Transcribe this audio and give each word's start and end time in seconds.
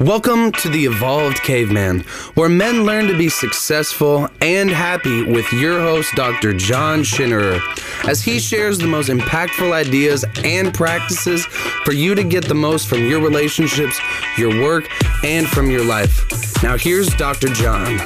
Welcome 0.00 0.52
to 0.52 0.70
the 0.70 0.86
Evolved 0.86 1.42
Caveman, 1.42 2.00
where 2.32 2.48
men 2.48 2.84
learn 2.86 3.06
to 3.08 3.18
be 3.18 3.28
successful 3.28 4.30
and 4.40 4.70
happy 4.70 5.24
with 5.24 5.52
your 5.52 5.78
host, 5.78 6.14
Dr. 6.14 6.54
John 6.54 7.00
Schinnerer, 7.00 7.60
as 8.08 8.22
he 8.22 8.38
shares 8.38 8.78
the 8.78 8.86
most 8.86 9.10
impactful 9.10 9.72
ideas 9.72 10.24
and 10.42 10.72
practices 10.72 11.44
for 11.84 11.92
you 11.92 12.14
to 12.14 12.24
get 12.24 12.46
the 12.48 12.54
most 12.54 12.88
from 12.88 13.04
your 13.04 13.20
relationships, 13.20 14.00
your 14.38 14.62
work, 14.62 14.88
and 15.22 15.46
from 15.46 15.70
your 15.70 15.84
life. 15.84 16.62
Now, 16.62 16.78
here's 16.78 17.08
Dr. 17.16 17.48
John. 17.48 17.98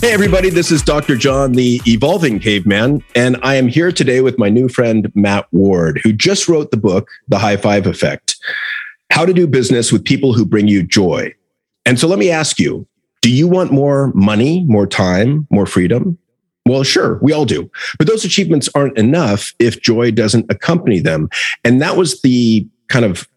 Hey, 0.00 0.12
everybody, 0.12 0.48
this 0.48 0.70
is 0.70 0.80
Dr. 0.80 1.16
John, 1.16 1.54
the 1.54 1.82
Evolving 1.88 2.38
Caveman, 2.38 3.02
and 3.16 3.36
I 3.42 3.56
am 3.56 3.66
here 3.66 3.90
today 3.90 4.20
with 4.20 4.38
my 4.38 4.48
new 4.48 4.68
friend, 4.68 5.10
Matt 5.16 5.48
Ward, 5.50 6.00
who 6.04 6.12
just 6.12 6.48
wrote 6.48 6.70
the 6.70 6.76
book, 6.76 7.10
The 7.26 7.38
High 7.38 7.56
Five 7.56 7.88
Effect 7.88 8.36
how 9.20 9.26
to 9.26 9.34
do 9.34 9.46
business 9.46 9.92
with 9.92 10.02
people 10.02 10.32
who 10.32 10.46
bring 10.46 10.66
you 10.66 10.82
joy. 10.82 11.30
And 11.84 12.00
so 12.00 12.08
let 12.08 12.18
me 12.18 12.30
ask 12.30 12.58
you 12.58 12.86
do 13.20 13.30
you 13.30 13.46
want 13.46 13.70
more 13.70 14.10
money, 14.14 14.64
more 14.64 14.86
time, 14.86 15.46
more 15.50 15.66
freedom? 15.66 16.16
Well, 16.66 16.84
sure, 16.84 17.18
we 17.20 17.34
all 17.34 17.44
do. 17.44 17.70
But 17.98 18.06
those 18.06 18.24
achievements 18.24 18.70
aren't 18.74 18.96
enough 18.96 19.52
if 19.58 19.82
joy 19.82 20.10
doesn't 20.10 20.50
accompany 20.50 21.00
them. 21.00 21.28
And 21.64 21.82
that 21.82 21.98
was 21.98 22.22
the 22.22 22.66
kind 22.88 23.04
of 23.04 23.28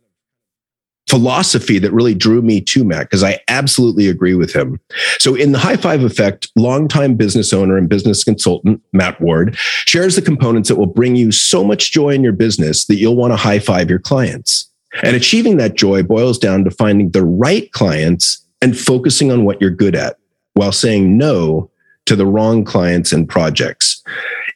philosophy 1.09 1.79
that 1.79 1.91
really 1.91 2.15
drew 2.15 2.41
me 2.41 2.61
to 2.61 2.85
Matt 2.85 3.09
because 3.09 3.21
I 3.21 3.41
absolutely 3.49 4.07
agree 4.07 4.35
with 4.35 4.53
him. 4.53 4.79
So, 5.19 5.35
in 5.35 5.51
the 5.51 5.59
high 5.59 5.75
five 5.75 6.01
effect, 6.01 6.49
longtime 6.55 7.15
business 7.15 7.51
owner 7.51 7.75
and 7.75 7.89
business 7.89 8.23
consultant 8.23 8.81
Matt 8.93 9.19
Ward 9.19 9.57
shares 9.57 10.15
the 10.15 10.21
components 10.21 10.69
that 10.69 10.77
will 10.77 10.85
bring 10.85 11.17
you 11.17 11.33
so 11.33 11.61
much 11.61 11.91
joy 11.91 12.11
in 12.11 12.23
your 12.23 12.31
business 12.31 12.85
that 12.85 12.95
you'll 12.95 13.17
want 13.17 13.33
to 13.33 13.37
high 13.37 13.59
five 13.59 13.89
your 13.89 13.99
clients. 13.99 14.69
And 15.01 15.15
achieving 15.15 15.57
that 15.57 15.75
joy 15.75 16.03
boils 16.03 16.37
down 16.37 16.63
to 16.65 16.71
finding 16.71 17.09
the 17.11 17.25
right 17.25 17.71
clients 17.71 18.45
and 18.61 18.77
focusing 18.77 19.31
on 19.31 19.43
what 19.43 19.59
you're 19.59 19.71
good 19.71 19.95
at 19.95 20.17
while 20.53 20.71
saying 20.71 21.17
no 21.17 21.69
to 22.05 22.15
the 22.15 22.25
wrong 22.25 22.63
clients 22.63 23.11
and 23.11 23.27
projects. 23.27 24.03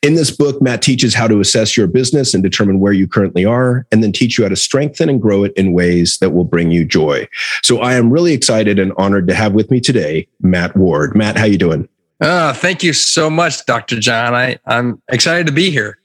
In 0.03 0.14
this 0.14 0.30
book, 0.30 0.62
Matt 0.62 0.81
teaches 0.81 1.16
how 1.16 1.28
to 1.28 1.39
assess 1.39 1.75
your 1.75 1.88
business 1.88 2.34
and 2.34 2.44
determine 2.44 2.80
where 2.80 2.94
you 2.94 3.08
currently 3.08 3.45
are, 3.45 3.88
and 3.92 4.03
then 4.03 4.12
teach 4.12 4.38
you 4.38 4.44
how 4.44 4.50
to 4.50 4.56
strengthen 4.56 5.09
and 5.09 5.22
grow 5.22 5.44
it 5.44 5.53
in 5.56 5.73
ways 5.73 6.20
that 6.20 6.34
will 6.34 6.44
bring 6.44 6.72
you 6.72 6.86
joy. 6.86 7.28
So 7.64 7.80
I 7.80 7.95
am 7.95 8.12
really 8.12 8.34
excited 8.34 8.78
and 8.78 8.94
honored 8.97 9.28
to 9.28 9.34
have 9.34 9.53
with 9.53 9.72
me 9.72 9.80
today, 9.80 10.28
Matt 10.42 10.75
Ward. 10.78 11.16
Matt, 11.16 11.38
how 11.38 11.45
you 11.45 11.58
doing? 11.58 11.90
Uh, 12.22 12.53
thank 12.53 12.84
you 12.84 12.94
so 12.94 13.30
much, 13.30 13.66
Dr. 13.66 14.00
John. 14.00 14.36
I, 14.36 14.58
I'm 14.66 15.02
excited 15.09 15.47
to 15.47 15.53
be 15.53 15.72
here. 15.72 16.00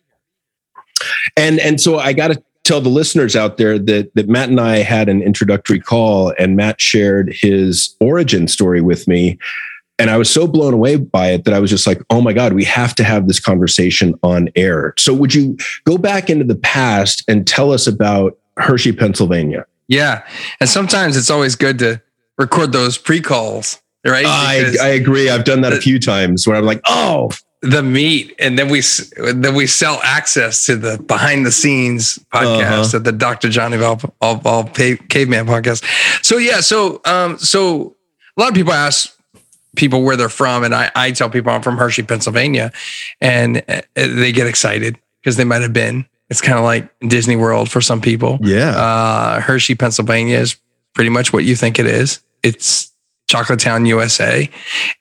And 1.37 1.59
and 1.59 1.81
so 1.81 1.99
I 1.99 2.13
got 2.13 2.29
to 2.29 2.43
tell 2.65 2.81
the 2.81 2.89
listeners 2.89 3.37
out 3.37 3.57
there 3.57 3.79
that 3.79 4.15
that 4.15 4.29
Matt 4.29 4.49
and 4.49 4.61
I 4.61 4.79
had 4.79 5.09
an 5.09 5.23
introductory 5.23 5.81
call 5.81 6.33
and 6.39 6.57
Matt 6.57 6.81
shared 6.81 7.33
his 7.33 7.95
origin 8.01 8.49
story 8.49 8.81
with 8.81 9.09
me 9.09 9.39
and 9.99 10.11
I 10.11 10.17
was 10.17 10.29
so 10.29 10.49
blown 10.49 10.75
away 10.75 10.97
by 10.97 11.29
it 11.29 11.45
that 11.45 11.55
I 11.55 11.61
was 11.61 11.71
just 11.71 11.87
like, 11.87 12.03
"Oh 12.11 12.21
my 12.21 12.33
god, 12.33 12.55
we 12.55 12.65
have 12.65 12.95
to 12.97 13.05
have 13.05 13.29
this 13.29 13.39
conversation 13.39 14.19
on 14.23 14.49
air." 14.57 14.95
So 14.99 15.15
would 15.15 15.33
you 15.35 15.57
go 15.85 15.97
back 15.97 16.29
into 16.29 16.45
the 16.45 16.57
past 16.57 17.23
and 17.29 17.47
tell 17.47 17.73
us 17.73 17.87
about 17.87 18.37
Hershey, 18.57 18.93
Pennsylvania? 18.93 19.65
Yeah. 19.87 20.25
And 20.59 20.69
sometimes 20.69 21.17
it's 21.17 21.31
always 21.31 21.55
good 21.55 21.79
to 21.81 22.03
record 22.37 22.73
those 22.73 22.99
pre-calls, 22.99 23.81
right? 24.05 24.27
I, 24.27 24.75
I 24.83 24.89
agree. 24.89 25.31
I've 25.31 25.45
done 25.45 25.61
that 25.61 25.73
a 25.73 25.81
few 25.81 26.01
times 26.01 26.49
where 26.49 26.57
I'm 26.57 26.65
like, 26.65 26.81
"Oh, 26.87 27.31
the 27.63 27.83
meat 27.83 28.35
and 28.41 28.59
then 28.59 28.69
we 28.69 28.83
then 29.17 29.55
we 29.55 29.69
sell 29.69 30.01
access 30.03 30.67
to 30.67 30.75
the 30.75 30.99
behind 30.99 31.47
the 31.47 31.53
scenes 31.53 32.19
podcast 32.33 32.89
uh-huh. 32.89 32.97
at 32.97 33.05
the 33.05 33.13
Dr. 33.13 33.49
Johnny 33.49 33.77
Val 33.77 34.01
all, 34.21 34.65
caveman 34.65 35.47
podcast. 35.47 35.85
So 36.25 36.39
yeah, 36.39 36.61
so 36.61 37.01
um 37.05 37.39
so 37.39 37.97
a 38.37 38.41
lot 38.41 38.49
of 38.49 38.55
people 38.55 38.73
ask 38.73 39.17
people 39.77 40.03
where 40.03 40.17
they're 40.17 40.29
from 40.29 40.65
and 40.65 40.75
I 40.75 40.91
I 40.97 41.13
tell 41.13 41.31
people 41.31 41.53
I'm 41.53 41.63
from 41.63 41.79
Hershey, 41.79 42.03
Pennsylvania 42.03 42.73
and 43.21 43.63
uh, 43.69 43.83
they 43.95 44.33
get 44.33 44.49
excited 44.49 44.99
because 45.21 45.37
they 45.37 45.45
might 45.45 45.63
have 45.63 45.73
been. 45.73 46.05
It's 46.31 46.41
kind 46.41 46.59
of 46.59 46.65
like 46.65 46.93
Disney 47.01 47.37
World 47.37 47.71
for 47.71 47.81
some 47.81 48.01
people. 48.01 48.39
Yeah. 48.43 48.71
Uh 48.71 49.41
Hershey, 49.41 49.77
Pennsylvania 49.77 50.39
is 50.39 50.57
pretty 50.95 51.11
much 51.11 51.33
what 51.33 51.45
you 51.45 51.55
think 51.55 51.79
it 51.79 51.87
is. 51.87 52.21
It's 52.43 52.91
Chocolate 53.29 53.61
Town, 53.61 53.87
USA, 53.87 54.51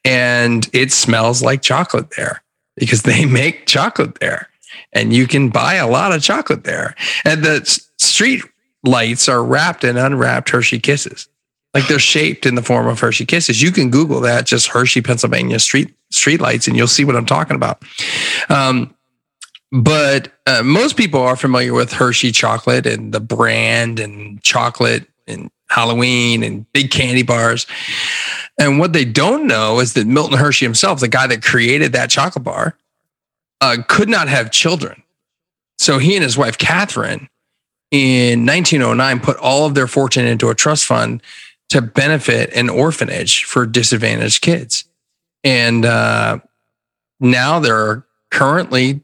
and 0.06 0.70
it 0.74 0.92
smells 0.92 1.42
like 1.42 1.64
chocolate 1.64 2.12
there 2.16 2.44
because 2.76 3.04
they 3.04 3.26
make 3.26 3.66
chocolate 3.66 4.20
there 4.20 4.50
and 4.94 5.14
you 5.14 5.28
can 5.28 5.50
buy 5.50 5.76
a 5.76 5.88
lot 5.88 6.12
of 6.14 6.22
chocolate 6.22 6.64
there. 6.64 6.96
And 7.26 7.44
the 7.44 7.66
street 7.98 8.44
lights 8.84 9.30
are 9.30 9.44
wrapped 9.44 9.84
in 9.84 9.98
unwrapped 9.98 10.50
Hershey 10.50 10.80
Kisses. 10.80 11.28
Like 11.74 11.88
they're 11.88 12.00
shaped 12.00 12.46
in 12.46 12.56
the 12.56 12.62
form 12.62 12.88
of 12.88 13.00
Hershey 13.00 13.26
Kisses. 13.26 13.62
You 13.62 13.72
can 13.72 13.90
Google 13.90 14.20
that, 14.22 14.46
just 14.46 14.68
Hershey, 14.68 15.02
Pennsylvania 15.02 15.60
street 15.60 15.94
street 16.10 16.42
lights, 16.42 16.68
and 16.68 16.76
you'll 16.76 16.88
see 16.88 17.06
what 17.06 17.16
I'm 17.16 17.26
talking 17.26 17.56
about. 17.56 17.82
Um, 18.50 18.94
but 19.72 20.34
uh, 20.46 20.64
most 20.64 20.98
people 20.98 21.22
are 21.22 21.38
familiar 21.38 21.74
with 21.74 21.94
Hershey 21.94 22.34
chocolate 22.34 22.86
and 22.86 23.14
the 23.14 23.22
brand 23.22 24.02
and 24.02 24.44
chocolate 24.44 25.08
and 25.28 25.50
Halloween 25.72 26.44
and 26.44 26.72
big 26.74 26.92
candy 26.92 27.24
bars. 27.24 27.66
And 28.60 28.78
what 28.78 28.94
they 28.94 29.06
don't 29.06 29.48
know 29.48 29.80
is 29.80 29.94
that 29.94 30.06
Milton 30.06 30.38
Hershey 30.38 30.66
himself, 30.66 31.00
the 31.00 31.08
guy 31.08 31.28
that 31.28 31.42
created 31.42 31.94
that 31.94 32.10
chocolate 32.10 32.44
bar, 32.44 32.78
uh, 33.62 33.78
could 33.88 34.10
not 34.10 34.28
have 34.28 34.52
children. 34.52 35.02
So 35.80 35.98
he 35.98 36.16
and 36.16 36.24
his 36.24 36.38
wife, 36.38 36.58
Catherine, 36.58 37.30
in 37.90 38.46
1909, 38.46 39.20
put 39.22 39.38
all 39.38 39.66
of 39.66 39.74
their 39.74 39.88
fortune 39.88 40.26
into 40.26 40.50
a 40.50 40.56
trust 40.56 40.86
fund 40.86 41.24
to 41.70 41.82
benefit 41.82 42.54
an 42.54 42.70
orphanage 42.70 43.46
for 43.46 43.66
disadvantaged 43.66 44.42
kids. 44.42 44.86
And 45.44 45.86
uh, 45.86 46.40
now 47.20 47.60
there 47.60 47.78
are 47.78 48.06
currently 48.30 49.02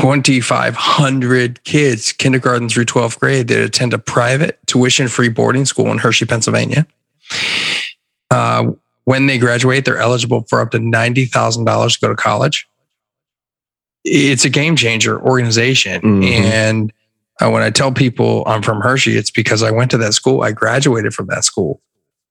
2,500 0.00 1.62
kids, 1.62 2.12
kindergarten 2.12 2.68
through 2.68 2.84
12th 2.84 3.20
grade, 3.20 3.46
that 3.48 3.62
attend 3.62 3.94
a 3.94 3.98
private 3.98 4.58
tuition 4.66 5.06
free 5.06 5.28
boarding 5.28 5.64
school 5.64 5.86
in 5.92 5.98
Hershey, 5.98 6.26
Pennsylvania. 6.26 6.84
Uh, 8.28 8.72
when 9.04 9.26
they 9.26 9.38
graduate, 9.38 9.84
they're 9.84 9.98
eligible 9.98 10.44
for 10.48 10.60
up 10.60 10.72
to 10.72 10.78
$90,000 10.78 11.92
to 11.92 12.00
go 12.00 12.08
to 12.08 12.16
college. 12.16 12.66
It's 14.04 14.44
a 14.44 14.50
game 14.50 14.74
changer 14.74 15.20
organization. 15.20 16.02
Mm-hmm. 16.02 16.44
And 16.44 16.92
uh, 17.40 17.50
when 17.50 17.62
I 17.62 17.70
tell 17.70 17.92
people 17.92 18.42
I'm 18.46 18.62
from 18.62 18.80
Hershey, 18.80 19.16
it's 19.16 19.30
because 19.30 19.62
I 19.62 19.70
went 19.70 19.92
to 19.92 19.98
that 19.98 20.14
school. 20.14 20.42
I 20.42 20.50
graduated 20.50 21.14
from 21.14 21.28
that 21.28 21.44
school 21.44 21.80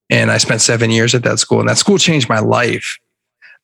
and 0.09 0.31
I 0.31 0.37
spent 0.37 0.61
seven 0.61 0.91
years 0.91 1.15
at 1.15 1.23
that 1.23 1.39
school, 1.39 1.61
and 1.61 1.69
that 1.69 1.77
school 1.77 1.97
changed 1.97 2.27
my 2.27 2.39
life. 2.39 2.99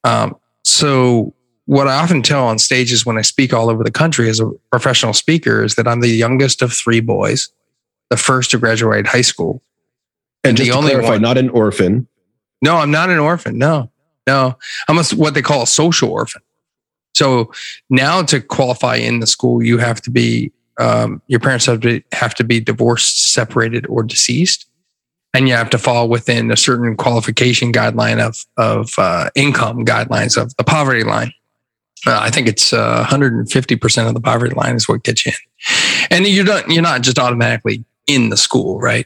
Um, 0.05 0.37
so 0.63 1.33
what 1.69 1.87
I 1.87 2.01
often 2.01 2.23
tell 2.23 2.47
on 2.47 2.57
stages 2.57 3.05
when 3.05 3.19
I 3.19 3.21
speak 3.21 3.53
all 3.53 3.69
over 3.69 3.83
the 3.83 3.91
country 3.91 4.27
as 4.27 4.39
a 4.39 4.49
professional 4.71 5.13
speaker 5.13 5.63
is 5.63 5.75
that 5.75 5.87
I'm 5.87 5.99
the 5.99 6.07
youngest 6.07 6.63
of 6.63 6.73
three 6.73 6.99
boys, 6.99 7.49
the 8.09 8.17
first 8.17 8.49
to 8.51 8.57
graduate 8.57 9.05
high 9.05 9.21
school. 9.21 9.61
And, 10.43 10.49
and 10.49 10.57
just 10.57 10.71
the 10.71 10.75
only 10.75 10.89
clarify, 10.89 11.11
one, 11.11 11.21
not 11.21 11.37
an 11.37 11.49
orphan. 11.49 12.07
No, 12.63 12.77
I'm 12.77 12.89
not 12.89 13.11
an 13.11 13.19
orphan. 13.19 13.59
No, 13.59 13.91
no, 14.25 14.57
I'm 14.87 14.97
a, 14.97 15.03
what 15.15 15.35
they 15.35 15.43
call 15.43 15.61
a 15.61 15.67
social 15.67 16.09
orphan. 16.09 16.41
So 17.13 17.51
now 17.91 18.23
to 18.23 18.41
qualify 18.41 18.95
in 18.95 19.19
the 19.19 19.27
school, 19.27 19.61
you 19.61 19.77
have 19.77 20.01
to 20.01 20.09
be, 20.09 20.51
um, 20.79 21.21
your 21.27 21.39
parents 21.39 21.67
have 21.67 21.81
to, 21.81 22.01
have 22.13 22.33
to 22.35 22.43
be 22.43 22.59
divorced, 22.59 23.31
separated, 23.31 23.85
or 23.85 24.01
deceased. 24.01 24.65
And 25.35 25.47
you 25.47 25.53
have 25.53 25.69
to 25.69 25.77
fall 25.77 26.09
within 26.09 26.49
a 26.49 26.57
certain 26.57 26.97
qualification 26.97 27.71
guideline 27.71 28.19
of, 28.19 28.43
of 28.57 28.93
uh, 28.97 29.29
income 29.35 29.85
guidelines 29.85 30.35
of 30.35 30.55
the 30.57 30.63
poverty 30.63 31.03
line. 31.03 31.31
Uh, 32.07 32.17
I 32.21 32.29
think 32.29 32.47
it's 32.47 32.71
uh, 32.71 33.03
150% 33.05 34.07
of 34.07 34.13
the 34.13 34.21
poverty 34.21 34.55
line 34.55 34.75
is 34.75 34.87
what 34.87 35.03
gets 35.03 35.25
you 35.25 35.31
in. 35.31 36.07
And 36.09 36.27
you're 36.27 36.45
not, 36.45 36.69
you're 36.69 36.81
not 36.81 37.01
just 37.01 37.19
automatically 37.19 37.83
in 38.07 38.29
the 38.29 38.37
school, 38.37 38.79
right? 38.79 39.05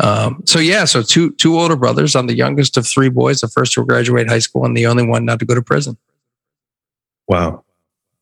Um, 0.00 0.42
so 0.44 0.58
yeah, 0.58 0.84
so 0.86 1.02
two 1.02 1.32
two 1.32 1.58
older 1.58 1.76
brothers. 1.76 2.16
I'm 2.16 2.26
the 2.26 2.34
youngest 2.34 2.76
of 2.76 2.86
three 2.86 3.08
boys, 3.08 3.40
the 3.40 3.48
first 3.48 3.72
to 3.74 3.84
graduate 3.84 4.28
high 4.28 4.40
school 4.40 4.64
and 4.64 4.76
the 4.76 4.86
only 4.86 5.06
one 5.06 5.24
not 5.24 5.38
to 5.38 5.44
go 5.44 5.54
to 5.54 5.62
prison. 5.62 5.96
Wow. 7.28 7.64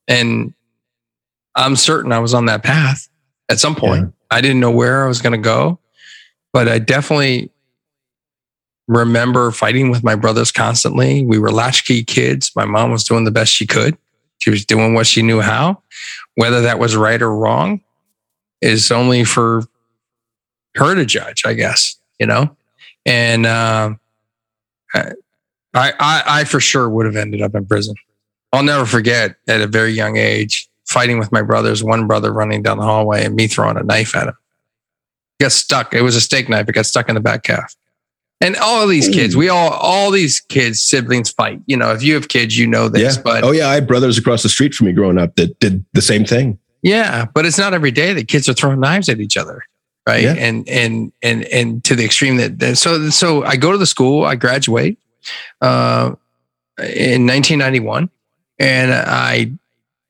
And 0.07 0.53
I'm 1.55 1.77
certain 1.77 2.13
I 2.13 2.19
was 2.19 2.35
on 2.35 2.47
that 2.47 2.63
path 2.63 3.09
at 3.49 3.59
some 3.59 3.75
point. 3.75 4.03
Yeah. 4.03 4.37
I 4.37 4.41
didn't 4.41 4.61
know 4.61 4.71
where 4.71 5.05
I 5.05 5.09
was 5.09 5.23
going 5.23 5.33
to 5.33 5.39
go, 5.39 5.79
but 6.53 6.69
I 6.69 6.79
definitely 6.79 7.51
remember 8.89 9.51
fighting 9.51 9.91
with 9.91 10.05
my 10.05 10.15
brothers 10.15 10.53
constantly. 10.53 11.25
We 11.25 11.39
were 11.39 11.51
latchkey 11.51 12.05
kids. 12.05 12.53
My 12.55 12.65
mom 12.65 12.91
was 12.91 13.05
doing 13.05 13.25
the 13.25 13.31
best 13.31 13.53
she 13.53 13.67
could. 13.67 13.97
She 14.43 14.51
was 14.51 14.65
doing 14.65 14.93
what 14.93 15.07
she 15.07 15.23
knew 15.23 15.41
how. 15.41 15.81
Whether 16.35 16.63
that 16.63 16.81
was 16.81 16.97
right 16.97 17.23
or 17.23 17.33
wrong 17.33 17.81
is 18.61 18.91
only 18.91 19.23
for 19.23 19.63
her 20.75 20.97
to 20.97 21.07
judge, 21.07 21.45
I 21.47 21.53
guess, 21.53 21.97
you 22.19 22.27
know? 22.27 22.57
And 23.07 23.47
uh, 23.47 23.95
I, 24.95 25.13
I, 25.75 26.23
I 26.27 26.45
for 26.45 26.59
sure 26.59 26.91
would 26.91 27.07
have 27.07 27.15
ended 27.15 27.41
up 27.41 27.55
in 27.55 27.67
prison. 27.67 27.95
I'll 28.53 28.65
never 28.65 28.85
forget 28.85 29.37
at 29.47 29.61
a 29.61 29.69
very 29.69 29.93
young 29.93 30.17
age 30.17 30.69
fighting 30.87 31.21
with 31.21 31.31
my 31.31 31.43
brothers, 31.43 31.85
one 31.85 32.09
brother 32.09 32.33
running 32.33 32.65
down 32.65 32.79
the 32.79 32.85
hallway 32.85 33.25
and 33.25 33.37
me 33.37 33.47
throwing 33.47 33.77
a 33.77 33.85
knife 33.85 34.17
at 34.17 34.27
him. 34.27 34.35
Got 35.39 35.53
stuck. 35.53 35.95
It 35.95 36.03
was 36.03 36.17
a 36.17 36.21
steak 36.21 36.49
knife. 36.49 36.69
It 36.69 36.73
got 36.73 36.87
stuck 36.87 37.09
in 37.09 37.15
the 37.15 37.21
back 37.21 37.45
calf 37.45 37.77
And 38.43 38.57
all 38.57 38.89
these 38.89 39.09
kids, 39.09 39.37
we 39.37 39.49
all, 39.49 39.71
all 39.71 40.11
these 40.11 40.41
kids, 40.41 40.83
siblings 40.83 41.31
fight. 41.31 41.61
You 41.67 41.77
know, 41.77 41.93
if 41.93 42.03
you 42.03 42.15
have 42.15 42.29
kids, 42.29 42.59
you 42.59 42.67
know 42.67 42.89
this. 42.89 43.17
Yeah. 43.17 43.23
But 43.23 43.45
oh 43.45 43.53
yeah, 43.53 43.69
I 43.69 43.75
had 43.75 43.87
brothers 43.87 44.19
across 44.19 44.43
the 44.43 44.49
street 44.49 44.75
from 44.75 44.89
me 44.89 44.93
growing 44.93 45.17
up 45.17 45.37
that 45.37 45.59
did 45.61 45.85
the 45.93 46.03
same 46.03 46.25
thing. 46.25 46.59
yeah, 46.83 47.27
but 47.33 47.47
it's 47.47 47.57
not 47.57 47.73
every 47.73 47.93
day 47.93 48.13
that 48.13 48.27
kids 48.27 48.49
are 48.49 48.55
throwing 48.55 48.81
knives 48.81 49.09
at 49.09 49.21
each 49.21 49.37
other, 49.37 49.65
right? 50.09 50.25
Yeah. 50.25 50.35
And 50.35 50.69
and 50.69 51.13
and 51.23 51.45
and 51.45 51.85
to 51.85 51.95
the 51.95 52.05
extreme 52.05 52.37
that, 52.39 52.59
that 52.59 52.77
so 52.79 53.11
so 53.11 53.45
I 53.45 53.57
go 53.57 53.71
to 53.71 53.79
the 53.79 53.87
school, 53.87 54.25
I 54.25 54.35
graduate 54.35 54.99
uh, 55.61 56.15
in 56.79 57.27
1991, 57.27 58.11
and 58.59 58.93
I 58.93 59.53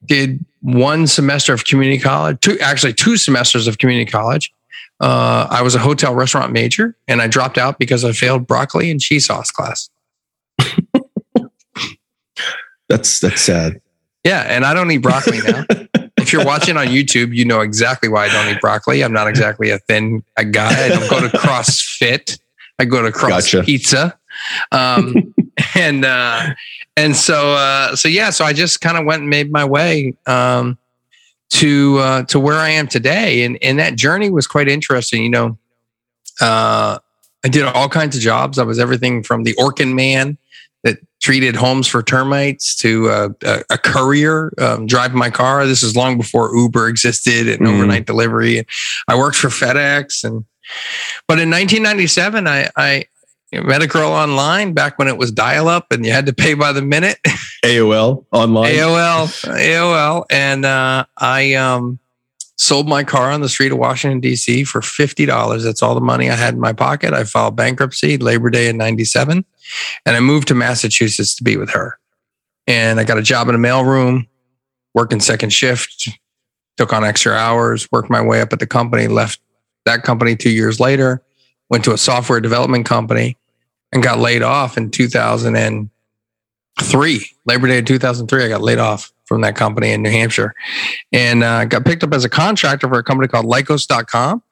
did 0.06 0.44
one 0.62 1.06
semester 1.06 1.52
of 1.52 1.66
community 1.66 2.02
college, 2.02 2.40
two 2.40 2.58
actually 2.60 2.94
two 2.94 3.18
semesters 3.18 3.66
of 3.68 3.76
community 3.76 4.10
college. 4.10 4.54
Uh, 5.02 5.48
I 5.50 5.62
was 5.62 5.74
a 5.74 5.78
hotel 5.78 6.14
restaurant 6.14 6.52
major, 6.52 6.96
and 7.08 7.20
I 7.20 7.26
dropped 7.26 7.58
out 7.58 7.78
because 7.78 8.04
I 8.04 8.12
failed 8.12 8.46
broccoli 8.46 8.90
and 8.90 9.00
cheese 9.00 9.26
sauce 9.26 9.50
class. 9.50 9.90
That's 12.88 13.20
that's 13.20 13.40
sad. 13.40 13.80
Yeah, 14.22 14.42
and 14.42 14.66
I 14.66 14.74
don't 14.74 14.90
eat 14.90 14.98
broccoli 14.98 15.38
now. 15.40 15.64
if 16.18 16.30
you're 16.30 16.44
watching 16.44 16.76
on 16.76 16.88
YouTube, 16.88 17.34
you 17.34 17.44
know 17.44 17.60
exactly 17.60 18.10
why 18.10 18.26
I 18.26 18.28
don't 18.28 18.54
eat 18.54 18.60
broccoli. 18.60 19.02
I'm 19.02 19.14
not 19.14 19.28
exactly 19.28 19.70
a 19.70 19.78
thin 19.78 20.22
a 20.36 20.44
guy. 20.44 20.84
I 20.84 20.88
don't 20.90 21.08
go 21.08 21.26
to 21.26 21.34
CrossFit. 21.34 22.38
I 22.78 22.84
go 22.84 23.00
to 23.00 23.10
Cross 23.10 23.52
Gotcha. 23.52 23.62
Pizza. 23.62 24.18
Um, 24.72 25.34
and 25.74 26.04
uh, 26.04 26.50
and 26.98 27.16
so 27.16 27.54
uh, 27.54 27.96
so 27.96 28.08
yeah, 28.08 28.28
so 28.28 28.44
I 28.44 28.52
just 28.52 28.82
kind 28.82 28.98
of 28.98 29.06
went 29.06 29.22
and 29.22 29.30
made 29.30 29.50
my 29.50 29.64
way 29.64 30.14
um, 30.26 30.76
to 31.52 31.98
uh, 31.98 32.22
to 32.24 32.40
where 32.40 32.58
I 32.58 32.70
am 32.70 32.86
today, 32.88 33.44
and 33.44 33.58
and 33.62 33.78
that 33.78 33.96
journey 33.96 34.30
was 34.30 34.46
quite 34.46 34.68
interesting. 34.68 35.22
You 35.22 35.30
know, 35.30 35.58
uh, 36.40 36.98
I 37.44 37.48
did 37.48 37.64
all 37.64 37.88
kinds 37.88 38.16
of 38.16 38.22
jobs. 38.22 38.58
I 38.58 38.64
was 38.64 38.78
everything 38.78 39.22
from 39.22 39.44
the 39.44 39.54
Orkin 39.54 39.94
man 39.94 40.38
that 40.84 40.98
treated 41.22 41.54
homes 41.54 41.86
for 41.86 42.02
termites 42.02 42.74
to 42.76 43.08
uh, 43.08 43.28
a, 43.44 43.62
a 43.70 43.78
courier 43.78 44.52
um, 44.58 44.86
driving 44.86 45.18
my 45.18 45.30
car. 45.30 45.66
This 45.66 45.82
is 45.82 45.94
long 45.94 46.16
before 46.16 46.56
Uber 46.56 46.88
existed 46.88 47.48
and 47.48 47.60
Mm. 47.60 47.74
overnight 47.74 48.06
delivery. 48.06 48.66
I 49.06 49.16
worked 49.16 49.36
for 49.36 49.48
FedEx, 49.48 50.24
and 50.24 50.44
but 51.28 51.38
in 51.38 51.50
1997, 51.50 52.48
I, 52.48 52.70
I 52.76 53.04
girl 53.86 54.12
online 54.12 54.72
back 54.72 54.98
when 54.98 55.08
it 55.08 55.18
was 55.18 55.30
dial 55.30 55.68
up 55.68 55.92
and 55.92 56.04
you 56.04 56.12
had 56.12 56.26
to 56.26 56.32
pay 56.32 56.54
by 56.54 56.72
the 56.72 56.82
minute. 56.82 57.18
AOL 57.64 58.26
online. 58.32 58.72
AOL, 58.72 59.26
AOL, 59.56 60.24
and 60.30 60.64
uh, 60.64 61.04
I 61.16 61.54
um, 61.54 62.00
sold 62.56 62.88
my 62.88 63.04
car 63.04 63.30
on 63.30 63.40
the 63.40 63.48
street 63.48 63.72
of 63.72 63.78
Washington 63.78 64.20
D.C. 64.20 64.64
for 64.64 64.82
fifty 64.82 65.26
dollars. 65.26 65.62
That's 65.62 65.82
all 65.82 65.94
the 65.94 66.00
money 66.00 66.28
I 66.28 66.34
had 66.34 66.54
in 66.54 66.60
my 66.60 66.72
pocket. 66.72 67.12
I 67.12 67.24
filed 67.24 67.56
bankruptcy 67.56 68.18
Labor 68.18 68.50
Day 68.50 68.68
in 68.68 68.76
'97, 68.76 69.44
and 70.04 70.16
I 70.16 70.20
moved 70.20 70.48
to 70.48 70.54
Massachusetts 70.54 71.36
to 71.36 71.44
be 71.44 71.56
with 71.56 71.70
her. 71.70 71.98
And 72.66 72.98
I 72.98 73.04
got 73.04 73.18
a 73.18 73.22
job 73.22 73.48
in 73.48 73.54
a 73.54 73.58
mailroom, 73.58 74.26
working 74.94 75.20
second 75.20 75.50
shift. 75.50 76.08
Took 76.78 76.92
on 76.92 77.04
extra 77.04 77.34
hours, 77.34 77.90
worked 77.92 78.10
my 78.10 78.22
way 78.22 78.40
up 78.40 78.52
at 78.52 78.58
the 78.58 78.66
company. 78.66 79.06
Left 79.06 79.38
that 79.84 80.02
company 80.02 80.36
two 80.36 80.50
years 80.50 80.80
later. 80.80 81.22
Went 81.70 81.84
to 81.84 81.92
a 81.92 81.98
software 81.98 82.40
development 82.40 82.86
company, 82.86 83.36
and 83.92 84.02
got 84.02 84.18
laid 84.18 84.42
off 84.42 84.76
in 84.76 84.90
2003, 84.90 87.26
labor 87.46 87.66
day 87.68 87.78
of 87.78 87.84
2003 87.84 88.44
i 88.44 88.48
got 88.48 88.62
laid 88.62 88.78
off 88.78 89.12
from 89.26 89.40
that 89.42 89.54
company 89.56 89.90
in 89.92 90.02
new 90.02 90.10
hampshire. 90.10 90.54
And 91.12 91.42
uh, 91.42 91.64
got 91.66 91.84
picked 91.84 92.02
up 92.04 92.12
as 92.12 92.24
a 92.24 92.28
contractor 92.28 92.88
for 92.88 92.98
a 92.98 93.02
company 93.04 93.28
called 93.28 93.46
lycos.com 93.46 94.42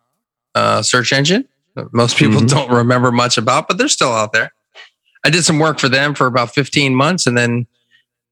uh, 0.54 0.82
search 0.82 1.12
engine 1.12 1.46
that 1.76 1.92
most 1.92 2.16
people 2.16 2.40
Mhm. 2.40 2.48
don't 2.48 2.70
remember 2.70 3.12
much 3.12 3.38
about 3.38 3.68
but 3.68 3.78
they're 3.78 3.88
still 3.88 4.12
out 4.12 4.32
there. 4.32 4.52
I 5.24 5.30
did 5.30 5.44
some 5.44 5.58
work 5.58 5.78
for 5.78 5.88
them 5.88 6.14
for 6.14 6.26
about 6.26 6.54
15 6.54 6.94
months 6.94 7.26
and 7.26 7.36
then 7.36 7.66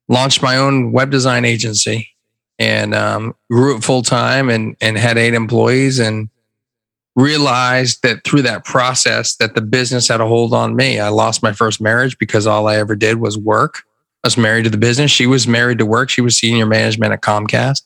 launched 0.09 0.43
my 0.43 0.57
own 0.57 0.93
web 0.93 1.11
design 1.11 1.45
agency. 1.45 2.11
And 2.61 2.93
um, 2.95 3.37
grew 3.51 3.77
it 3.77 3.85
full 3.85 4.03
time 4.03 4.51
and, 4.51 4.77
and 4.81 4.99
had 4.99 5.17
eight 5.17 5.35
employees 5.35 6.01
and 6.01 6.29
realized 7.19 8.03
that 8.05 8.23
through 8.23 8.43
that 8.43 8.65
process 8.65 9.35
that 9.37 9.55
the 9.57 9.61
business 9.61 10.07
had 10.07 10.21
a 10.21 10.27
hold 10.27 10.55
on 10.55 10.77
me. 10.77 11.01
I 11.01 11.09
lost 11.09 11.43
my 11.43 11.53
first 11.53 11.81
marriage 11.81 12.17
because 12.17 12.47
all 12.47 12.69
I 12.69 12.77
ever 12.77 12.95
did 12.95 13.17
was 13.17 13.37
work. 13.37 13.83
I 14.23 14.29
was 14.29 14.37
married 14.37 14.65
to 14.65 14.71
the 14.71 14.79
business. 14.79 15.11
She 15.11 15.27
was 15.27 15.49
married 15.49 15.79
to 15.79 15.87
work. 15.87 16.11
She 16.11 16.21
was 16.21 16.39
senior 16.39 16.67
management 16.67 17.13
at 17.13 17.21
Comcast. 17.23 17.83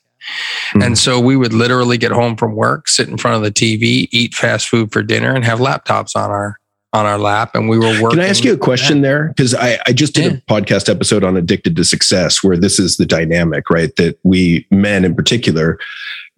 Mhm. 0.75 0.85
And 0.85 0.99
so 0.99 1.19
we 1.19 1.35
would 1.35 1.55
literally 1.55 1.97
get 1.97 2.13
home 2.13 2.37
from 2.37 2.55
work, 2.55 2.89
sit 2.89 3.09
in 3.09 3.17
front 3.17 3.37
of 3.37 3.43
the 3.43 3.51
TV, 3.51 4.07
eat 4.13 4.35
fast 4.35 4.69
food 4.69 4.93
for 4.93 5.03
dinner, 5.03 5.35
and 5.35 5.45
have 5.45 5.59
laptops 5.61 6.15
on 6.15 6.31
our 6.31 6.59
on 6.93 7.07
our 7.07 7.19
lap. 7.19 7.55
And 7.55 7.69
we 7.69 7.79
were 7.79 7.87
working. 8.03 8.11
Can 8.11 8.21
I 8.21 8.29
ask 8.29 8.45
you 8.45 8.53
a 8.53 8.59
question 8.59 9.01
there? 9.01 9.29
Because 9.29 9.55
I, 9.55 9.79
I 9.87 9.93
just 9.93 10.15
did 10.15 10.25
Yeah. 10.25 10.39
a 10.39 10.41
podcast 10.61 10.89
episode 10.91 11.25
on 11.25 11.37
addicted 11.37 11.75
to 11.77 11.85
success 11.85 12.43
where 12.45 12.57
this 12.57 12.79
is 12.79 12.97
the 12.99 13.07
dynamic, 13.07 13.71
right? 13.71 13.95
That 13.97 14.19
we 14.25 14.67
men 14.71 15.05
in 15.05 15.15
particular 15.15 15.79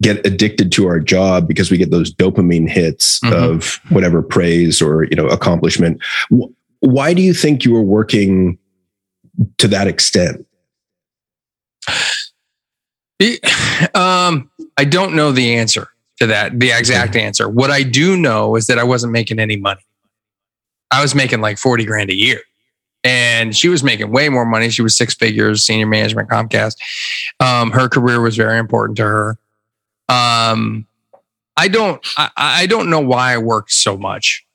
get 0.01 0.25
addicted 0.25 0.71
to 0.73 0.87
our 0.87 0.99
job 0.99 1.47
because 1.47 1.71
we 1.71 1.77
get 1.77 1.91
those 1.91 2.13
dopamine 2.13 2.69
hits 2.69 3.19
Mhm. 3.21 3.33
of 3.33 3.79
whatever 3.89 4.21
praise 4.21 4.81
or 4.81 5.03
you 5.05 5.15
know 5.15 5.27
accomplishment. 5.27 6.01
Why 6.79 7.13
do 7.13 7.21
you 7.21 7.33
think 7.33 7.63
you 7.65 7.71
were 7.73 7.81
working 7.83 8.57
to 9.57 9.67
that 9.69 9.87
extent? 9.87 10.45
Um, 13.93 14.49
I 14.77 14.83
don't 14.85 15.15
know 15.15 15.31
the 15.31 15.55
answer 15.55 15.87
to 16.19 16.27
that, 16.27 16.59
the 16.59 16.71
exact 16.71 17.15
answer. 17.15 17.47
What 17.47 17.71
I 17.71 17.83
do 17.83 18.17
know 18.17 18.55
is 18.55 18.67
that 18.67 18.77
I 18.77 18.83
wasn't 18.83 19.13
making 19.13 19.39
any 19.39 19.55
money. 19.55 19.84
I 20.91 21.01
was 21.01 21.15
making 21.15 21.41
like 21.41 21.57
40 21.57 21.85
grand 21.85 22.09
a 22.09 22.15
year. 22.15 22.41
And 23.03 23.55
she 23.55 23.69
was 23.69 23.83
making 23.83 24.11
way 24.11 24.29
more 24.29 24.45
money. 24.45 24.69
She 24.69 24.81
was 24.81 24.97
six 24.97 25.13
figures, 25.13 25.63
senior 25.63 25.85
management 25.85 26.27
Comcast. 26.27 26.77
Um, 27.39 27.71
her 27.71 27.87
career 27.87 28.19
was 28.19 28.35
very 28.35 28.57
important 28.57 28.97
to 28.97 29.03
her. 29.03 29.37
Um, 30.09 30.87
I 31.57 31.67
don't 31.67 32.05
I, 32.17 32.29
I 32.35 32.65
don't 32.65 32.89
know 32.89 32.99
why 32.99 33.33
I 33.33 33.37
worked 33.37 33.71
so 33.71 33.95
much 33.97 34.45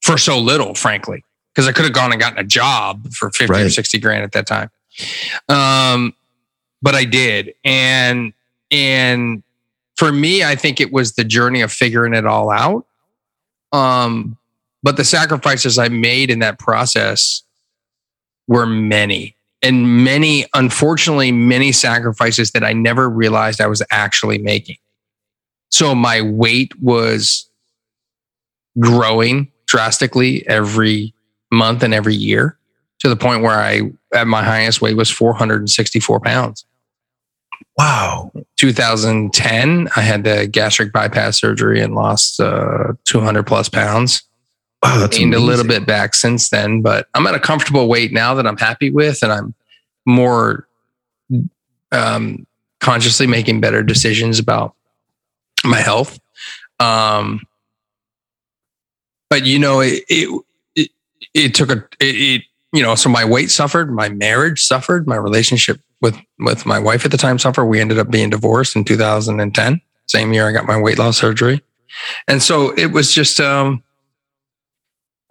for 0.00 0.16
so 0.16 0.38
little, 0.38 0.74
frankly. 0.74 1.24
Because 1.54 1.68
I 1.68 1.72
could 1.72 1.84
have 1.84 1.92
gone 1.92 2.12
and 2.12 2.20
gotten 2.20 2.38
a 2.38 2.44
job 2.44 3.12
for 3.12 3.30
50 3.30 3.52
or 3.54 3.68
60 3.68 3.98
grand 3.98 4.22
at 4.24 4.32
that 4.32 4.46
time. 4.46 4.70
Um, 5.50 6.14
but 6.80 6.94
I 6.94 7.04
did. 7.04 7.54
And 7.62 8.32
and 8.70 9.42
for 9.96 10.10
me, 10.10 10.42
I 10.42 10.56
think 10.56 10.80
it 10.80 10.92
was 10.92 11.12
the 11.12 11.24
journey 11.24 11.60
of 11.60 11.70
figuring 11.70 12.14
it 12.14 12.26
all 12.26 12.50
out. 12.50 12.86
Um, 13.70 14.38
but 14.82 14.96
the 14.96 15.04
sacrifices 15.04 15.78
I 15.78 15.88
made 15.88 16.30
in 16.30 16.40
that 16.40 16.58
process 16.58 17.42
were 18.48 18.66
many. 18.66 19.36
And 19.62 20.04
many, 20.04 20.46
unfortunately, 20.54 21.30
many 21.30 21.70
sacrifices 21.70 22.50
that 22.50 22.64
I 22.64 22.72
never 22.72 23.08
realized 23.08 23.60
I 23.60 23.68
was 23.68 23.82
actually 23.90 24.38
making. 24.38 24.76
So 25.70 25.94
my 25.94 26.20
weight 26.20 26.78
was 26.80 27.48
growing 28.78 29.52
drastically 29.66 30.46
every 30.48 31.14
month 31.52 31.82
and 31.82 31.94
every 31.94 32.14
year 32.14 32.58
to 33.00 33.08
the 33.08 33.16
point 33.16 33.42
where 33.42 33.58
I, 33.58 33.82
at 34.12 34.26
my 34.26 34.42
highest 34.42 34.82
weight, 34.82 34.96
was 34.96 35.10
464 35.10 36.20
pounds. 36.20 36.64
Wow. 37.78 38.32
2010, 38.58 39.88
I 39.96 40.00
had 40.00 40.24
the 40.24 40.46
gastric 40.46 40.92
bypass 40.92 41.40
surgery 41.40 41.80
and 41.80 41.94
lost 41.94 42.40
uh, 42.40 42.92
200 43.04 43.44
plus 43.46 43.68
pounds. 43.68 44.22
Wow, 44.82 44.98
that's 45.00 45.18
Gained 45.18 45.34
a 45.34 45.40
little 45.40 45.66
bit 45.66 45.86
back 45.86 46.14
since 46.14 46.48
then, 46.50 46.82
but 46.82 47.08
I'm 47.14 47.26
at 47.26 47.34
a 47.34 47.40
comfortable 47.40 47.88
weight 47.88 48.12
now 48.12 48.34
that 48.34 48.46
I'm 48.46 48.56
happy 48.56 48.90
with, 48.90 49.22
and 49.22 49.32
I'm 49.32 49.54
more 50.06 50.66
um, 51.92 52.46
consciously 52.80 53.26
making 53.26 53.60
better 53.60 53.82
decisions 53.82 54.38
about 54.38 54.74
my 55.64 55.78
health. 55.78 56.18
Um, 56.80 57.42
but 59.30 59.46
you 59.46 59.58
know, 59.58 59.80
it 59.80 60.02
it, 60.08 60.42
it, 60.74 60.90
it 61.32 61.54
took 61.54 61.70
a 61.70 61.84
it, 62.00 62.14
it 62.16 62.42
you 62.72 62.82
know, 62.82 62.94
so 62.94 63.08
my 63.08 63.24
weight 63.24 63.50
suffered, 63.50 63.92
my 63.92 64.08
marriage 64.08 64.62
suffered, 64.62 65.06
my 65.06 65.16
relationship 65.16 65.80
with 66.00 66.16
with 66.38 66.66
my 66.66 66.78
wife 66.78 67.04
at 67.04 67.10
the 67.10 67.16
time 67.16 67.38
suffered. 67.38 67.66
We 67.66 67.80
ended 67.80 67.98
up 67.98 68.10
being 68.10 68.30
divorced 68.30 68.74
in 68.76 68.84
2010, 68.84 69.80
same 70.06 70.32
year 70.32 70.48
I 70.48 70.52
got 70.52 70.66
my 70.66 70.80
weight 70.80 70.98
loss 70.98 71.18
surgery, 71.18 71.62
and 72.26 72.42
so 72.42 72.70
it 72.76 72.86
was 72.86 73.14
just 73.14 73.40
um, 73.40 73.82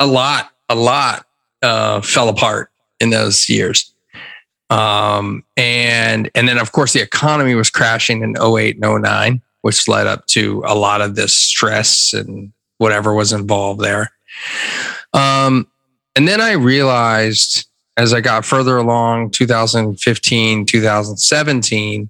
a 0.02 0.08
lot, 0.08 0.52
a 0.68 0.76
lot 0.76 1.28
uh, 1.62 2.02
fell 2.02 2.28
apart 2.28 2.72
in 3.00 3.12
those 3.12 3.48
years. 3.48 3.94
Um, 4.72 5.44
and 5.58 6.32
and 6.34 6.48
then 6.48 6.58
of 6.58 6.72
course 6.72 6.94
the 6.94 7.02
economy 7.02 7.56
was 7.56 7.70
crashing 7.70 8.24
in 8.24 8.36
08 8.42 8.82
and 8.82 9.04
09, 9.04 9.42
which 9.62 9.88
led 9.88 10.08
up 10.08 10.26
to 10.28 10.64
a 10.66 10.76
lot 10.76 11.02
of 11.02 11.16
this 11.16 11.36
stress 11.36 12.14
and 12.14 12.52
whatever 12.78 13.14
was 13.14 13.32
involved 13.32 13.82
there. 13.82 14.12
Um, 15.14 15.68
and 16.16 16.28
then 16.28 16.42
I 16.42 16.54
realized 16.54 17.68
as 17.98 18.14
I 18.14 18.22
got 18.22 18.46
further 18.46 18.78
along 18.78 19.32
2015, 19.32 20.66
2017, 20.66 22.10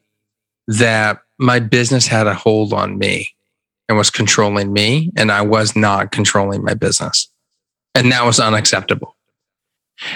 that 0.68 1.22
my 1.40 1.60
business 1.60 2.08
had 2.08 2.28
a 2.28 2.36
hold 2.36 2.72
on 2.72 3.00
me 3.00 3.30
and 3.90 3.98
was 3.98 4.12
controlling 4.12 4.72
me, 4.72 5.12
and 5.18 5.32
I 5.32 5.42
was 5.42 5.76
not 5.76 6.12
controlling 6.12 6.64
my 6.64 6.76
business. 6.76 7.31
And 7.96 8.12
that 8.12 8.26
was 8.26 8.40
unacceptable. 8.40 9.16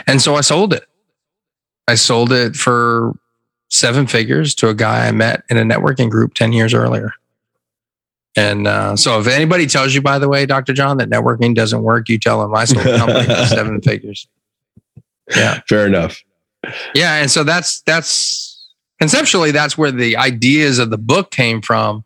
And 0.08 0.22
so 0.22 0.36
I 0.36 0.42
sold 0.42 0.74
it. 0.74 0.86
I 1.88 1.96
sold 1.96 2.32
it 2.32 2.56
for 2.56 3.14
seven 3.70 4.08
figures 4.08 4.56
to 4.56 4.70
a 4.70 4.74
guy 4.74 5.08
I 5.08 5.12
met 5.12 5.44
in 5.50 5.58
a 5.58 5.64
networking 5.64 6.10
group 6.10 6.34
10 6.34 6.54
years 6.54 6.74
earlier. 6.74 7.12
And 8.36 8.68
uh, 8.68 8.96
so 8.96 9.20
if 9.20 9.28
anybody 9.28 9.66
tells 9.66 9.94
you, 9.94 10.02
by 10.02 10.20
the 10.20 10.28
way, 10.28 10.46
Dr. 10.46 10.74
John, 10.74 10.98
that 10.98 11.10
networking 11.10 11.56
doesn't 11.56 11.84
work, 11.84 12.10
you 12.10 12.18
tell 12.18 12.42
them 12.42 12.54
I 12.54 12.66
sold 12.66 12.86
a 12.86 12.98
company 12.98 13.26
for 13.26 13.46
seven 13.48 13.82
figures. 13.82 14.28
Yeah. 15.36 15.62
Fair 15.68 15.88
enough. 15.88 16.22
Yeah. 16.94 17.16
And 17.16 17.32
so 17.32 17.44
that's, 17.44 17.82
that's 17.82 18.68
conceptually, 19.00 19.52
that's 19.52 19.78
where 19.78 19.92
the 19.92 20.18
ideas 20.18 20.80
of 20.80 20.90
the 20.90 20.98
book 20.98 21.32
came 21.32 21.62
from. 21.62 22.04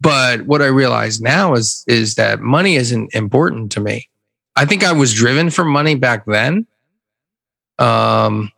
But 0.00 0.42
what 0.42 0.62
I 0.62 0.66
realize 0.66 1.20
now 1.20 1.54
is, 1.54 1.84
is 1.86 2.14
that 2.16 2.40
money 2.40 2.76
isn't 2.76 3.14
important 3.14 3.70
to 3.72 3.80
me. 3.80 4.08
I 4.60 4.66
think 4.66 4.84
I 4.84 4.92
was 4.92 5.14
driven 5.14 5.48
for 5.48 5.64
money 5.64 5.94
back 5.94 6.26
then. 6.26 6.66
Um, 7.78 8.52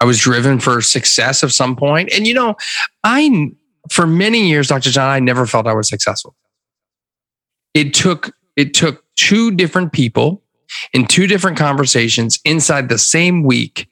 I 0.00 0.04
was 0.04 0.20
driven 0.20 0.60
for 0.60 0.80
success 0.80 1.42
of 1.42 1.52
some 1.52 1.74
point. 1.74 2.12
And 2.14 2.24
you 2.24 2.34
know, 2.34 2.54
I 3.02 3.50
for 3.90 4.06
many 4.06 4.48
years, 4.48 4.68
Dr. 4.68 4.90
John, 4.90 5.08
I 5.08 5.18
never 5.18 5.44
felt 5.44 5.66
I 5.66 5.74
was 5.74 5.88
successful. 5.88 6.36
It 7.74 7.94
took 7.94 8.30
it 8.54 8.74
took 8.74 9.02
two 9.16 9.50
different 9.50 9.92
people 9.92 10.40
in 10.92 11.04
two 11.04 11.26
different 11.26 11.58
conversations 11.58 12.38
inside 12.44 12.88
the 12.88 12.96
same 12.96 13.42
week, 13.42 13.88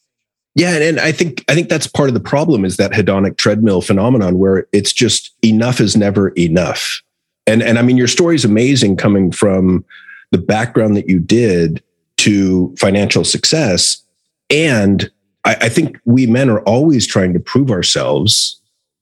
Yeah, 0.53 0.77
and 0.77 0.99
I 0.99 1.11
think 1.11 1.43
I 1.49 1.55
think 1.55 1.69
that's 1.69 1.87
part 1.87 2.09
of 2.09 2.13
the 2.13 2.19
problem 2.19 2.65
is 2.65 2.77
that 2.77 2.91
hedonic 2.91 3.37
treadmill 3.37 3.81
phenomenon 3.81 4.37
where 4.37 4.67
it's 4.73 4.93
just 4.93 5.33
enough 5.43 5.79
is 5.81 5.95
never 5.95 6.29
enough. 6.29 7.01
And 7.47 7.63
and 7.63 7.79
I 7.79 7.81
mean 7.81 7.97
your 7.97 8.07
story 8.07 8.35
is 8.35 8.45
amazing 8.45 8.97
coming 8.97 9.31
from 9.31 9.83
the 10.31 10.37
background 10.37 10.95
that 10.95 11.09
you 11.09 11.19
did 11.19 11.81
to 12.17 12.75
financial 12.77 13.23
success. 13.23 14.03
And 14.51 15.09
I, 15.45 15.55
I 15.61 15.69
think 15.69 15.97
we 16.05 16.27
men 16.27 16.49
are 16.49 16.61
always 16.61 17.07
trying 17.07 17.33
to 17.33 17.39
prove 17.39 17.71
ourselves 17.71 18.61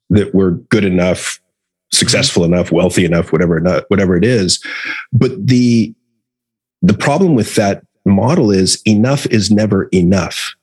that 0.10 0.34
we're 0.34 0.52
good 0.52 0.86
enough, 0.86 1.42
successful 1.91 2.44
enough, 2.44 2.72
wealthy 2.72 3.06
enough, 3.06 3.32
whatever 3.32 3.60
not, 3.60 3.86
whatever 3.89 4.15
it 4.15 4.25
is. 4.25 4.63
But 5.12 5.48
the 5.48 5.94
the 6.82 6.94
problem 6.94 7.36
with 7.36 7.56
that 7.56 7.84
model 8.06 8.51
is 8.51 8.82
enough 8.86 9.25
is 9.27 9.51
never 9.51 9.86
enough. 9.86 10.56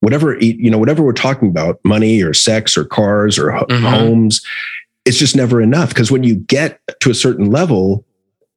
Whatever 0.00 0.38
you 0.40 0.70
know 0.70 0.78
whatever 0.78 1.02
we're 1.02 1.12
talking 1.12 1.48
about 1.48 1.80
money 1.84 2.22
or 2.22 2.34
sex 2.34 2.76
or 2.76 2.84
cars 2.84 3.38
or 3.38 3.50
mm-hmm. 3.50 3.84
homes 3.84 4.44
it's 5.06 5.18
just 5.18 5.36
never 5.36 5.60
enough. 5.60 5.90
Because 5.90 6.10
when 6.10 6.22
you 6.22 6.34
get 6.34 6.80
to 7.00 7.10
a 7.10 7.14
certain 7.14 7.50
level 7.50 8.06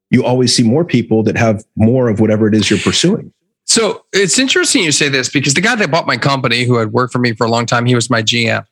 you 0.09 0.23
always 0.23 0.55
see 0.55 0.63
more 0.63 0.85
people 0.85 1.23
that 1.23 1.37
have 1.37 1.63
more 1.75 2.09
of 2.09 2.19
whatever 2.19 2.47
it 2.47 2.55
is 2.55 2.69
you're 2.69 2.79
pursuing. 2.79 3.33
So 3.65 4.05
it's 4.13 4.39
interesting 4.39 4.83
you 4.83 4.93
say 4.93 5.09
this 5.09 5.29
because 5.29 5.53
the 5.53 5.61
guy 5.61 5.75
that 5.75 5.91
bought 5.91 6.07
my 6.07 6.17
company 6.17 6.63
who 6.63 6.77
had 6.77 6.93
worked 6.93 7.11
for 7.11 7.19
me 7.19 7.33
for 7.33 7.45
a 7.45 7.49
long 7.49 7.65
time 7.65 7.85
he 7.85 7.95
was 7.95 8.09
my 8.09 8.23
gm 8.23 8.65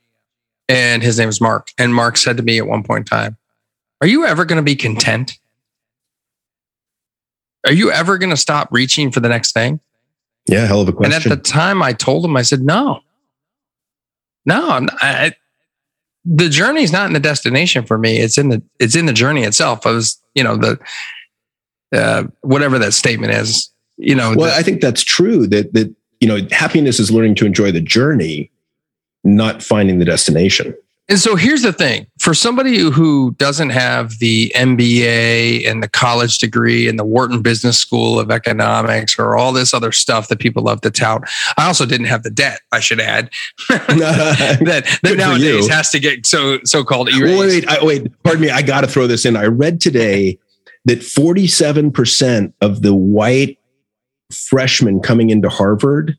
and 0.68 1.04
his 1.04 1.18
name 1.18 1.28
was 1.28 1.42
mark 1.42 1.70
and 1.78 1.94
mark 1.94 2.18
said 2.18 2.38
to 2.38 2.44
me 2.44 2.58
at 2.58 2.68
one 2.68 2.84
point 2.84 3.02
in 3.02 3.18
time 3.18 3.38
are 4.02 4.08
you 4.08 4.26
ever 4.26 4.46
going 4.46 4.58
to 4.58 4.64
be 4.64 4.76
content 4.76 5.38
are 7.66 7.74
you 7.74 7.92
ever 7.92 8.18
going 8.18 8.30
to 8.30 8.38
stop 8.38 8.68
reaching 8.72 9.12
for 9.12 9.20
the 9.20 9.30
next 9.30 9.54
thing 9.54 9.80
yeah, 10.48 10.66
hell 10.66 10.82
of 10.82 10.88
a 10.88 10.94
question. 10.94 11.14
And 11.14 11.26
at 11.26 11.30
the 11.30 11.42
time, 11.42 11.82
I 11.82 11.94
told 11.94 12.24
him, 12.24 12.38
I 12.38 12.44
said, 12.44 12.62
no, 12.62 13.00
no, 14.46 14.70
I'm 14.70 14.86
not, 14.86 14.96
I, 15.02 15.34
the 16.24 16.50
journey's 16.50 16.92
not 16.92 17.08
in 17.08 17.14
the 17.14 17.20
destination 17.20 17.86
for 17.86 17.98
me. 17.98 18.18
It's 18.18 18.38
in 18.38 18.50
the 18.50 18.62
it's 18.80 18.96
in 18.96 19.06
the 19.06 19.14
journey 19.14 19.44
itself. 19.44 19.86
I 19.86 19.92
was, 19.92 20.22
you 20.34 20.44
know, 20.44 20.56
the 20.56 20.80
uh, 21.94 22.24
whatever 22.42 22.80
that 22.80 22.94
statement 22.94 23.34
is. 23.34 23.72
You 23.98 24.16
know, 24.16 24.34
well, 24.36 24.52
the, 24.52 24.56
I 24.56 24.64
think 24.64 24.82
that's 24.82 25.04
true. 25.04 25.48
That 25.48 25.74
that 25.74 25.94
you 26.20 26.28
know, 26.28 26.40
happiness 26.52 27.00
is 27.00 27.12
learning 27.12 27.36
to 27.36 27.46
enjoy 27.46 27.72
the 27.72 27.82
journey, 27.82 28.52
not 29.26 29.62
finding 29.62 30.00
the 30.00 30.06
destination. 30.06 30.76
And 31.08 31.20
so 31.20 31.36
here's 31.36 31.62
the 31.62 31.72
thing 31.72 32.08
for 32.20 32.34
somebody 32.34 32.80
who 32.80 33.36
doesn't 33.38 33.70
have 33.70 34.18
the 34.18 34.52
MBA 34.56 35.70
and 35.70 35.84
the 35.84 35.88
college 35.88 36.40
degree 36.40 36.88
and 36.88 36.98
the 36.98 37.06
Wharton 37.06 37.44
Business 37.44 37.78
School 37.78 38.20
of 38.20 38.32
Economics 38.32 39.20
or 39.20 39.36
all 39.36 39.54
this 39.54 39.72
other 39.72 39.92
stuff 39.92 40.30
that 40.30 40.40
people 40.40 40.64
love 40.64 40.82
to 40.82 40.90
tout. 40.90 41.24
I 41.58 41.68
also 41.68 41.86
didn't 41.86 42.08
have 42.08 42.24
the 42.24 42.32
debt, 42.32 42.62
I 42.72 42.80
should 42.80 43.00
add, 43.00 43.30
that, 43.70 45.00
that 45.04 45.18
nowadays 45.18 45.68
has 45.68 45.92
to 45.92 46.00
get 46.00 46.26
so 46.26 46.58
so 46.64 46.84
called 46.84 47.10
erased. 47.10 47.68
Wait, 47.68 47.68
I, 47.68 47.86
wait, 47.86 48.24
pardon 48.24 48.42
me. 48.42 48.50
I 48.50 48.64
got 48.64 48.82
to 48.82 48.88
throw 48.88 49.06
this 49.06 49.26
in. 49.26 49.36
I 49.36 49.46
read 49.46 49.82
today 49.82 50.40
that 50.86 51.00
47% 51.00 52.54
of 52.62 52.82
the 52.82 52.96
white 52.96 53.60
freshmen 54.32 55.02
coming 55.02 55.30
into 55.30 55.50
Harvard 55.50 56.18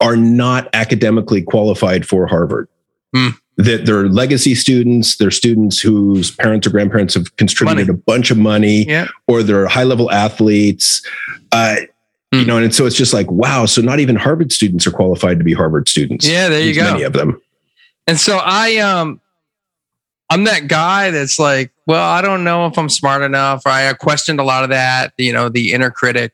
are 0.00 0.16
not 0.16 0.68
academically 0.72 1.42
qualified 1.42 2.06
for 2.06 2.26
Harvard. 2.26 2.68
Mm. 3.14 3.38
That 3.56 3.86
they're 3.86 4.08
legacy 4.08 4.56
students, 4.56 5.16
they're 5.16 5.30
students 5.30 5.78
whose 5.78 6.32
parents 6.32 6.66
or 6.66 6.70
grandparents 6.70 7.14
have 7.14 7.36
contributed 7.36 7.86
money. 7.86 7.98
a 7.98 8.02
bunch 8.02 8.32
of 8.32 8.36
money, 8.36 8.84
yeah. 8.84 9.06
or 9.28 9.44
they're 9.44 9.66
high 9.68 9.84
level 9.84 10.10
athletes. 10.10 11.06
Uh, 11.52 11.76
mm. 11.76 11.86
You 12.32 12.40
hmm. 12.40 12.46
know, 12.48 12.58
and 12.58 12.74
so 12.74 12.84
it's 12.84 12.96
just 12.96 13.14
like, 13.14 13.30
wow. 13.30 13.66
So 13.66 13.80
not 13.80 14.00
even 14.00 14.16
Harvard 14.16 14.50
students 14.50 14.86
are 14.88 14.90
qualified 14.90 15.38
to 15.38 15.44
be 15.44 15.52
Harvard 15.52 15.88
students. 15.88 16.26
Yeah, 16.26 16.48
there 16.48 16.60
you 16.60 16.74
go. 16.74 16.82
Many 16.82 17.04
of 17.04 17.12
them. 17.12 17.40
And 18.08 18.18
so 18.18 18.40
I, 18.42 18.78
um, 18.78 19.20
I'm 20.30 20.44
that 20.44 20.66
guy 20.66 21.10
that's 21.10 21.38
like, 21.38 21.70
well, 21.86 22.04
I 22.04 22.22
don't 22.22 22.42
know 22.42 22.66
if 22.66 22.76
I'm 22.76 22.88
smart 22.88 23.22
enough. 23.22 23.62
I 23.66 23.92
questioned 23.92 24.40
a 24.40 24.44
lot 24.44 24.64
of 24.64 24.70
that, 24.70 25.12
you 25.16 25.32
know, 25.32 25.48
the 25.48 25.72
inner 25.72 25.90
critic. 25.90 26.32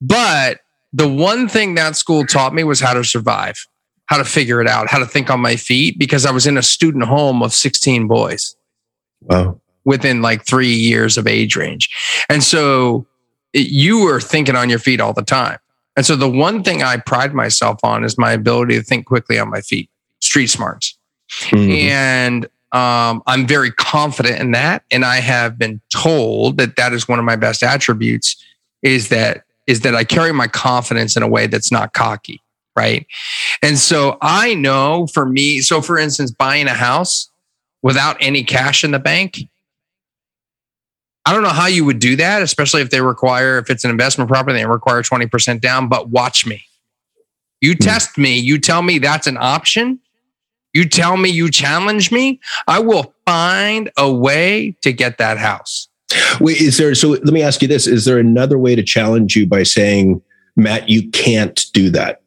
But 0.00 0.60
the 0.94 1.08
one 1.08 1.48
thing 1.48 1.74
that 1.74 1.96
school 1.96 2.24
taught 2.24 2.54
me 2.54 2.64
was 2.64 2.80
how 2.80 2.94
to 2.94 3.04
survive 3.04 3.66
how 4.06 4.18
to 4.18 4.24
figure 4.24 4.60
it 4.60 4.68
out, 4.68 4.88
how 4.90 4.98
to 4.98 5.06
think 5.06 5.30
on 5.30 5.40
my 5.40 5.56
feet, 5.56 5.98
because 5.98 6.26
I 6.26 6.30
was 6.30 6.46
in 6.46 6.58
a 6.58 6.62
student 6.62 7.04
home 7.04 7.42
of 7.42 7.52
16 7.52 8.06
boys. 8.06 8.56
Wow. 9.22 9.60
Within 9.84 10.22
like 10.22 10.44
three 10.44 10.72
years 10.72 11.16
of 11.16 11.26
age 11.26 11.56
range. 11.56 11.90
And 12.28 12.42
so 12.42 13.06
it, 13.52 13.68
you 13.68 14.04
were 14.04 14.20
thinking 14.20 14.56
on 14.56 14.70
your 14.70 14.78
feet 14.78 15.00
all 15.00 15.12
the 15.12 15.22
time. 15.22 15.58
And 15.96 16.04
so 16.04 16.16
the 16.16 16.28
one 16.28 16.62
thing 16.62 16.82
I 16.82 16.96
pride 16.96 17.34
myself 17.34 17.78
on 17.82 18.04
is 18.04 18.18
my 18.18 18.32
ability 18.32 18.74
to 18.74 18.82
think 18.82 19.06
quickly 19.06 19.38
on 19.38 19.50
my 19.50 19.60
feet, 19.60 19.90
street 20.20 20.48
smarts. 20.48 20.98
Mm-hmm. 21.50 21.70
And 21.70 22.44
um, 22.72 23.22
I'm 23.26 23.46
very 23.46 23.70
confident 23.70 24.40
in 24.40 24.50
that. 24.52 24.82
And 24.90 25.04
I 25.04 25.16
have 25.16 25.58
been 25.58 25.80
told 25.94 26.58
that 26.58 26.76
that 26.76 26.92
is 26.92 27.08
one 27.08 27.18
of 27.18 27.24
my 27.24 27.36
best 27.36 27.62
attributes 27.62 28.36
is 28.82 29.08
that 29.08 29.44
is 29.66 29.80
that 29.80 29.94
I 29.94 30.04
carry 30.04 30.32
my 30.32 30.46
confidence 30.46 31.16
in 31.16 31.22
a 31.22 31.28
way 31.28 31.46
that's 31.46 31.72
not 31.72 31.92
cocky 31.92 32.40
right? 32.76 33.06
And 33.62 33.78
so 33.78 34.18
I 34.20 34.54
know 34.54 35.06
for 35.06 35.26
me, 35.26 35.60
so 35.60 35.80
for 35.80 35.98
instance, 35.98 36.30
buying 36.30 36.66
a 36.66 36.74
house 36.74 37.30
without 37.82 38.16
any 38.20 38.44
cash 38.44 38.84
in 38.84 38.90
the 38.90 38.98
bank, 38.98 39.38
I 41.26 41.32
don't 41.32 41.42
know 41.42 41.48
how 41.48 41.66
you 41.66 41.84
would 41.84 42.00
do 42.00 42.16
that, 42.16 42.42
especially 42.42 42.82
if 42.82 42.90
they 42.90 43.00
require, 43.00 43.58
if 43.58 43.70
it's 43.70 43.84
an 43.84 43.90
investment 43.90 44.28
property, 44.28 44.58
they 44.58 44.66
require 44.66 45.02
20% 45.02 45.60
down, 45.60 45.88
but 45.88 46.10
watch 46.10 46.46
me. 46.46 46.64
You 47.60 47.72
hmm. 47.72 47.78
test 47.78 48.18
me, 48.18 48.38
you 48.38 48.58
tell 48.58 48.82
me 48.82 48.98
that's 48.98 49.26
an 49.26 49.38
option. 49.38 50.00
You 50.74 50.88
tell 50.88 51.16
me 51.16 51.30
you 51.30 51.50
challenge 51.50 52.10
me, 52.10 52.40
I 52.66 52.80
will 52.80 53.14
find 53.24 53.92
a 53.96 54.12
way 54.12 54.74
to 54.82 54.92
get 54.92 55.18
that 55.18 55.38
house. 55.38 55.88
Wait, 56.40 56.60
is 56.60 56.76
there, 56.76 56.94
so 56.94 57.10
let 57.10 57.24
me 57.24 57.42
ask 57.42 57.62
you 57.62 57.68
this 57.68 57.86
Is 57.86 58.04
there 58.04 58.18
another 58.18 58.58
way 58.58 58.74
to 58.74 58.82
challenge 58.82 59.36
you 59.36 59.46
by 59.46 59.62
saying, 59.62 60.22
Matt, 60.56 60.88
you 60.88 61.10
can't 61.10 61.66
do 61.72 61.90
that? 61.90 62.22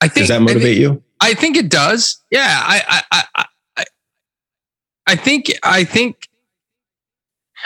I 0.00 0.08
think 0.08 0.14
does 0.14 0.28
that 0.28 0.42
motivate 0.42 0.62
I 0.62 0.64
think, 0.64 0.78
you? 0.78 1.02
I 1.20 1.34
think 1.34 1.56
it 1.56 1.68
does. 1.68 2.22
Yeah, 2.30 2.60
I, 2.62 3.02
I, 3.12 3.24
I, 3.34 3.44
I, 3.76 3.84
I 5.06 5.16
think, 5.16 5.52
I 5.62 5.84
think, 5.84 6.28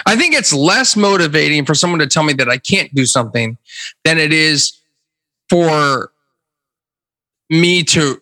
I 0.04 0.16
think 0.16 0.34
it's 0.34 0.52
less 0.52 0.96
motivating 0.96 1.64
for 1.64 1.74
someone 1.74 2.00
to 2.00 2.06
tell 2.06 2.22
me 2.22 2.34
that 2.34 2.48
I 2.48 2.58
can't 2.58 2.94
do 2.94 3.06
something 3.06 3.56
than 4.04 4.18
it 4.18 4.32
is 4.32 4.78
for 5.48 6.12
me 7.48 7.82
to 7.84 8.20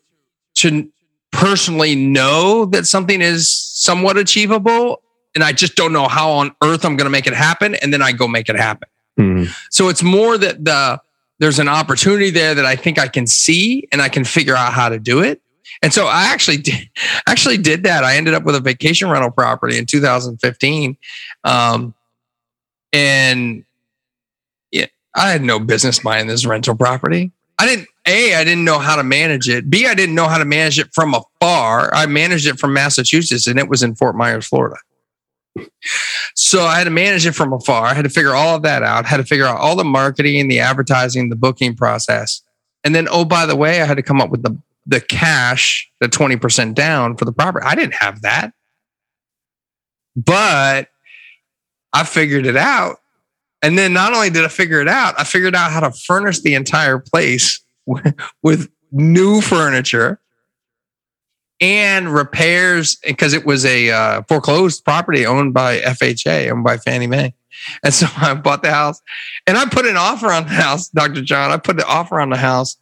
to 0.56 0.88
personally 1.32 1.96
know 1.96 2.64
that 2.66 2.86
something 2.86 3.20
is 3.20 3.50
somewhat 3.50 4.16
achievable 4.16 5.02
and 5.34 5.42
I 5.42 5.52
just 5.52 5.74
don't 5.76 5.92
know 5.92 6.08
how 6.08 6.30
on 6.32 6.54
earth 6.62 6.84
I'm 6.84 6.96
going 6.96 7.06
to 7.06 7.10
make 7.10 7.26
it 7.26 7.34
happen 7.34 7.74
and 7.76 7.92
then 7.92 8.02
I 8.02 8.12
go 8.12 8.28
make 8.28 8.48
it 8.48 8.56
happen. 8.56 8.88
Mm. 9.18 9.54
So 9.70 9.88
it's 9.88 10.02
more 10.02 10.38
that 10.38 10.64
the 10.64 11.00
there's 11.40 11.58
an 11.58 11.68
opportunity 11.68 12.30
there 12.30 12.54
that 12.54 12.64
I 12.64 12.76
think 12.76 12.98
I 12.98 13.08
can 13.08 13.26
see 13.26 13.88
and 13.90 14.00
I 14.00 14.08
can 14.08 14.24
figure 14.24 14.54
out 14.54 14.72
how 14.72 14.88
to 14.88 14.98
do 14.98 15.20
it. 15.20 15.40
And 15.82 15.92
so 15.92 16.06
I 16.06 16.26
actually 16.26 16.58
did, 16.58 16.88
actually 17.26 17.58
did 17.58 17.82
that. 17.84 18.04
I 18.04 18.16
ended 18.16 18.34
up 18.34 18.44
with 18.44 18.54
a 18.54 18.60
vacation 18.60 19.10
rental 19.10 19.30
property 19.30 19.76
in 19.76 19.86
2015. 19.86 20.96
Um, 21.42 21.94
and 22.92 23.64
I 25.16 25.30
had 25.30 25.42
no 25.42 25.58
business 25.58 26.00
buying 26.00 26.26
this 26.26 26.44
rental 26.44 26.76
property. 26.76 27.32
I 27.58 27.66
didn't, 27.66 27.88
A, 28.06 28.34
I 28.34 28.44
didn't 28.44 28.64
know 28.64 28.78
how 28.78 28.96
to 28.96 29.04
manage 29.04 29.48
it. 29.48 29.70
B, 29.70 29.86
I 29.86 29.94
didn't 29.94 30.14
know 30.14 30.26
how 30.26 30.38
to 30.38 30.44
manage 30.44 30.78
it 30.78 30.92
from 30.92 31.14
afar. 31.14 31.94
I 31.94 32.06
managed 32.06 32.46
it 32.46 32.58
from 32.58 32.72
Massachusetts 32.72 33.46
and 33.46 33.58
it 33.58 33.68
was 33.68 33.82
in 33.82 33.94
Fort 33.94 34.16
Myers, 34.16 34.46
Florida. 34.46 34.76
So 36.34 36.62
I 36.62 36.78
had 36.78 36.84
to 36.84 36.90
manage 36.90 37.26
it 37.26 37.32
from 37.32 37.52
afar. 37.52 37.86
I 37.86 37.94
had 37.94 38.02
to 38.02 38.10
figure 38.10 38.34
all 38.34 38.56
of 38.56 38.62
that 38.62 38.82
out, 38.82 39.04
I 39.04 39.08
had 39.08 39.16
to 39.18 39.24
figure 39.24 39.46
out 39.46 39.58
all 39.58 39.76
the 39.76 39.84
marketing, 39.84 40.48
the 40.48 40.60
advertising, 40.60 41.28
the 41.28 41.36
booking 41.36 41.76
process. 41.76 42.42
And 42.82 42.94
then, 42.94 43.08
oh, 43.10 43.24
by 43.24 43.46
the 43.46 43.56
way, 43.56 43.80
I 43.80 43.86
had 43.86 43.96
to 43.96 44.02
come 44.02 44.20
up 44.20 44.30
with 44.30 44.42
the, 44.42 44.60
the 44.86 45.00
cash, 45.00 45.90
the 46.00 46.08
20% 46.08 46.74
down 46.74 47.16
for 47.16 47.24
the 47.24 47.32
property. 47.32 47.64
I 47.66 47.74
didn't 47.74 47.94
have 47.94 48.22
that. 48.22 48.52
But 50.14 50.88
I 51.92 52.04
figured 52.04 52.46
it 52.46 52.56
out. 52.56 52.96
And 53.62 53.78
then 53.78 53.94
not 53.94 54.12
only 54.12 54.28
did 54.28 54.44
I 54.44 54.48
figure 54.48 54.80
it 54.80 54.88
out, 54.88 55.18
I 55.18 55.24
figured 55.24 55.54
out 55.54 55.72
how 55.72 55.80
to 55.80 55.90
furnish 55.90 56.40
the 56.40 56.54
entire 56.54 56.98
place 56.98 57.64
with 58.42 58.68
new 58.92 59.40
furniture 59.40 60.20
and 61.64 62.12
repairs 62.12 62.96
because 62.96 63.32
it 63.32 63.46
was 63.46 63.64
a 63.64 63.90
uh, 63.90 64.22
foreclosed 64.28 64.84
property 64.84 65.24
owned 65.24 65.54
by 65.54 65.78
FHA, 65.78 66.50
owned 66.50 66.62
by 66.62 66.76
Fannie 66.76 67.06
Mae. 67.06 67.32
And 67.82 67.94
so 67.94 68.06
I 68.18 68.34
bought 68.34 68.62
the 68.62 68.70
house 68.70 69.00
and 69.46 69.56
I 69.56 69.64
put 69.64 69.86
an 69.86 69.96
offer 69.96 70.30
on 70.30 70.42
the 70.42 70.50
house, 70.50 70.88
Dr. 70.90 71.22
John. 71.22 71.50
I 71.50 71.56
put 71.56 71.78
the 71.78 71.86
offer 71.86 72.20
on 72.20 72.28
the 72.28 72.36
house 72.36 72.76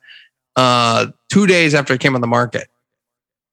uh, 0.57 1.07
two 1.31 1.47
days 1.47 1.75
after 1.75 1.95
it 1.95 2.01
came 2.01 2.17
on 2.17 2.21
the 2.21 2.27
market 2.27 2.69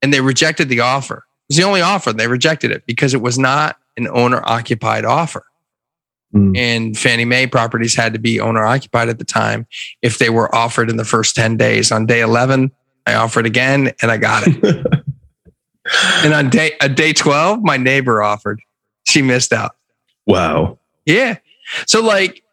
and 0.01 0.11
they 0.11 0.19
rejected 0.19 0.67
the 0.67 0.79
offer. 0.79 1.17
It 1.17 1.53
was 1.53 1.57
the 1.57 1.63
only 1.63 1.81
offer. 1.81 2.11
They 2.11 2.27
rejected 2.27 2.71
it 2.71 2.87
because 2.87 3.13
it 3.13 3.21
was 3.21 3.37
not 3.37 3.77
an 3.97 4.07
owner 4.07 4.41
occupied 4.43 5.05
offer. 5.05 5.45
Mm. 6.33 6.57
And 6.57 6.97
Fannie 6.97 7.25
Mae 7.25 7.45
properties 7.45 7.95
had 7.95 8.13
to 8.13 8.19
be 8.19 8.39
owner 8.39 8.65
occupied 8.65 9.09
at 9.09 9.19
the 9.19 9.25
time 9.25 9.67
if 10.01 10.17
they 10.17 10.31
were 10.31 10.53
offered 10.55 10.89
in 10.89 10.97
the 10.97 11.05
first 11.05 11.35
10 11.35 11.55
days. 11.55 11.91
On 11.91 12.07
day 12.07 12.21
11, 12.21 12.71
I 13.05 13.13
offered 13.13 13.45
again 13.45 13.91
and 14.01 14.09
I 14.09 14.17
got 14.17 14.43
it. 14.47 15.03
and 16.23 16.33
on 16.33 16.49
day 16.49 16.73
a 16.81 16.89
day 16.89 17.13
12, 17.13 17.61
my 17.63 17.77
neighbor 17.77 18.21
offered. 18.21 18.61
She 19.07 19.21
missed 19.21 19.53
out. 19.53 19.75
Wow. 20.25 20.79
Yeah. 21.05 21.37
So 21.85 22.01
like 22.01 22.43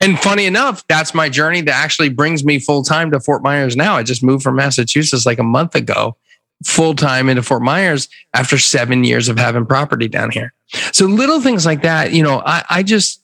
and 0.00 0.18
funny 0.18 0.46
enough, 0.46 0.86
that's 0.88 1.12
my 1.12 1.28
journey 1.28 1.60
that 1.60 1.74
actually 1.74 2.08
brings 2.08 2.42
me 2.42 2.58
full 2.58 2.82
time 2.82 3.10
to 3.10 3.20
Fort 3.20 3.42
Myers 3.42 3.76
now. 3.76 3.96
I 3.96 4.02
just 4.02 4.22
moved 4.22 4.42
from 4.42 4.56
Massachusetts 4.56 5.26
like 5.26 5.38
a 5.38 5.44
month 5.44 5.74
ago, 5.74 6.16
full 6.64 6.94
time 6.94 7.28
into 7.28 7.42
Fort 7.42 7.62
Myers 7.62 8.08
after 8.32 8.56
seven 8.56 9.04
years 9.04 9.28
of 9.28 9.38
having 9.38 9.66
property 9.66 10.08
down 10.08 10.30
here. 10.30 10.54
So 10.92 11.04
little 11.04 11.42
things 11.42 11.66
like 11.66 11.82
that, 11.82 12.12
you 12.12 12.22
know, 12.22 12.42
I, 12.44 12.64
I 12.70 12.82
just, 12.82 13.22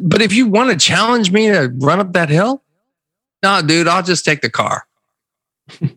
but 0.00 0.22
if 0.22 0.32
you 0.32 0.46
want 0.46 0.70
to 0.70 0.76
challenge 0.76 1.32
me 1.32 1.48
to 1.48 1.72
run 1.78 1.98
up 1.98 2.12
that 2.12 2.28
hill, 2.28 2.62
no, 3.42 3.60
dude, 3.62 3.88
I'll 3.88 4.04
just 4.04 4.24
take 4.24 4.42
the 4.42 4.50
car. 4.50 4.86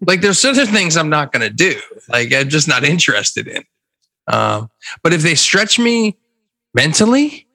Like 0.08 0.22
there's 0.22 0.40
certain 0.40 0.68
things 0.68 0.98
I'm 0.98 1.10
not 1.10 1.32
going 1.32 1.42
to 1.42 1.54
do. 1.54 1.80
Like 2.10 2.34
I'm 2.34 2.50
just 2.50 2.68
not 2.68 2.84
interested 2.84 3.48
in. 3.48 3.64
Um, 4.28 4.70
but 5.04 5.14
if 5.14 5.22
they 5.22 5.36
stretch 5.36 5.78
me 5.78 6.18
mentally, 6.74 7.48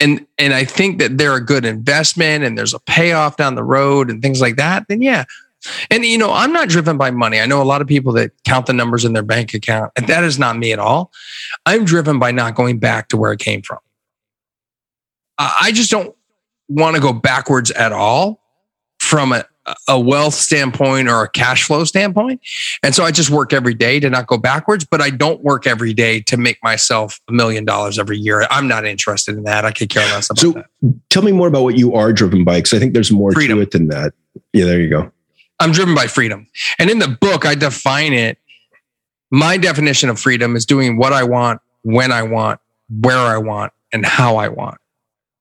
and 0.00 0.26
and 0.38 0.52
I 0.52 0.64
think 0.64 0.98
that 0.98 1.18
they're 1.18 1.36
a 1.36 1.44
good 1.44 1.64
investment 1.64 2.44
and 2.44 2.58
there's 2.58 2.74
a 2.74 2.80
payoff 2.80 3.36
down 3.36 3.54
the 3.54 3.64
road 3.64 4.10
and 4.10 4.20
things 4.20 4.40
like 4.40 4.56
that, 4.56 4.86
then 4.88 5.02
yeah. 5.02 5.24
And 5.90 6.04
you 6.04 6.18
know, 6.18 6.32
I'm 6.32 6.52
not 6.52 6.68
driven 6.68 6.98
by 6.98 7.10
money. 7.10 7.40
I 7.40 7.46
know 7.46 7.62
a 7.62 7.64
lot 7.64 7.80
of 7.80 7.86
people 7.86 8.12
that 8.14 8.32
count 8.44 8.66
the 8.66 8.72
numbers 8.72 9.04
in 9.04 9.12
their 9.14 9.22
bank 9.22 9.54
account, 9.54 9.92
and 9.96 10.06
that 10.08 10.24
is 10.24 10.38
not 10.38 10.58
me 10.58 10.72
at 10.72 10.78
all. 10.78 11.10
I'm 11.64 11.84
driven 11.84 12.18
by 12.18 12.32
not 12.32 12.54
going 12.54 12.78
back 12.78 13.08
to 13.08 13.16
where 13.16 13.32
it 13.32 13.40
came 13.40 13.62
from. 13.62 13.78
I 15.38 15.72
just 15.72 15.90
don't 15.90 16.14
want 16.68 16.96
to 16.96 17.02
go 17.02 17.12
backwards 17.12 17.70
at 17.72 17.92
all 17.92 18.40
from 19.00 19.32
a, 19.32 19.44
a 19.88 19.98
wealth 19.98 20.34
standpoint 20.34 21.08
or 21.08 21.22
a 21.22 21.28
cash 21.28 21.64
flow 21.64 21.84
standpoint. 21.84 22.40
And 22.82 22.94
so 22.94 23.04
I 23.04 23.10
just 23.10 23.30
work 23.30 23.52
every 23.52 23.74
day 23.74 23.98
to 24.00 24.10
not 24.10 24.26
go 24.26 24.36
backwards, 24.36 24.84
but 24.84 25.00
I 25.00 25.10
don't 25.10 25.42
work 25.42 25.66
every 25.66 25.94
day 25.94 26.20
to 26.22 26.36
make 26.36 26.62
myself 26.62 27.20
a 27.28 27.32
million 27.32 27.64
dollars 27.64 27.98
every 27.98 28.18
year. 28.18 28.46
I'm 28.50 28.68
not 28.68 28.84
interested 28.84 29.36
in 29.36 29.44
that. 29.44 29.64
I 29.64 29.72
could 29.72 29.88
care 29.88 30.04
less 30.12 30.28
about 30.30 30.40
that. 30.40 30.40
so 30.40 30.52
that. 30.82 30.94
Tell 31.08 31.22
me 31.22 31.32
more 31.32 31.48
about 31.48 31.62
what 31.62 31.78
you 31.78 31.94
are 31.94 32.12
driven 32.12 32.44
by, 32.44 32.56
because 32.58 32.74
I 32.74 32.78
think 32.78 32.92
there's 32.92 33.10
more 33.10 33.32
freedom. 33.32 33.56
to 33.56 33.62
it 33.62 33.70
than 33.70 33.88
that. 33.88 34.12
Yeah, 34.52 34.66
there 34.66 34.80
you 34.80 34.90
go. 34.90 35.10
I'm 35.60 35.72
driven 35.72 35.94
by 35.94 36.08
freedom. 36.08 36.46
And 36.78 36.90
in 36.90 36.98
the 36.98 37.08
book, 37.08 37.46
I 37.46 37.54
define 37.54 38.12
it. 38.12 38.38
My 39.30 39.56
definition 39.56 40.10
of 40.10 40.18
freedom 40.18 40.56
is 40.56 40.66
doing 40.66 40.96
what 40.96 41.12
I 41.12 41.24
want, 41.24 41.60
when 41.82 42.12
I 42.12 42.22
want, 42.22 42.60
where 42.88 43.18
I 43.18 43.38
want, 43.38 43.72
and 43.92 44.04
how 44.04 44.36
I 44.36 44.48
want. 44.48 44.78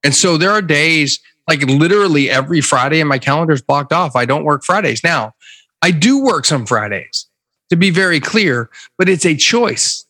And 0.03 0.13
so 0.13 0.37
there 0.37 0.51
are 0.51 0.61
days 0.61 1.19
like 1.47 1.61
literally 1.63 2.29
every 2.29 2.61
Friday 2.61 2.99
in 2.99 3.07
my 3.07 3.19
calendar 3.19 3.53
is 3.53 3.61
blocked 3.61 3.91
off. 3.91 4.15
I 4.15 4.25
don't 4.25 4.43
work 4.43 4.63
Fridays. 4.63 5.03
Now, 5.03 5.33
I 5.81 5.91
do 5.91 6.23
work 6.23 6.45
some 6.45 6.65
Fridays 6.65 7.27
to 7.69 7.75
be 7.75 7.89
very 7.89 8.19
clear, 8.19 8.69
but 8.97 9.09
it's 9.09 9.25
a 9.25 9.35
choice. 9.35 10.05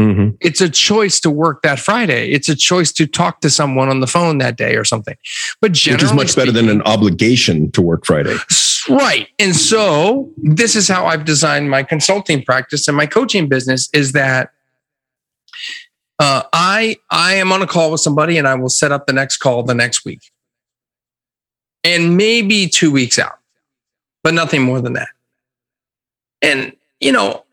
Mm-hmm. 0.00 0.36
It's 0.40 0.62
a 0.62 0.70
choice 0.70 1.20
to 1.20 1.30
work 1.30 1.62
that 1.62 1.78
Friday. 1.78 2.30
It's 2.30 2.48
a 2.48 2.56
choice 2.56 2.92
to 2.92 3.06
talk 3.06 3.42
to 3.42 3.50
someone 3.50 3.90
on 3.90 4.00
the 4.00 4.06
phone 4.06 4.38
that 4.38 4.56
day 4.56 4.74
or 4.76 4.84
something. 4.84 5.16
But 5.60 5.72
which 5.72 5.86
is 5.86 6.12
much 6.14 6.28
speaking, 6.28 6.52
better 6.52 6.52
than 6.52 6.70
an 6.70 6.82
obligation 6.82 7.70
to 7.72 7.82
work 7.82 8.06
Friday. 8.06 8.36
Right. 8.88 9.28
And 9.38 9.54
so 9.54 10.30
this 10.38 10.74
is 10.74 10.88
how 10.88 11.06
I've 11.06 11.24
designed 11.24 11.70
my 11.70 11.82
consulting 11.82 12.42
practice 12.42 12.88
and 12.88 12.96
my 12.96 13.06
coaching 13.06 13.48
business 13.48 13.90
is 13.92 14.12
that 14.12 14.50
uh, 16.18 16.42
I 16.52 16.96
I 17.10 17.34
am 17.34 17.52
on 17.52 17.62
a 17.62 17.66
call 17.66 17.90
with 17.90 18.00
somebody 18.00 18.38
and 18.38 18.48
I 18.48 18.54
will 18.54 18.70
set 18.70 18.92
up 18.92 19.06
the 19.06 19.12
next 19.12 19.36
call 19.38 19.62
the 19.62 19.74
next 19.74 20.04
week 20.04 20.31
and 21.84 22.16
maybe 22.16 22.68
two 22.68 22.90
weeks 22.90 23.18
out, 23.18 23.38
but 24.22 24.34
nothing 24.34 24.62
more 24.62 24.80
than 24.80 24.94
that. 24.94 25.08
And, 26.40 26.72
you 27.00 27.12
know, 27.12 27.44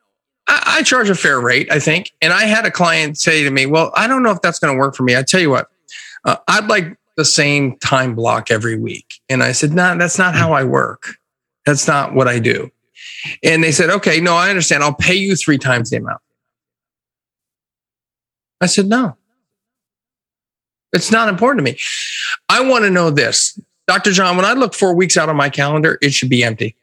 I, 0.48 0.78
I 0.80 0.84
charge 0.84 1.10
a 1.10 1.16
fair 1.16 1.40
rate, 1.40 1.72
I 1.72 1.80
think. 1.80 2.12
And 2.22 2.34
I 2.34 2.44
had 2.44 2.66
a 2.66 2.72
client 2.72 3.18
say 3.18 3.44
to 3.44 3.52
me, 3.52 3.66
Well, 3.66 3.92
I 3.96 4.08
don't 4.08 4.24
know 4.24 4.32
if 4.32 4.42
that's 4.42 4.60
going 4.60 4.74
to 4.74 4.80
work 4.80 4.96
for 4.96 5.04
me. 5.04 5.16
I 5.16 5.24
tell 5.24 5.40
you 5.40 5.50
what, 5.50 5.70
uh, 6.26 6.38
I'd 6.48 6.68
like 6.68 6.98
the 7.16 7.26
same 7.26 7.78
time 7.78 8.16
block 8.16 8.50
every 8.52 8.78
week. 8.78 9.06
And 9.30 9.44
I 9.44 9.52
said, 9.52 9.72
No, 9.72 9.94
nah, 9.94 9.96
that's 9.96 10.18
not 10.18 10.36
how 10.36 10.54
I 10.54 10.64
work. 10.64 11.16
That's 11.66 11.88
not 11.88 12.14
what 12.14 12.28
I 12.28 12.40
do. 12.40 12.72
And 13.44 13.64
they 13.64 13.72
said, 13.72 13.90
Okay, 13.90 14.20
no, 14.20 14.36
I 14.36 14.50
understand. 14.50 14.84
I'll 14.84 14.94
pay 14.94 15.16
you 15.16 15.36
three 15.36 15.58
times 15.58 15.90
the 15.90 15.98
amount. 15.98 16.22
I 18.62 18.66
said, 18.66 18.88
No, 18.88 19.18
it's 20.94 21.12
not 21.12 21.30
important 21.30 21.66
to 21.66 21.72
me. 21.72 21.80
I 22.48 22.68
want 22.68 22.86
to 22.86 22.90
know 22.90 23.12
this 23.12 23.60
Dr. 23.90 24.12
John, 24.12 24.36
when 24.36 24.46
I 24.46 24.54
look 24.54 24.76
four 24.76 24.94
weeks 24.94 25.18
out 25.18 25.30
on 25.30 25.36
my 25.36 25.50
calendar, 25.50 25.98
it 26.00 26.14
should 26.14 26.30
be 26.30 26.44
empty. 26.44 26.76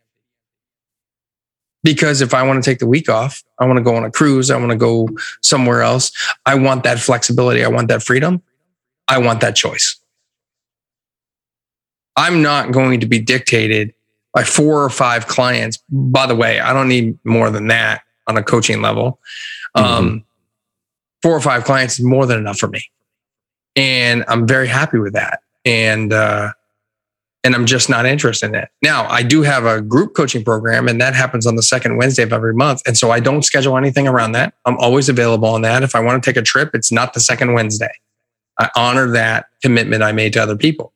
Because 1.84 2.20
if 2.20 2.34
I 2.34 2.42
want 2.42 2.60
to 2.60 2.68
take 2.68 2.80
the 2.80 2.86
week 2.88 3.08
off, 3.08 3.44
I 3.60 3.64
want 3.64 3.76
to 3.76 3.82
go 3.84 3.94
on 3.94 4.04
a 4.04 4.10
cruise, 4.10 4.50
I 4.50 4.56
want 4.56 4.72
to 4.72 4.76
go 4.76 5.08
somewhere 5.40 5.82
else, 5.82 6.10
I 6.46 6.56
want 6.56 6.82
that 6.82 6.98
flexibility, 6.98 7.64
I 7.64 7.68
want 7.68 7.86
that 7.90 8.02
freedom, 8.02 8.42
I 9.06 9.18
want 9.18 9.40
that 9.42 9.54
choice. 9.54 10.00
I'm 12.16 12.42
not 12.42 12.72
going 12.72 12.98
to 12.98 13.06
be 13.06 13.20
dictated 13.20 13.94
by 14.34 14.42
four 14.42 14.82
or 14.82 14.90
five 14.90 15.28
clients. 15.28 15.78
By 15.88 16.26
the 16.26 16.34
way, 16.34 16.58
I 16.58 16.72
don't 16.72 16.88
need 16.88 17.20
more 17.22 17.50
than 17.50 17.68
that 17.68 18.02
on 18.26 18.36
a 18.36 18.42
coaching 18.42 18.82
level. 18.82 19.20
Mm-hmm. 19.76 19.86
Um, 19.86 20.24
four 21.22 21.34
or 21.34 21.40
five 21.40 21.62
clients 21.62 22.00
is 22.00 22.04
more 22.04 22.26
than 22.26 22.38
enough 22.38 22.58
for 22.58 22.66
me. 22.66 22.82
And 23.76 24.24
I'm 24.26 24.44
very 24.44 24.66
happy 24.66 24.98
with 24.98 25.12
that. 25.12 25.42
And 25.64 26.12
uh, 26.12 26.52
and 27.46 27.54
I'm 27.54 27.64
just 27.64 27.88
not 27.88 28.06
interested 28.06 28.46
in 28.46 28.56
it. 28.56 28.70
Now, 28.82 29.06
I 29.06 29.22
do 29.22 29.42
have 29.42 29.66
a 29.66 29.80
group 29.80 30.16
coaching 30.16 30.42
program, 30.42 30.88
and 30.88 31.00
that 31.00 31.14
happens 31.14 31.46
on 31.46 31.54
the 31.54 31.62
second 31.62 31.96
Wednesday 31.96 32.24
of 32.24 32.32
every 32.32 32.52
month. 32.52 32.82
And 32.88 32.98
so 32.98 33.12
I 33.12 33.20
don't 33.20 33.44
schedule 33.44 33.78
anything 33.78 34.09
around 34.09 34.32
that. 34.32 34.54
I'm 34.64 34.76
always 34.78 35.09
available 35.09 35.48
on 35.48 35.62
that. 35.62 35.85
If 35.85 35.94
I 35.94 36.00
want 36.00 36.20
to 36.20 36.28
take 36.28 36.37
a 36.37 36.42
trip, 36.42 36.70
it's 36.74 36.90
not 36.90 37.14
the 37.14 37.20
second 37.20 37.52
Wednesday. 37.52 37.92
I 38.59 38.68
honor 38.74 39.09
that 39.12 39.46
commitment 39.62 40.02
I 40.02 40.11
made 40.11 40.32
to 40.32 40.42
other 40.42 40.56
people. 40.56 40.92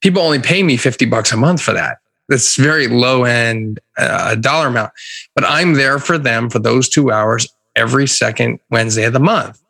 People 0.00 0.20
only 0.20 0.40
pay 0.40 0.64
me 0.64 0.76
50 0.76 1.06
bucks 1.06 1.30
a 1.30 1.36
month 1.36 1.62
for 1.62 1.72
that. 1.74 1.98
That's 2.28 2.56
very 2.56 2.88
low 2.88 3.22
end 3.22 3.78
uh, 3.96 4.34
dollar 4.34 4.66
amount, 4.66 4.90
but 5.36 5.44
I'm 5.44 5.74
there 5.74 6.00
for 6.00 6.18
them 6.18 6.50
for 6.50 6.58
those 6.58 6.88
two 6.88 7.12
hours 7.12 7.46
every 7.76 8.08
second 8.08 8.58
Wednesday 8.68 9.04
of 9.04 9.12
the 9.12 9.20
month. 9.20 9.62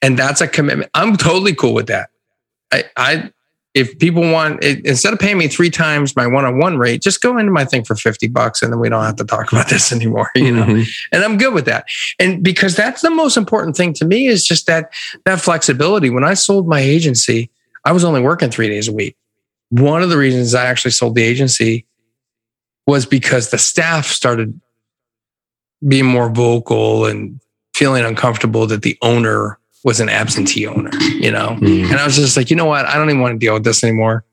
And 0.00 0.16
that's 0.16 0.40
a 0.40 0.46
commitment. 0.46 0.92
I'm 0.94 1.16
totally 1.16 1.56
cool 1.56 1.74
with 1.74 1.88
that. 1.88 2.10
I, 2.72 2.84
I 2.96 3.32
if 3.74 3.98
people 3.98 4.22
want 4.22 4.62
instead 4.64 5.12
of 5.12 5.18
paying 5.18 5.38
me 5.38 5.46
three 5.46 5.70
times 5.70 6.16
my 6.16 6.26
one-on-one 6.26 6.76
rate 6.76 7.02
just 7.02 7.22
go 7.22 7.38
into 7.38 7.52
my 7.52 7.64
thing 7.64 7.84
for 7.84 7.94
50 7.94 8.28
bucks 8.28 8.62
and 8.62 8.72
then 8.72 8.80
we 8.80 8.88
don't 8.88 9.04
have 9.04 9.16
to 9.16 9.24
talk 9.24 9.52
about 9.52 9.68
this 9.68 9.92
anymore 9.96 10.30
you 10.34 10.52
know? 10.52 10.64
Mm-hmm. 10.64 10.82
and 11.12 11.24
i'm 11.24 11.38
good 11.38 11.54
with 11.54 11.66
that. 11.66 11.84
And 12.18 12.42
because 12.42 12.74
that's 12.74 13.02
the 13.02 13.10
most 13.10 13.36
important 13.36 13.76
thing 13.76 13.92
to 13.94 14.04
me 14.04 14.26
is 14.26 14.44
just 14.44 14.66
that 14.66 14.92
that 15.24 15.40
flexibility. 15.40 16.10
When 16.10 16.24
i 16.24 16.34
sold 16.34 16.66
my 16.66 16.80
agency 16.80 17.50
i 17.84 17.92
was 17.92 18.04
only 18.04 18.20
working 18.20 18.50
three 18.50 18.68
days 18.68 18.88
a 18.88 18.92
week. 18.92 19.16
One 19.68 20.02
of 20.02 20.10
the 20.10 20.18
reasons 20.18 20.54
i 20.54 20.66
actually 20.66 20.92
sold 20.92 21.14
the 21.14 21.22
agency 21.22 21.86
was 22.86 23.06
because 23.06 23.50
the 23.50 23.58
staff 23.58 24.06
started 24.06 24.60
being 25.86 26.06
more 26.06 26.28
vocal 26.28 27.06
and 27.06 27.40
feeling 27.74 28.04
uncomfortable 28.04 28.66
that 28.66 28.82
the 28.82 28.98
owner 29.00 29.59
was 29.84 30.00
an 30.00 30.08
absentee 30.08 30.66
owner, 30.66 30.90
you 31.18 31.30
know? 31.30 31.56
Mm. 31.60 31.90
And 31.90 31.94
I 31.96 32.04
was 32.04 32.16
just 32.16 32.36
like, 32.36 32.50
you 32.50 32.56
know 32.56 32.66
what? 32.66 32.86
I 32.86 32.96
don't 32.96 33.08
even 33.08 33.20
want 33.20 33.34
to 33.34 33.38
deal 33.38 33.54
with 33.54 33.64
this 33.64 33.82
anymore. 33.82 34.24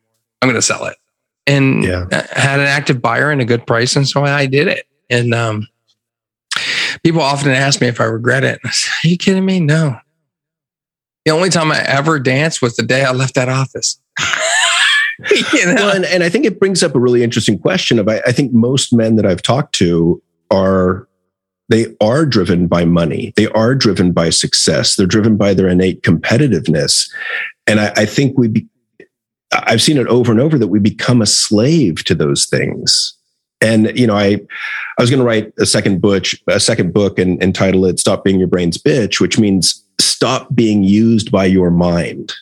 I'm 0.41 0.47
going 0.47 0.55
to 0.55 0.61
sell 0.61 0.85
it. 0.85 0.97
And 1.45 1.83
Yeah. 1.83 2.05
I 2.11 2.39
had 2.39 2.59
an 2.59 2.67
active 2.67 3.01
buyer 3.01 3.31
and 3.31 3.41
a 3.41 3.45
good 3.45 3.65
price. 3.65 3.95
And 3.95 4.07
so 4.07 4.23
I 4.23 4.45
did 4.45 4.67
it. 4.67 4.85
And 5.09 5.33
um, 5.33 5.67
people 7.03 7.21
often 7.21 7.51
ask 7.51 7.79
me 7.79 7.87
if 7.87 8.01
I 8.01 8.05
regret 8.05 8.43
it. 8.43 8.59
I 8.65 8.71
say, 8.71 8.91
Are 9.03 9.07
you 9.09 9.17
kidding 9.17 9.45
me? 9.45 9.59
No. 9.59 9.97
The 11.25 11.31
only 11.31 11.49
time 11.49 11.71
I 11.71 11.81
ever 11.81 12.19
danced 12.19 12.61
was 12.61 12.75
the 12.75 12.83
day 12.83 13.03
I 13.03 13.11
left 13.11 13.35
that 13.35 13.49
office. 13.49 13.99
you 15.53 15.65
know? 15.65 15.75
Well, 15.75 15.95
and, 15.95 16.05
and 16.05 16.23
I 16.23 16.29
think 16.29 16.45
it 16.45 16.59
brings 16.59 16.83
up 16.83 16.95
a 16.95 16.99
really 16.99 17.23
interesting 17.23 17.57
question 17.57 17.99
of 17.99 18.07
I, 18.07 18.21
I 18.25 18.31
think 18.31 18.53
most 18.53 18.93
men 18.93 19.15
that 19.15 19.25
I've 19.25 19.41
talked 19.41 19.73
to 19.75 20.21
are 20.51 21.06
they 21.69 21.95
are 22.01 22.25
driven 22.25 22.67
by 22.67 22.85
money. 22.85 23.33
They 23.35 23.47
are 23.49 23.75
driven 23.75 24.11
by 24.11 24.29
success. 24.29 24.95
They're 24.95 25.05
driven 25.05 25.37
by 25.37 25.53
their 25.53 25.67
innate 25.67 26.01
competitiveness. 26.01 27.09
And 27.65 27.79
I, 27.79 27.91
I 27.95 28.05
think 28.05 28.37
we 28.37 28.47
be, 28.47 28.67
I've 29.51 29.81
seen 29.81 29.97
it 29.97 30.07
over 30.07 30.31
and 30.31 30.41
over 30.41 30.57
that 30.57 30.67
we 30.67 30.79
become 30.79 31.21
a 31.21 31.25
slave 31.25 32.03
to 32.05 32.15
those 32.15 32.45
things. 32.45 33.13
And 33.59 33.97
you 33.97 34.05
know, 34.05 34.15
I 34.15 34.39
I 34.97 35.01
was 35.01 35.09
going 35.09 35.19
to 35.19 35.25
write 35.25 35.51
a 35.57 35.65
second 35.65 35.99
book, 35.99 36.25
a 36.47 36.59
second 36.59 36.93
book, 36.93 37.17
and, 37.17 37.41
and 37.41 37.55
title 37.55 37.85
it 37.85 37.99
"Stop 37.99 38.23
Being 38.23 38.39
Your 38.39 38.47
Brain's 38.47 38.77
Bitch," 38.77 39.19
which 39.19 39.39
means 39.39 39.83
stop 39.99 40.53
being 40.53 40.83
used 40.83 41.31
by 41.31 41.45
your 41.45 41.71
mind. 41.71 42.33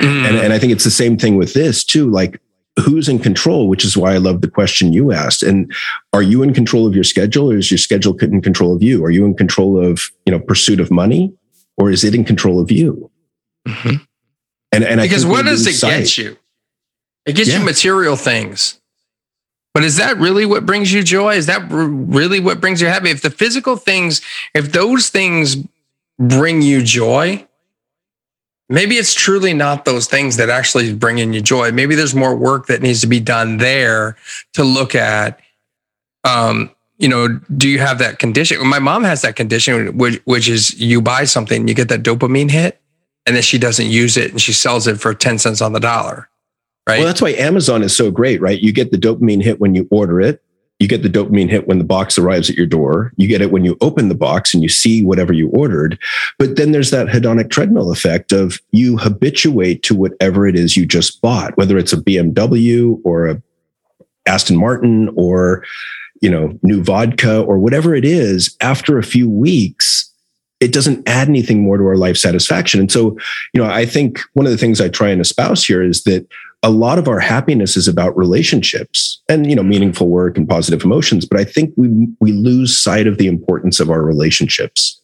Mm. 0.00 0.28
And, 0.28 0.36
and 0.36 0.52
I 0.52 0.58
think 0.58 0.72
it's 0.72 0.84
the 0.84 0.90
same 0.90 1.18
thing 1.18 1.36
with 1.36 1.52
this 1.52 1.84
too. 1.84 2.10
Like, 2.10 2.40
who's 2.80 3.08
in 3.08 3.18
control? 3.18 3.68
Which 3.68 3.84
is 3.84 3.96
why 3.96 4.14
I 4.14 4.18
love 4.18 4.40
the 4.40 4.50
question 4.50 4.92
you 4.92 5.12
asked. 5.12 5.42
And 5.42 5.72
are 6.12 6.22
you 6.22 6.42
in 6.42 6.54
control 6.54 6.86
of 6.86 6.94
your 6.94 7.04
schedule, 7.04 7.50
or 7.50 7.56
is 7.56 7.70
your 7.70 7.78
schedule 7.78 8.16
in 8.18 8.40
control 8.40 8.74
of 8.74 8.82
you? 8.82 9.04
Are 9.04 9.10
you 9.10 9.24
in 9.24 9.34
control 9.34 9.82
of 9.84 10.00
you 10.26 10.32
know 10.32 10.40
pursuit 10.40 10.80
of 10.80 10.90
money, 10.90 11.32
or 11.76 11.90
is 11.90 12.04
it 12.04 12.14
in 12.14 12.24
control 12.24 12.60
of 12.60 12.70
you? 12.70 13.10
Mhm. 13.68 14.06
And 14.72 14.84
and 14.84 15.00
I 15.00 15.04
because 15.04 15.26
what 15.26 15.44
does 15.44 15.66
it 15.66 15.74
sight. 15.74 15.98
get 16.04 16.18
you? 16.18 16.36
It 17.26 17.36
gets 17.36 17.48
Yeah. 17.50 17.58
you 17.58 17.64
material 17.64 18.16
things. 18.16 18.78
But 19.74 19.84
is 19.84 19.96
that 19.96 20.18
really 20.18 20.44
what 20.44 20.66
brings 20.66 20.92
you 20.92 21.02
joy? 21.02 21.36
Is 21.36 21.46
that 21.46 21.62
really 21.70 22.40
what 22.40 22.60
brings 22.60 22.80
you 22.82 22.88
happy? 22.88 23.10
If 23.10 23.22
the 23.22 23.30
physical 23.30 23.76
things, 23.76 24.20
if 24.54 24.72
those 24.72 25.08
things 25.08 25.56
bring 26.18 26.60
you 26.62 26.82
joy, 26.82 27.46
maybe 28.68 28.96
it's 28.96 29.14
truly 29.14 29.52
not 29.52 29.84
those 29.84 30.06
things 30.06 30.36
that 30.36 30.48
actually 30.48 30.94
bring 30.94 31.18
in 31.18 31.32
you 31.32 31.40
joy. 31.40 31.72
Maybe 31.72 31.94
there's 31.94 32.14
more 32.14 32.34
work 32.36 32.66
that 32.66 32.82
needs 32.82 33.00
to 33.02 33.06
be 33.06 33.20
done 33.20 33.58
there 33.58 34.16
to 34.54 34.64
look 34.64 34.94
at. 34.94 35.40
Um, 36.24 36.70
you 36.98 37.08
know, 37.08 37.40
do 37.56 37.68
you 37.68 37.78
have 37.80 37.98
that 37.98 38.18
condition? 38.18 38.64
My 38.66 38.78
mom 38.78 39.04
has 39.04 39.22
that 39.22 39.36
condition, 39.36 39.98
which, 39.98 40.20
which 40.24 40.48
is 40.48 40.78
you 40.80 41.02
buy 41.02 41.24
something, 41.24 41.66
you 41.66 41.74
get 41.74 41.88
that 41.88 42.02
dopamine 42.02 42.50
hit, 42.50 42.80
and 43.26 43.34
then 43.36 43.42
she 43.42 43.58
doesn't 43.58 43.86
use 43.86 44.16
it 44.16 44.30
and 44.30 44.40
she 44.40 44.52
sells 44.52 44.86
it 44.86 45.00
for 45.00 45.14
10 45.14 45.38
cents 45.38 45.60
on 45.60 45.72
the 45.72 45.80
dollar. 45.80 46.28
Right. 46.86 46.98
Well, 46.98 47.06
that's 47.06 47.22
why 47.22 47.30
Amazon 47.30 47.82
is 47.82 47.94
so 47.96 48.10
great, 48.10 48.40
right? 48.40 48.60
You 48.60 48.72
get 48.72 48.90
the 48.90 48.98
dopamine 48.98 49.42
hit 49.42 49.60
when 49.60 49.74
you 49.74 49.86
order 49.90 50.20
it. 50.20 50.42
You 50.82 50.88
get 50.88 51.04
the 51.04 51.08
dopamine 51.08 51.48
hit 51.48 51.68
when 51.68 51.78
the 51.78 51.84
box 51.84 52.18
arrives 52.18 52.50
at 52.50 52.56
your 52.56 52.66
door. 52.66 53.12
You 53.16 53.28
get 53.28 53.40
it 53.40 53.52
when 53.52 53.64
you 53.64 53.76
open 53.80 54.08
the 54.08 54.16
box 54.16 54.52
and 54.52 54.64
you 54.64 54.68
see 54.68 55.04
whatever 55.04 55.32
you 55.32 55.48
ordered. 55.50 55.96
But 56.40 56.56
then 56.56 56.72
there's 56.72 56.90
that 56.90 57.06
hedonic 57.06 57.50
treadmill 57.50 57.92
effect 57.92 58.32
of 58.32 58.58
you 58.72 58.96
habituate 58.96 59.84
to 59.84 59.94
whatever 59.94 60.44
it 60.44 60.56
is 60.56 60.76
you 60.76 60.84
just 60.84 61.22
bought, 61.22 61.56
whether 61.56 61.78
it's 61.78 61.92
a 61.92 61.98
BMW 61.98 63.00
or 63.04 63.28
a 63.28 63.40
Aston 64.26 64.56
Martin 64.56 65.08
or 65.14 65.64
you 66.20 66.28
know 66.28 66.58
new 66.64 66.82
vodka 66.82 67.42
or 67.42 67.60
whatever 67.60 67.94
it 67.94 68.04
is. 68.04 68.56
After 68.60 68.98
a 68.98 69.04
few 69.04 69.30
weeks, 69.30 70.12
it 70.58 70.72
doesn't 70.72 71.08
add 71.08 71.28
anything 71.28 71.62
more 71.62 71.78
to 71.78 71.86
our 71.86 71.96
life 71.96 72.16
satisfaction. 72.16 72.80
And 72.80 72.90
so, 72.90 73.16
you 73.54 73.62
know, 73.62 73.70
I 73.70 73.86
think 73.86 74.18
one 74.32 74.46
of 74.46 74.52
the 74.52 74.58
things 74.58 74.80
I 74.80 74.88
try 74.88 75.10
and 75.10 75.20
espouse 75.20 75.64
here 75.64 75.80
is 75.80 76.02
that 76.02 76.26
a 76.64 76.70
lot 76.70 76.98
of 76.98 77.08
our 77.08 77.18
happiness 77.18 77.76
is 77.76 77.88
about 77.88 78.16
relationships 78.16 79.20
and 79.28 79.48
you 79.48 79.56
know 79.56 79.62
meaningful 79.62 80.08
work 80.08 80.36
and 80.36 80.48
positive 80.48 80.84
emotions 80.84 81.24
but 81.26 81.38
i 81.38 81.44
think 81.44 81.72
we 81.76 82.08
we 82.20 82.32
lose 82.32 82.78
sight 82.78 83.06
of 83.06 83.18
the 83.18 83.26
importance 83.26 83.80
of 83.80 83.90
our 83.90 84.02
relationships 84.02 85.02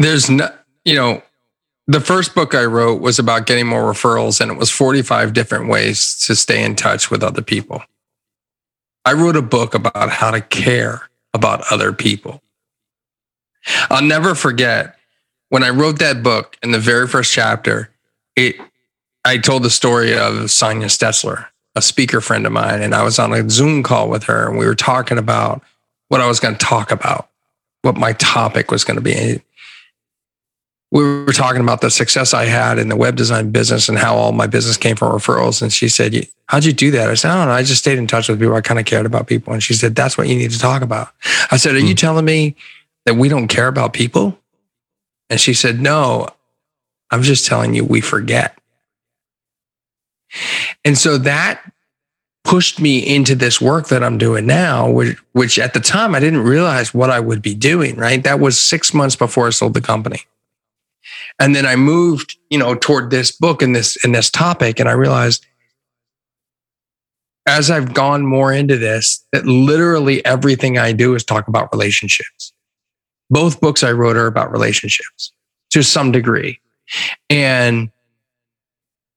there's 0.00 0.30
no, 0.30 0.48
you 0.84 0.94
know, 0.94 1.22
the 1.86 2.00
first 2.00 2.34
book 2.34 2.54
I 2.54 2.64
wrote 2.64 3.02
was 3.02 3.18
about 3.18 3.46
getting 3.46 3.66
more 3.66 3.92
referrals, 3.92 4.40
and 4.40 4.50
it 4.50 4.56
was 4.56 4.70
45 4.70 5.34
different 5.34 5.68
ways 5.68 6.16
to 6.26 6.34
stay 6.34 6.64
in 6.64 6.74
touch 6.74 7.10
with 7.10 7.22
other 7.22 7.42
people. 7.42 7.82
I 9.04 9.12
wrote 9.12 9.36
a 9.36 9.42
book 9.42 9.74
about 9.74 10.10
how 10.10 10.30
to 10.30 10.40
care 10.40 11.10
about 11.34 11.64
other 11.70 11.92
people. 11.92 12.42
I'll 13.90 14.02
never 14.02 14.34
forget 14.34 14.96
when 15.50 15.62
I 15.62 15.70
wrote 15.70 15.98
that 15.98 16.22
book 16.22 16.56
in 16.62 16.70
the 16.70 16.78
very 16.78 17.06
first 17.06 17.32
chapter, 17.32 17.90
it 18.36 18.56
I 19.24 19.38
told 19.38 19.62
the 19.62 19.70
story 19.70 20.16
of 20.16 20.50
Sonia 20.50 20.86
Stetzler, 20.86 21.46
a 21.74 21.82
speaker 21.82 22.20
friend 22.20 22.46
of 22.46 22.52
mine, 22.52 22.82
and 22.82 22.94
I 22.94 23.02
was 23.02 23.18
on 23.18 23.32
a 23.32 23.48
Zoom 23.48 23.82
call 23.82 24.08
with 24.08 24.24
her, 24.24 24.48
and 24.48 24.58
we 24.58 24.66
were 24.66 24.74
talking 24.74 25.18
about 25.18 25.62
what 26.08 26.20
I 26.20 26.26
was 26.26 26.40
going 26.40 26.54
to 26.54 26.64
talk 26.64 26.90
about, 26.90 27.28
what 27.82 27.96
my 27.96 28.12
topic 28.14 28.70
was 28.70 28.84
going 28.84 28.96
to 28.96 29.02
be. 29.02 29.42
We 30.92 31.02
were 31.04 31.32
talking 31.32 31.60
about 31.60 31.82
the 31.82 31.90
success 31.90 32.34
I 32.34 32.46
had 32.46 32.78
in 32.78 32.88
the 32.88 32.96
web 32.96 33.14
design 33.14 33.52
business 33.52 33.88
and 33.88 33.96
how 33.96 34.16
all 34.16 34.32
my 34.32 34.48
business 34.48 34.76
came 34.76 34.96
from 34.96 35.12
referrals. 35.12 35.62
And 35.62 35.72
she 35.72 35.88
said, 35.88 36.26
How'd 36.46 36.64
you 36.64 36.72
do 36.72 36.90
that? 36.90 37.08
I 37.08 37.14
said, 37.14 37.30
I 37.30 37.36
don't 37.36 37.46
know. 37.46 37.54
I 37.54 37.62
just 37.62 37.80
stayed 37.80 37.96
in 37.96 38.08
touch 38.08 38.28
with 38.28 38.40
people. 38.40 38.56
I 38.56 38.60
kind 38.60 38.80
of 38.80 38.86
cared 38.86 39.06
about 39.06 39.28
people. 39.28 39.52
And 39.52 39.62
she 39.62 39.72
said, 39.72 39.94
That's 39.94 40.18
what 40.18 40.26
you 40.26 40.34
need 40.34 40.50
to 40.50 40.58
talk 40.58 40.82
about. 40.82 41.10
I 41.52 41.58
said, 41.58 41.76
Are 41.76 41.78
you 41.78 41.90
hmm. 41.90 41.94
telling 41.94 42.24
me 42.24 42.56
that 43.04 43.14
we 43.14 43.28
don't 43.28 43.46
care 43.46 43.68
about 43.68 43.92
people? 43.92 44.36
And 45.28 45.38
she 45.38 45.54
said, 45.54 45.78
No, 45.78 46.26
I'm 47.12 47.22
just 47.22 47.46
telling 47.46 47.74
you, 47.74 47.84
we 47.84 48.00
forget. 48.00 48.59
And 50.84 50.96
so 50.96 51.18
that 51.18 51.60
pushed 52.44 52.80
me 52.80 52.98
into 52.98 53.34
this 53.34 53.60
work 53.60 53.88
that 53.88 54.02
I'm 54.02 54.18
doing 54.18 54.46
now, 54.46 54.90
which, 54.90 55.18
which 55.32 55.58
at 55.58 55.74
the 55.74 55.80
time 55.80 56.14
I 56.14 56.20
didn't 56.20 56.42
realize 56.42 56.94
what 56.94 57.10
I 57.10 57.20
would 57.20 57.42
be 57.42 57.54
doing, 57.54 57.96
right? 57.96 58.22
That 58.22 58.40
was 58.40 58.58
six 58.58 58.94
months 58.94 59.16
before 59.16 59.46
I 59.46 59.50
sold 59.50 59.74
the 59.74 59.80
company. 59.80 60.22
And 61.38 61.54
then 61.54 61.66
I 61.66 61.76
moved, 61.76 62.36
you 62.50 62.58
know, 62.58 62.74
toward 62.74 63.10
this 63.10 63.32
book 63.32 63.62
and 63.62 63.74
this 63.74 64.02
and 64.04 64.14
this 64.14 64.30
topic. 64.30 64.80
And 64.80 64.88
I 64.88 64.92
realized 64.92 65.46
as 67.46 67.70
I've 67.70 67.94
gone 67.94 68.24
more 68.24 68.52
into 68.52 68.76
this, 68.76 69.24
that 69.32 69.46
literally 69.46 70.24
everything 70.24 70.78
I 70.78 70.92
do 70.92 71.14
is 71.14 71.24
talk 71.24 71.48
about 71.48 71.72
relationships. 71.72 72.52
Both 73.30 73.60
books 73.60 73.82
I 73.82 73.92
wrote 73.92 74.16
are 74.16 74.26
about 74.26 74.52
relationships 74.52 75.32
to 75.70 75.82
some 75.82 76.12
degree. 76.12 76.60
And 77.28 77.90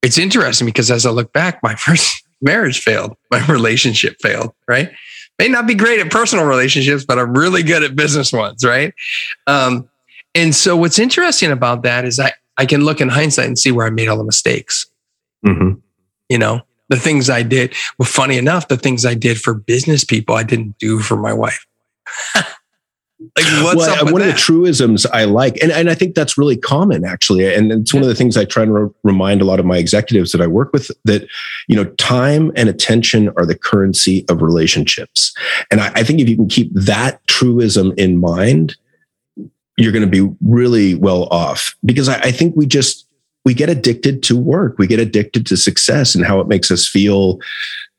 it's 0.04 0.18
interesting 0.18 0.66
because 0.66 0.92
as 0.92 1.06
I 1.06 1.10
look 1.10 1.34
back, 1.34 1.64
my 1.64 1.76
first 1.88 2.24
marriage 2.42 2.82
failed, 2.82 3.16
my 3.32 3.44
relationship 3.48 4.18
failed, 4.22 4.54
right? 4.68 4.92
May 5.40 5.48
not 5.48 5.66
be 5.66 5.74
great 5.74 6.00
at 6.00 6.12
personal 6.12 6.46
relationships, 6.46 7.04
but 7.06 7.18
I'm 7.18 7.36
really 7.36 7.64
good 7.64 7.84
at 7.84 7.96
business 7.96 8.32
ones, 8.32 8.64
right? 8.64 8.94
Um, 9.48 9.90
and 10.36 10.54
so 10.54 10.76
what's 10.78 11.00
interesting 11.00 11.52
about 11.52 11.82
that 11.84 12.06
is 12.06 12.20
I, 12.20 12.34
I 12.58 12.68
can 12.68 12.82
look 12.82 13.02
in 13.02 13.10
hindsight 13.10 13.48
and 13.48 13.58
see 13.58 13.72
where 13.72 13.88
I 13.88 13.90
made 13.90 14.10
all 14.10 14.18
the 14.18 14.24
mistakes. 14.24 14.86
mm-hmm. 15.46 15.80
You 16.30 16.38
know, 16.38 16.62
the 16.90 16.98
things 16.98 17.30
I 17.30 17.44
did. 17.44 17.74
Well, 17.98 18.08
funny 18.08 18.38
enough, 18.38 18.68
the 18.68 18.78
things 18.78 19.06
I 19.06 19.14
did 19.14 19.40
for 19.40 19.54
business 19.54 20.04
people, 20.04 20.36
I 20.36 20.44
didn't 20.44 20.78
do 20.78 21.00
for 21.00 21.18
my 21.18 21.34
wife. 21.34 21.66
like 23.36 23.46
what's 23.64 23.78
well, 23.78 23.96
up 23.96 24.04
with 24.04 24.14
one 24.14 24.22
that? 24.22 24.30
of 24.30 24.36
the 24.36 24.40
truisms 24.40 25.06
I 25.08 25.26
like, 25.26 25.58
and, 25.62 25.72
and 25.72 25.90
I 25.90 25.96
think 25.96 26.16
that's 26.16 26.38
really 26.38 26.58
common 26.58 27.06
actually. 27.06 27.54
And 27.54 27.72
it's 27.72 27.94
one 27.94 28.04
of 28.04 28.10
the 28.10 28.16
things 28.16 28.38
I 28.38 28.46
try 28.46 28.66
to 28.66 28.72
re- 28.72 28.90
remind 29.04 29.42
a 29.42 29.46
lot 29.46 29.60
of 29.60 29.66
my 29.66 29.78
executives 29.78 30.32
that 30.32 30.42
I 30.42 30.48
work 30.48 30.72
with 30.74 30.92
that, 31.06 31.28
you 31.68 31.76
know, 31.76 31.86
time 31.96 32.52
and 32.56 32.70
attention 32.70 33.30
are 33.38 33.46
the 33.46 33.58
currency 33.58 34.26
of 34.30 34.42
relationships. 34.42 35.34
And 35.72 35.82
I, 35.82 35.92
I 35.96 36.04
think 36.04 36.20
if 36.20 36.30
you 36.30 36.36
can 36.36 36.48
keep 36.48 36.72
that 36.74 37.26
truism 37.28 37.94
in 37.98 38.20
mind, 38.20 38.76
you're 39.78 39.92
going 39.92 40.10
to 40.10 40.26
be 40.26 40.36
really 40.42 40.96
well 40.96 41.24
off 41.26 41.76
because 41.84 42.08
I, 42.08 42.20
I 42.20 42.32
think 42.32 42.56
we 42.56 42.66
just, 42.66 43.08
we 43.46 43.54
get 43.54 43.70
addicted 43.70 44.24
to 44.24 44.38
work. 44.38 44.78
We 44.78 44.88
get 44.88 45.00
addicted 45.00 45.46
to 45.48 45.58
success 45.58 46.16
and 46.16 46.26
how 46.26 46.40
it 46.40 46.48
makes 46.48 46.72
us 46.72 46.88
feel 46.88 47.40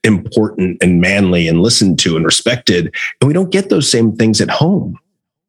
important 0.05 0.83
and 0.83 1.01
manly 1.01 1.49
and 1.49 1.61
listened 1.61 1.99
to 1.99 2.17
and 2.17 2.25
respected. 2.25 2.95
And 3.21 3.29
we 3.29 3.35
don't 3.35 3.51
get 3.51 3.71
those 3.71 3.91
same 3.91 4.15
things 4.15 4.41
at 4.41 4.51
home. 4.51 4.99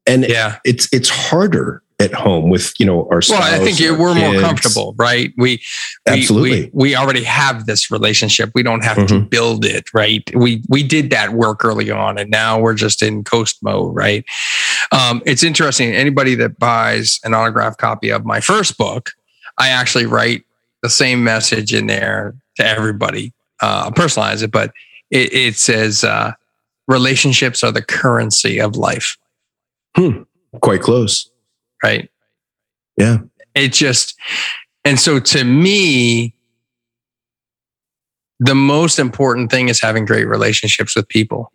And 0.08 0.26
yeah. 0.28 0.60
it's 0.64 0.88
it's 0.94 1.10
harder 1.10 1.82
at 2.00 2.14
home 2.14 2.50
with 2.50 2.74
you 2.80 2.86
know 2.86 3.08
our 3.10 3.22
Well, 3.30 3.42
I 3.42 3.58
think 3.60 3.80
we're 3.98 4.14
more 4.14 4.40
comfortable, 4.42 4.94
right? 4.98 5.34
We, 5.38 5.62
we 6.06 6.14
Absolutely. 6.22 6.62
we, 6.66 6.90
we 6.90 6.96
already 6.96 7.24
have 7.24 7.66
this 7.66 7.90
relationship. 7.90 8.52
We 8.54 8.64
don't 8.64 8.84
have 8.84 8.98
to 9.08 9.14
Mhm. 9.14 9.30
build 9.30 9.66
it, 9.66 9.94
right? 9.94 10.22
We 10.36 10.62
we 10.68 10.84
did 10.84 11.10
that 11.12 11.32
work 11.34 11.64
early 11.64 11.90
on, 11.92 12.18
and 12.18 12.30
now 12.30 12.60
we're 12.60 12.76
just 12.76 13.02
in 13.02 13.24
coast 13.24 13.58
mode, 13.64 13.96
right? 13.96 14.26
Um, 14.92 15.24
it's 15.26 15.44
interesting. 15.44 15.94
Anybody 15.94 16.36
that 16.36 16.60
buys 16.60 17.20
an 17.24 17.34
autographed 17.34 17.80
copy 17.80 18.10
of 18.10 18.26
my 18.26 18.42
first 18.42 18.78
book, 18.78 19.12
I 19.58 19.70
actually 19.70 20.06
write 20.06 20.44
the 20.84 20.90
same 20.90 21.24
message 21.24 21.74
in 21.74 21.88
there 21.88 22.36
to 22.58 22.66
everybody. 22.68 23.34
Uh, 23.62 23.90
personalize 23.90 24.44
it, 24.44 24.52
but 24.52 24.72
it, 25.12 25.34
it 25.34 25.56
says 25.56 26.04
uh, 26.04 26.34
relationships 26.88 27.64
are 27.64 27.72
the 27.72 27.82
currency 27.82 28.60
of 28.60 28.76
life, 28.76 29.18
Hmm, 29.96 30.24
quite 30.62 30.82
close. 30.82 31.30
right? 31.84 32.10
Yeah. 32.98 33.20
It 33.54 33.74
just, 33.74 34.16
and 34.84 35.00
so 35.00 35.20
to 35.20 35.44
me, 35.44 36.36
the 38.40 38.56
most 38.56 39.00
important 39.00 39.50
thing 39.52 39.70
is 39.70 39.82
having 39.82 40.06
great 40.06 40.28
relationships 40.28 40.96
with 40.96 41.08
people. 41.08 41.52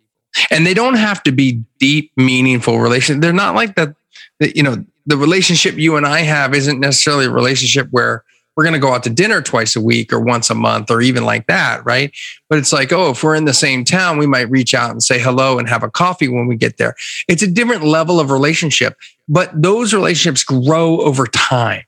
And 0.49 0.65
they 0.65 0.73
don't 0.73 0.95
have 0.95 1.21
to 1.23 1.31
be 1.31 1.63
deep, 1.79 2.11
meaningful 2.15 2.79
relationships. 2.79 3.21
They're 3.21 3.33
not 3.33 3.53
like 3.53 3.75
that, 3.75 3.95
you 4.39 4.63
know, 4.63 4.83
the 5.05 5.17
relationship 5.17 5.75
you 5.75 5.95
and 5.97 6.05
I 6.05 6.21
have 6.21 6.53
isn't 6.55 6.79
necessarily 6.79 7.25
a 7.25 7.29
relationship 7.29 7.87
where 7.91 8.23
we're 8.61 8.65
going 8.65 8.73
to 8.73 8.79
go 8.79 8.93
out 8.93 9.01
to 9.01 9.09
dinner 9.09 9.41
twice 9.41 9.75
a 9.75 9.81
week 9.81 10.13
or 10.13 10.19
once 10.19 10.51
a 10.51 10.53
month 10.53 10.91
or 10.91 11.01
even 11.01 11.25
like 11.25 11.47
that, 11.47 11.83
right? 11.83 12.15
But 12.47 12.59
it's 12.59 12.71
like, 12.71 12.93
oh, 12.93 13.09
if 13.09 13.23
we're 13.23 13.33
in 13.33 13.45
the 13.45 13.55
same 13.55 13.83
town, 13.83 14.19
we 14.19 14.27
might 14.27 14.51
reach 14.51 14.75
out 14.75 14.91
and 14.91 15.01
say 15.01 15.19
hello 15.19 15.57
and 15.57 15.67
have 15.67 15.81
a 15.81 15.89
coffee 15.89 16.27
when 16.27 16.45
we 16.45 16.55
get 16.55 16.77
there. 16.77 16.93
It's 17.27 17.41
a 17.41 17.47
different 17.47 17.83
level 17.83 18.19
of 18.19 18.29
relationship, 18.29 18.99
but 19.27 19.49
those 19.59 19.95
relationships 19.95 20.43
grow 20.43 21.01
over 21.01 21.25
time, 21.25 21.85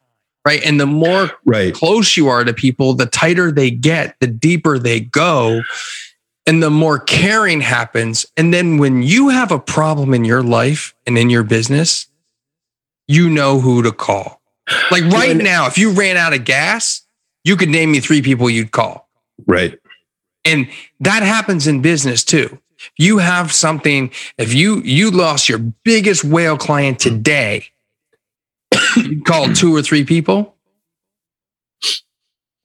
right? 0.48 0.66
And 0.66 0.80
the 0.80 0.88
more 0.88 1.30
right. 1.46 1.76
close 1.76 2.18
you 2.18 2.28
are 2.28 2.44
to 2.44 2.56
people, 2.56 2.96
the 2.96 3.06
tighter 3.06 3.52
they 3.52 3.70
get, 3.70 4.16
the 4.20 4.26
deeper 4.26 4.80
they 4.80 5.00
go. 5.00 5.62
And 6.48 6.64
the 6.64 6.72
more 6.72 6.98
caring 6.98 7.62
happens. 7.62 8.26
And 8.36 8.52
then 8.52 8.80
when 8.80 9.04
you 9.04 9.30
have 9.30 9.52
a 9.52 9.60
problem 9.60 10.12
in 10.16 10.26
your 10.26 10.42
life 10.42 10.96
and 11.06 11.20
in 11.20 11.30
your 11.30 11.44
business, 11.44 12.08
you 13.08 13.30
know 13.30 13.60
who 13.60 13.84
to 13.84 13.92
call 13.92 14.43
like 14.92 15.04
right 15.06 15.36
now, 15.36 15.68
if 15.68 15.78
you 15.78 15.92
ran 15.92 16.18
out 16.18 16.34
of 16.34 16.46
gas, 16.46 17.02
you 17.44 17.56
could 17.56 17.70
name 17.70 17.92
me 17.92 18.00
three 18.00 18.22
people 18.22 18.50
you'd 18.50 18.72
call. 18.72 19.10
Right. 19.46 19.78
And 20.46 20.68
that 21.00 21.24
happens 21.24 21.68
in 21.68 21.82
business 21.82 22.24
too. 22.24 22.60
You 22.98 23.20
have 23.20 23.52
something, 23.52 24.12
if 24.38 24.54
you 24.54 24.82
you 24.82 25.10
lost 25.10 25.48
your 25.48 25.60
biggest 25.60 26.24
whale 26.24 26.58
client 26.58 27.00
today, 27.00 27.66
you 28.98 29.22
call 29.22 29.54
two 29.54 29.76
or 29.76 29.82
three 29.82 30.04
people. 30.04 30.56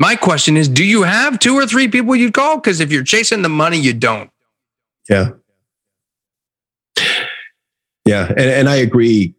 My 0.01 0.17
question 0.17 0.57
is, 0.57 0.69
do 0.69 0.85
you 0.85 1.03
have 1.03 1.39
two 1.39 1.55
or 1.55 1.67
three 1.67 1.89
people 1.89 2.15
you'd 2.15 2.35
call? 2.35 2.57
Because 2.57 2.81
if 2.81 2.93
you're 2.93 3.05
chasing 3.05 3.43
the 3.43 3.49
money, 3.49 3.79
you 3.79 3.93
don't. 3.93 4.31
Yeah. 5.09 5.31
Yeah. 8.05 8.29
And, 8.29 8.39
and 8.39 8.69
I 8.69 8.77
agree 8.77 9.35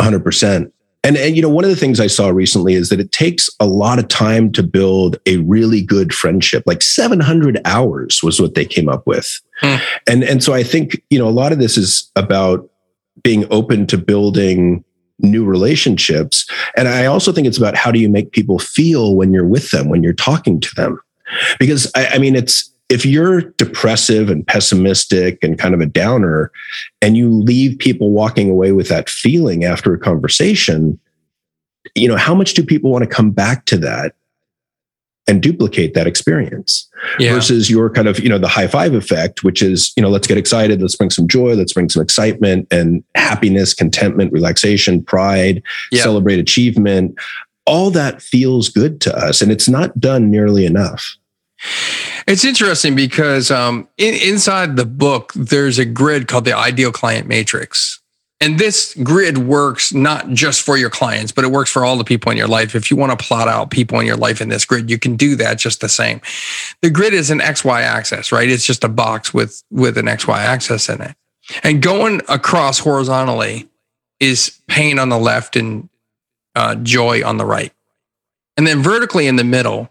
100%. 0.00 0.70
And, 1.02 1.16
and 1.16 1.34
you 1.34 1.42
know 1.42 1.48
one 1.48 1.64
of 1.64 1.70
the 1.70 1.76
things 1.76 1.98
i 1.98 2.06
saw 2.06 2.28
recently 2.28 2.74
is 2.74 2.90
that 2.90 3.00
it 3.00 3.10
takes 3.10 3.48
a 3.58 3.66
lot 3.66 3.98
of 3.98 4.08
time 4.08 4.52
to 4.52 4.62
build 4.62 5.16
a 5.26 5.38
really 5.38 5.80
good 5.82 6.12
friendship. 6.12 6.62
Like 6.66 6.82
700 6.82 7.60
hours 7.64 8.22
was 8.22 8.40
what 8.40 8.54
they 8.54 8.64
came 8.64 8.88
up 8.88 9.06
with. 9.06 9.40
Hmm. 9.60 9.76
and 10.08 10.24
and 10.24 10.42
so 10.42 10.54
i 10.54 10.62
think 10.62 11.02
you 11.10 11.18
know 11.18 11.28
a 11.28 11.30
lot 11.30 11.52
of 11.52 11.58
this 11.58 11.76
is 11.76 12.10
about 12.16 12.68
being 13.22 13.46
open 13.50 13.86
to 13.88 13.98
building 13.98 14.84
new 15.18 15.44
relationships. 15.44 16.46
And 16.76 16.88
i 16.88 17.06
also 17.06 17.32
think 17.32 17.46
it's 17.46 17.58
about 17.58 17.76
how 17.76 17.90
do 17.90 17.98
you 17.98 18.08
make 18.08 18.32
people 18.32 18.58
feel 18.58 19.14
when 19.14 19.32
you're 19.32 19.46
with 19.46 19.70
them 19.70 19.88
when 19.88 20.02
you're 20.02 20.12
talking 20.12 20.60
to 20.60 20.74
them? 20.74 21.00
Because 21.58 21.90
I, 21.94 22.06
I 22.08 22.18
mean 22.18 22.36
it's 22.36 22.70
if 22.90 23.06
you're 23.06 23.40
depressive 23.40 24.28
and 24.28 24.44
pessimistic 24.46 25.38
and 25.42 25.58
kind 25.58 25.74
of 25.74 25.80
a 25.80 25.86
downer 25.86 26.50
and 27.00 27.16
you 27.16 27.30
leave 27.30 27.78
people 27.78 28.10
walking 28.10 28.50
away 28.50 28.72
with 28.72 28.88
that 28.88 29.08
feeling 29.08 29.64
after 29.64 29.94
a 29.94 29.98
conversation 29.98 30.98
you 31.94 32.08
know 32.08 32.16
how 32.16 32.34
much 32.34 32.52
do 32.52 32.62
people 32.62 32.90
want 32.90 33.02
to 33.02 33.08
come 33.08 33.30
back 33.30 33.64
to 33.64 33.78
that 33.78 34.14
and 35.26 35.42
duplicate 35.42 35.94
that 35.94 36.06
experience 36.06 36.88
yeah. 37.18 37.32
versus 37.32 37.70
your 37.70 37.88
kind 37.88 38.08
of 38.08 38.18
you 38.18 38.28
know 38.28 38.38
the 38.38 38.48
high 38.48 38.66
five 38.66 38.92
effect 38.94 39.44
which 39.44 39.62
is 39.62 39.92
you 39.96 40.02
know 40.02 40.10
let's 40.10 40.26
get 40.26 40.36
excited 40.36 40.82
let's 40.82 40.96
bring 40.96 41.10
some 41.10 41.28
joy 41.28 41.54
let's 41.54 41.72
bring 41.72 41.88
some 41.88 42.02
excitement 42.02 42.66
and 42.70 43.04
happiness 43.14 43.72
contentment 43.72 44.32
relaxation 44.32 45.02
pride 45.02 45.62
yeah. 45.92 46.02
celebrate 46.02 46.38
achievement 46.38 47.16
all 47.66 47.90
that 47.90 48.20
feels 48.20 48.68
good 48.68 49.00
to 49.00 49.16
us 49.16 49.40
and 49.40 49.52
it's 49.52 49.68
not 49.68 49.98
done 50.00 50.30
nearly 50.30 50.66
enough 50.66 51.16
it's 52.26 52.44
interesting 52.44 52.94
because 52.94 53.50
um, 53.50 53.88
in, 53.96 54.14
inside 54.14 54.76
the 54.76 54.86
book, 54.86 55.32
there's 55.34 55.78
a 55.78 55.84
grid 55.84 56.28
called 56.28 56.44
the 56.44 56.56
ideal 56.56 56.92
client 56.92 57.26
matrix. 57.26 58.00
And 58.42 58.58
this 58.58 58.94
grid 59.02 59.36
works 59.36 59.92
not 59.92 60.30
just 60.30 60.62
for 60.62 60.78
your 60.78 60.88
clients, 60.88 61.30
but 61.30 61.44
it 61.44 61.50
works 61.50 61.70
for 61.70 61.84
all 61.84 61.98
the 61.98 62.04
people 62.04 62.32
in 62.32 62.38
your 62.38 62.48
life. 62.48 62.74
If 62.74 62.90
you 62.90 62.96
want 62.96 63.18
to 63.18 63.22
plot 63.22 63.48
out 63.48 63.70
people 63.70 64.00
in 64.00 64.06
your 64.06 64.16
life 64.16 64.40
in 64.40 64.48
this 64.48 64.64
grid, 64.64 64.88
you 64.88 64.98
can 64.98 65.14
do 65.14 65.36
that 65.36 65.58
just 65.58 65.82
the 65.82 65.90
same. 65.90 66.22
The 66.80 66.88
grid 66.88 67.12
is 67.12 67.30
an 67.30 67.40
XY 67.40 67.82
axis, 67.82 68.32
right? 68.32 68.48
It's 68.48 68.64
just 68.64 68.82
a 68.82 68.88
box 68.88 69.34
with, 69.34 69.62
with 69.70 69.98
an 69.98 70.06
XY 70.06 70.38
axis 70.38 70.88
in 70.88 71.02
it. 71.02 71.14
And 71.62 71.82
going 71.82 72.22
across 72.28 72.78
horizontally 72.78 73.68
is 74.20 74.58
pain 74.68 74.98
on 74.98 75.10
the 75.10 75.18
left 75.18 75.54
and 75.54 75.90
uh, 76.54 76.76
joy 76.76 77.22
on 77.24 77.36
the 77.36 77.44
right. 77.44 77.72
And 78.56 78.66
then 78.66 78.82
vertically 78.82 79.26
in 79.26 79.36
the 79.36 79.44
middle 79.44 79.90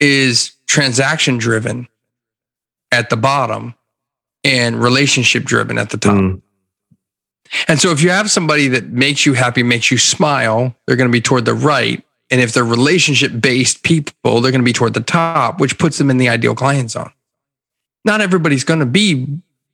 is 0.00 0.52
transaction 0.70 1.36
driven 1.36 1.88
at 2.92 3.10
the 3.10 3.16
bottom 3.16 3.74
and 4.44 4.80
relationship 4.80 5.42
driven 5.42 5.78
at 5.78 5.90
the 5.90 5.96
top. 5.96 6.14
Mm. 6.14 6.40
And 7.66 7.80
so 7.80 7.90
if 7.90 8.00
you 8.00 8.10
have 8.10 8.30
somebody 8.30 8.68
that 8.68 8.86
makes 8.86 9.26
you 9.26 9.32
happy, 9.32 9.64
makes 9.64 9.90
you 9.90 9.98
smile, 9.98 10.76
they're 10.86 10.94
going 10.94 11.10
to 11.10 11.12
be 11.12 11.20
toward 11.20 11.44
the 11.44 11.54
right. 11.54 12.04
And 12.30 12.40
if 12.40 12.52
they're 12.52 12.64
relationship 12.64 13.32
based 13.40 13.82
people, 13.82 14.40
they're 14.40 14.52
going 14.52 14.60
to 14.60 14.64
be 14.64 14.72
toward 14.72 14.94
the 14.94 15.00
top, 15.00 15.60
which 15.60 15.76
puts 15.76 15.98
them 15.98 16.08
in 16.08 16.18
the 16.18 16.28
ideal 16.28 16.54
client 16.54 16.92
zone. 16.92 17.10
Not 18.04 18.20
everybody's 18.20 18.62
going 18.62 18.78
to 18.78 18.86
be 18.86 19.26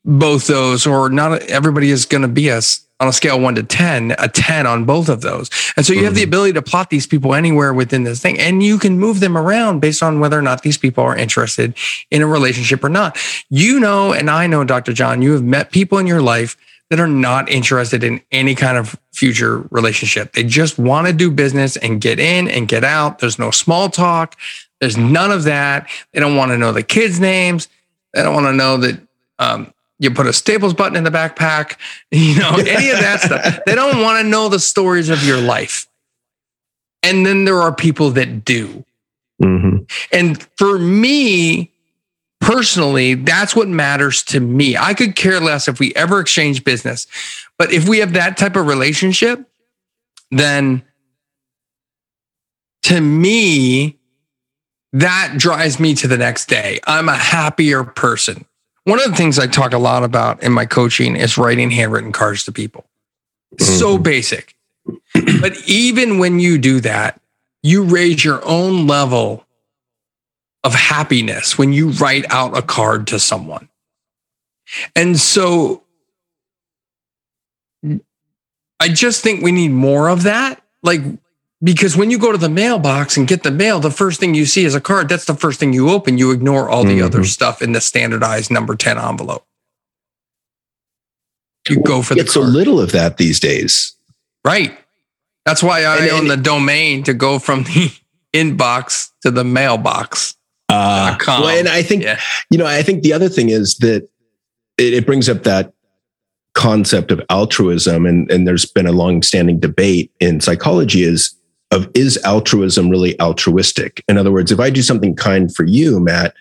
both 0.03 0.47
those, 0.47 0.87
or 0.87 1.11
not 1.11 1.43
everybody 1.43 1.91
is 1.91 2.07
going 2.07 2.23
to 2.23 2.29
be 2.29 2.51
us 2.51 2.86
on 2.99 3.09
a 3.09 3.13
scale 3.13 3.39
one 3.39 3.55
to 3.55 3.63
10, 3.63 4.15
a 4.19 4.29
10 4.29 4.67
on 4.67 4.85
both 4.85 5.09
of 5.09 5.21
those. 5.21 5.51
And 5.77 5.85
so 5.85 5.93
you 5.93 6.05
have 6.05 6.15
the 6.15 6.23
mm-hmm. 6.23 6.31
ability 6.31 6.53
to 6.55 6.63
plot 6.63 6.91
these 6.91 7.07
people 7.07 7.35
anywhere 7.35 7.75
within 7.75 8.05
this 8.05 8.21
thing 8.21 8.39
and 8.39 8.63
you 8.63 8.79
can 8.79 8.99
move 8.99 9.21
them 9.21 9.37
around 9.37 9.81
based 9.81 10.03
on 10.03 10.19
whether 10.19 10.39
or 10.39 10.43
not 10.43 10.63
these 10.63 10.79
people 10.79 11.05
are 11.05 11.17
interested 11.17 11.77
in 12.11 12.23
a 12.23 12.27
relationship 12.27 12.83
or 12.83 12.89
not. 12.89 13.19
You 13.51 13.79
know, 13.81 14.13
and 14.13 14.31
I 14.31 14.47
know, 14.47 14.65
Dr. 14.65 14.93
John, 14.93 15.21
you 15.21 15.33
have 15.33 15.43
met 15.43 15.73
people 15.73 15.99
in 15.99 16.07
your 16.07 16.23
life 16.23 16.57
that 16.89 17.01
are 17.01 17.09
not 17.09 17.49
interested 17.51 18.05
in 18.05 18.23
any 18.31 18.55
kind 18.55 18.79
of 18.79 18.97
future 19.13 19.59
relationship. 19.71 20.33
They 20.33 20.45
just 20.45 20.79
want 20.79 21.07
to 21.09 21.13
do 21.13 21.31
business 21.31 21.77
and 21.77 22.01
get 22.01 22.21
in 22.21 22.49
and 22.49 22.69
get 22.69 22.85
out. 22.85 23.19
There's 23.19 23.39
no 23.39 23.51
small 23.51 23.89
talk. 23.89 24.37
There's 24.81 24.97
none 24.97 25.33
of 25.33 25.45
that. 25.45 25.89
They 26.13 26.21
don't 26.21 26.37
want 26.37 26.53
to 26.53 26.59
know 26.59 26.73
the 26.73 26.83
kids' 26.83 27.19
names. 27.19 27.69
They 28.15 28.23
don't 28.23 28.35
want 28.35 28.47
to 28.47 28.53
know 28.53 28.77
that 28.79 29.01
um, 29.39 29.73
you 29.99 30.11
put 30.11 30.27
a 30.27 30.33
Staples 30.33 30.75
button 30.75 30.97
in 30.97 31.05
the 31.05 31.11
backpack, 31.11 31.77
you 32.11 32.39
know, 32.39 32.57
any 32.57 32.91
of 32.91 32.99
that 32.99 33.21
stuff. 33.21 33.61
They 33.67 33.75
don't 33.75 34.03
want 34.03 34.23
to 34.23 34.29
know 34.29 34.49
the 34.49 34.59
stories 34.59 35.09
of 35.09 35.25
your 35.25 35.41
life. 35.41 35.87
And 37.03 37.25
then 37.25 37.45
there 37.45 37.61
are 37.61 37.75
people 37.75 38.11
that 38.11 38.45
do. 38.45 38.85
Mm-hmm. 39.43 39.85
And 40.13 40.43
for 40.57 40.79
me, 40.79 41.71
personally, 42.41 43.15
that's 43.15 43.55
what 43.55 43.69
matters 43.69 44.23
to 44.25 44.41
me. 44.41 44.77
I 44.77 44.95
could 44.95 45.15
care 45.15 45.41
less 45.41 45.69
if 45.69 45.79
we 45.79 45.95
ever 45.95 46.21
exchange 46.21 46.65
business. 46.65 47.07
But 47.59 47.73
if 47.73 47.89
we 47.89 47.99
have 47.99 48.15
that 48.15 48.37
type 48.37 48.57
of 48.57 48.67
relationship, 48.67 49.49
then 50.31 50.83
to 52.85 53.01
me, 53.01 53.99
that 54.93 55.35
drives 55.37 55.79
me 55.79 55.95
to 55.97 56.09
the 56.09 56.17
next 56.17 56.47
day. 56.49 56.81
I'm 56.87 57.09
a 57.09 57.17
happier 57.17 57.85
person. 57.85 58.47
One 58.87 59.01
of 59.01 59.11
the 59.11 59.17
things 59.17 59.37
I 59.37 59.49
talk 59.49 59.73
a 59.73 59.79
lot 59.79 60.05
about 60.05 60.45
in 60.45 60.53
my 60.53 60.65
coaching 60.65 61.17
is 61.17 61.37
writing 61.37 61.73
handwritten 61.73 62.13
cards 62.13 62.45
to 62.45 62.53
people. 62.53 62.87
Mm-hmm. 63.57 63.79
So 63.79 63.99
basic. 63.99 64.55
but 65.41 65.57
even 65.67 66.19
when 66.21 66.39
you 66.39 66.57
do 66.57 66.79
that, 66.81 67.21
you 67.65 67.83
raise 67.83 68.25
your 68.25 68.41
own 68.45 68.87
level 68.87 69.45
of 70.63 70.73
happiness 70.73 71.59
when 71.59 71.73
you 71.73 71.89
write 71.91 72.27
out 72.31 72.57
a 72.57 72.63
card 72.63 73.09
to 73.09 73.19
someone. 73.19 73.69
And 74.95 75.19
so 75.19 75.83
I 78.79 78.89
just 78.89 79.21
think 79.21 79.43
we 79.43 79.51
need 79.51 79.73
more 79.73 80.09
of 80.09 80.23
that. 80.23 80.63
Like 80.85 81.01
because 81.63 81.97
when 81.97 82.11
you 82.11 82.19
go 82.19 82.33
to 82.33 82.39
the 82.39 82.49
mailbox 82.49 83.17
and 83.17 83.27
get 83.27 83.43
the 83.43 83.51
mail, 83.51 83.81
the 83.81 83.91
first 83.91 84.21
thing 84.21 84.35
you 84.35 84.45
see 84.45 84.65
is 84.65 84.75
a 84.75 84.81
card. 84.81 85.09
That's 85.09 85.25
the 85.25 85.35
first 85.35 85.59
thing 85.59 85.73
you 85.73 85.91
open. 85.91 86.19
You 86.19 86.31
ignore 86.31 86.69
all 86.69 86.85
the 86.85 86.99
mm-hmm. 86.99 87.07
other 87.07 87.25
stuff 87.25 87.63
in 87.63 87.73
the 87.73 87.81
standardized 87.81 88.51
number 88.51 88.77
10 88.77 88.99
envelope. 88.99 89.47
You 91.69 91.83
go 91.83 92.03
for 92.03 92.15
the 92.15 92.21
It's 92.21 92.35
so 92.35 92.43
little 92.43 92.81
of 92.81 92.93
that 92.93 93.17
these 93.17 93.41
days. 93.41 93.95
Right. 94.45 94.77
That's 95.45 95.63
why 95.63 95.85
I 95.85 95.97
and, 95.97 96.11
own 96.11 96.21
and, 96.21 96.31
the 96.31 96.37
domain 96.37 97.03
to 97.05 97.15
go 97.15 97.39
from 97.39 97.65
the 97.65 97.93
inbox 98.33 99.11
to 99.23 99.31
the 99.31 99.45
mailbox. 99.45 100.35
Uh, 100.69 101.17
well, 101.27 101.49
and 101.49 101.69
I 101.69 101.83
think, 101.83 102.03
yeah. 102.03 102.21
you 102.51 102.59
know, 102.59 102.67
I 102.67 102.83
think 102.83 103.03
the 103.03 103.13
other 103.13 103.29
thing 103.29 103.51
is 103.51 103.77
that 103.79 104.09
it, 104.77 104.95
it 104.95 105.07
brings 105.07 105.29
up 105.29 105.45
that 105.45 105.73
concept 106.55 107.11
of 107.13 107.21
altruism. 107.31 108.07
And, 108.07 108.31
and 108.31 108.47
there's 108.47 108.67
been 108.67 108.87
a 108.87 108.93
long 108.93 109.23
standing 109.23 109.61
debate 109.61 110.11
in 110.21 110.41
psychology 110.41 111.03
is 111.03 111.36
of 111.71 111.89
is 111.95 112.19
altruism 112.25 112.89
really 112.89 113.19
altruistic? 113.21 114.05
In 114.09 114.19
other 114.19 114.33
words, 114.33 114.53
if 114.53 114.61
I 114.61 114.71
do 114.71 114.83
something 114.83 115.15
kind 115.17 115.55
for 115.55 115.65
you, 115.65 116.01
Matt, 116.01 116.35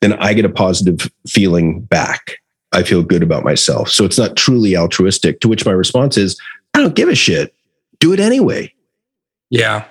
then 0.00 0.14
I 0.14 0.32
get 0.32 0.44
a 0.44 0.50
positive 0.50 1.10
feeling 1.28 1.80
back. 1.80 2.36
I 2.72 2.82
feel 2.82 3.02
good 3.02 3.22
about 3.22 3.44
myself. 3.44 3.90
So 3.90 4.04
it's 4.04 4.18
not 4.18 4.36
truly 4.36 4.76
altruistic, 4.76 5.40
to 5.40 5.48
which 5.48 5.66
my 5.66 5.72
response 5.72 6.16
is, 6.16 6.40
I 6.74 6.80
don't 6.80 6.94
give 6.94 7.08
a 7.08 7.14
shit. 7.14 7.54
Do 7.98 8.12
it 8.12 8.20
anyway. 8.20 8.72
Yeah. 9.50 9.86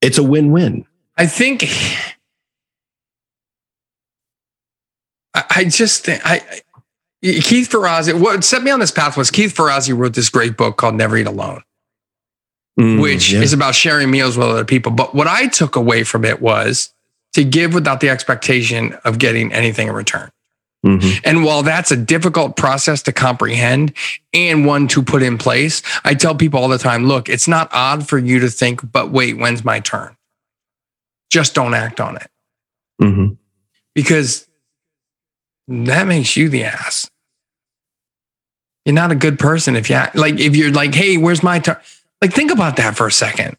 It's 0.00 0.18
a 0.18 0.22
win 0.22 0.52
win. 0.52 0.84
I 1.16 1.26
think 1.26 1.64
I, 5.34 5.44
I 5.50 5.64
just 5.64 6.04
think 6.04 6.20
I 6.24 6.38
Keith 7.22 7.68
Ferrazzi, 7.68 8.18
what 8.18 8.44
set 8.44 8.62
me 8.62 8.70
on 8.70 8.78
this 8.78 8.92
path 8.92 9.16
was 9.16 9.30
Keith 9.30 9.54
Ferrazzi 9.54 9.96
wrote 9.96 10.14
this 10.14 10.28
great 10.28 10.56
book 10.56 10.76
called 10.76 10.94
Never 10.94 11.16
Eat 11.16 11.26
Alone, 11.26 11.62
Mm, 12.78 13.00
which 13.00 13.32
yeah. 13.32 13.40
is 13.40 13.52
about 13.52 13.74
sharing 13.74 14.08
meals 14.10 14.36
with 14.36 14.46
other 14.46 14.64
people. 14.64 14.92
But 14.92 15.14
what 15.14 15.26
I 15.26 15.48
took 15.48 15.74
away 15.74 16.04
from 16.04 16.24
it 16.24 16.40
was 16.40 16.90
to 17.32 17.42
give 17.42 17.74
without 17.74 18.00
the 18.00 18.08
expectation 18.08 18.92
of 19.04 19.18
getting 19.18 19.52
anything 19.52 19.88
in 19.88 19.94
return. 19.94 20.30
Mhm. 20.86 21.20
And 21.24 21.44
while 21.44 21.64
that's 21.64 21.90
a 21.90 21.96
difficult 21.96 22.56
process 22.56 23.02
to 23.02 23.12
comprehend 23.12 23.92
and 24.32 24.64
one 24.64 24.86
to 24.88 25.02
put 25.02 25.24
in 25.24 25.38
place, 25.38 25.82
I 26.04 26.14
tell 26.14 26.36
people 26.36 26.60
all 26.60 26.68
the 26.68 26.78
time 26.78 27.06
look, 27.06 27.28
it's 27.28 27.48
not 27.48 27.68
odd 27.72 28.08
for 28.08 28.16
you 28.16 28.38
to 28.38 28.48
think, 28.48 28.92
but 28.92 29.10
wait, 29.10 29.36
when's 29.36 29.64
my 29.64 29.80
turn? 29.80 30.16
Just 31.30 31.54
don't 31.54 31.74
act 31.74 32.00
on 32.00 32.16
it 32.16 32.30
Mhm. 33.02 33.36
because 33.92 34.46
that 35.66 36.06
makes 36.06 36.36
you 36.36 36.48
the 36.48 36.62
ass. 36.64 37.10
You're 38.84 38.94
not 38.94 39.10
a 39.10 39.16
good 39.16 39.38
person 39.38 39.74
if 39.74 39.90
you 39.90 39.96
act, 39.96 40.14
like 40.14 40.38
if 40.38 40.54
you're 40.54 40.70
like, 40.72 40.94
hey, 40.94 41.16
where's 41.16 41.42
my 41.42 41.58
turn? 41.58 41.76
Like 42.20 42.32
think 42.32 42.50
about 42.50 42.76
that 42.76 42.96
for 42.96 43.06
a 43.06 43.12
second. 43.12 43.56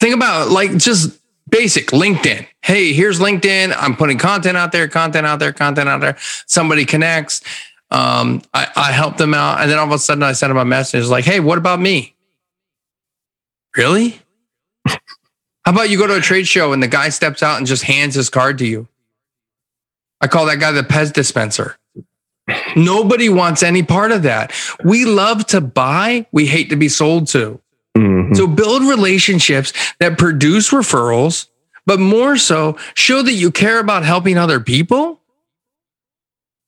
Think 0.00 0.14
about 0.14 0.50
like 0.50 0.76
just 0.76 1.18
basic 1.48 1.88
LinkedIn. 1.88 2.46
Hey, 2.62 2.92
here's 2.92 3.20
LinkedIn. 3.20 3.74
I'm 3.76 3.96
putting 3.96 4.18
content 4.18 4.56
out 4.56 4.72
there, 4.72 4.88
content 4.88 5.26
out 5.26 5.38
there, 5.38 5.52
content 5.52 5.88
out 5.88 6.00
there. 6.00 6.16
Somebody 6.46 6.84
connects. 6.84 7.42
Um, 7.90 8.42
I, 8.52 8.68
I 8.74 8.92
help 8.92 9.18
them 9.18 9.34
out. 9.34 9.60
And 9.60 9.70
then 9.70 9.78
all 9.78 9.86
of 9.86 9.92
a 9.92 9.98
sudden 9.98 10.22
I 10.22 10.32
send 10.32 10.50
them 10.50 10.56
a 10.56 10.64
message 10.64 11.06
like, 11.06 11.24
hey, 11.24 11.40
what 11.40 11.58
about 11.58 11.80
me? 11.80 12.14
Really? 13.76 14.20
How 14.86 15.72
about 15.72 15.90
you 15.90 15.98
go 15.98 16.06
to 16.06 16.16
a 16.16 16.20
trade 16.20 16.46
show 16.46 16.72
and 16.72 16.82
the 16.82 16.88
guy 16.88 17.08
steps 17.08 17.42
out 17.42 17.58
and 17.58 17.66
just 17.66 17.84
hands 17.84 18.14
his 18.14 18.28
card 18.28 18.58
to 18.58 18.66
you? 18.66 18.88
I 20.20 20.26
call 20.26 20.46
that 20.46 20.60
guy 20.60 20.72
the 20.72 20.82
Pez 20.82 21.12
dispenser. 21.12 21.76
Nobody 22.76 23.28
wants 23.28 23.62
any 23.62 23.82
part 23.82 24.12
of 24.12 24.22
that. 24.24 24.52
We 24.84 25.04
love 25.04 25.46
to 25.46 25.60
buy, 25.60 26.26
we 26.32 26.46
hate 26.46 26.70
to 26.70 26.76
be 26.76 26.88
sold 26.88 27.28
to. 27.28 27.60
Mhm. 27.96 28.36
So 28.36 28.46
build 28.46 28.82
relationships 28.82 29.72
that 30.00 30.18
produce 30.18 30.70
referrals, 30.70 31.46
but 31.86 32.00
more 32.00 32.36
so 32.36 32.76
show 32.94 33.22
that 33.22 33.32
you 33.32 33.50
care 33.50 33.78
about 33.78 34.04
helping 34.04 34.36
other 34.36 34.60
people. 34.60 35.20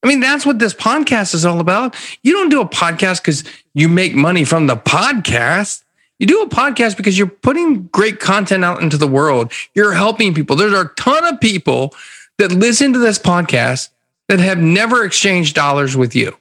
I 0.02 0.08
mean, 0.08 0.20
that's 0.20 0.46
what 0.46 0.60
this 0.60 0.72
podcast 0.72 1.34
is 1.34 1.44
all 1.44 1.58
about. 1.58 1.96
You 2.22 2.32
don't 2.32 2.48
do 2.48 2.60
a 2.60 2.68
podcast 2.68 3.22
because 3.22 3.42
you 3.74 3.88
make 3.88 4.14
money 4.14 4.44
from 4.44 4.68
the 4.68 4.76
podcast. 4.76 5.82
You 6.18 6.26
do 6.26 6.42
a 6.42 6.48
podcast 6.48 6.96
because 6.96 7.18
you're 7.18 7.26
putting 7.26 7.88
great 7.88 8.20
content 8.20 8.64
out 8.64 8.82
into 8.82 8.96
the 8.96 9.08
world. 9.08 9.52
You're 9.74 9.92
helping 9.92 10.32
people. 10.32 10.54
There's 10.54 10.72
a 10.72 10.90
ton 10.96 11.24
of 11.24 11.40
people 11.40 11.94
that 12.38 12.52
listen 12.52 12.92
to 12.92 12.98
this 12.98 13.18
podcast 13.18 13.88
that 14.28 14.40
have 14.40 14.58
never 14.58 15.04
exchanged 15.04 15.54
dollars 15.54 15.96
with 15.96 16.14
you. 16.14 16.36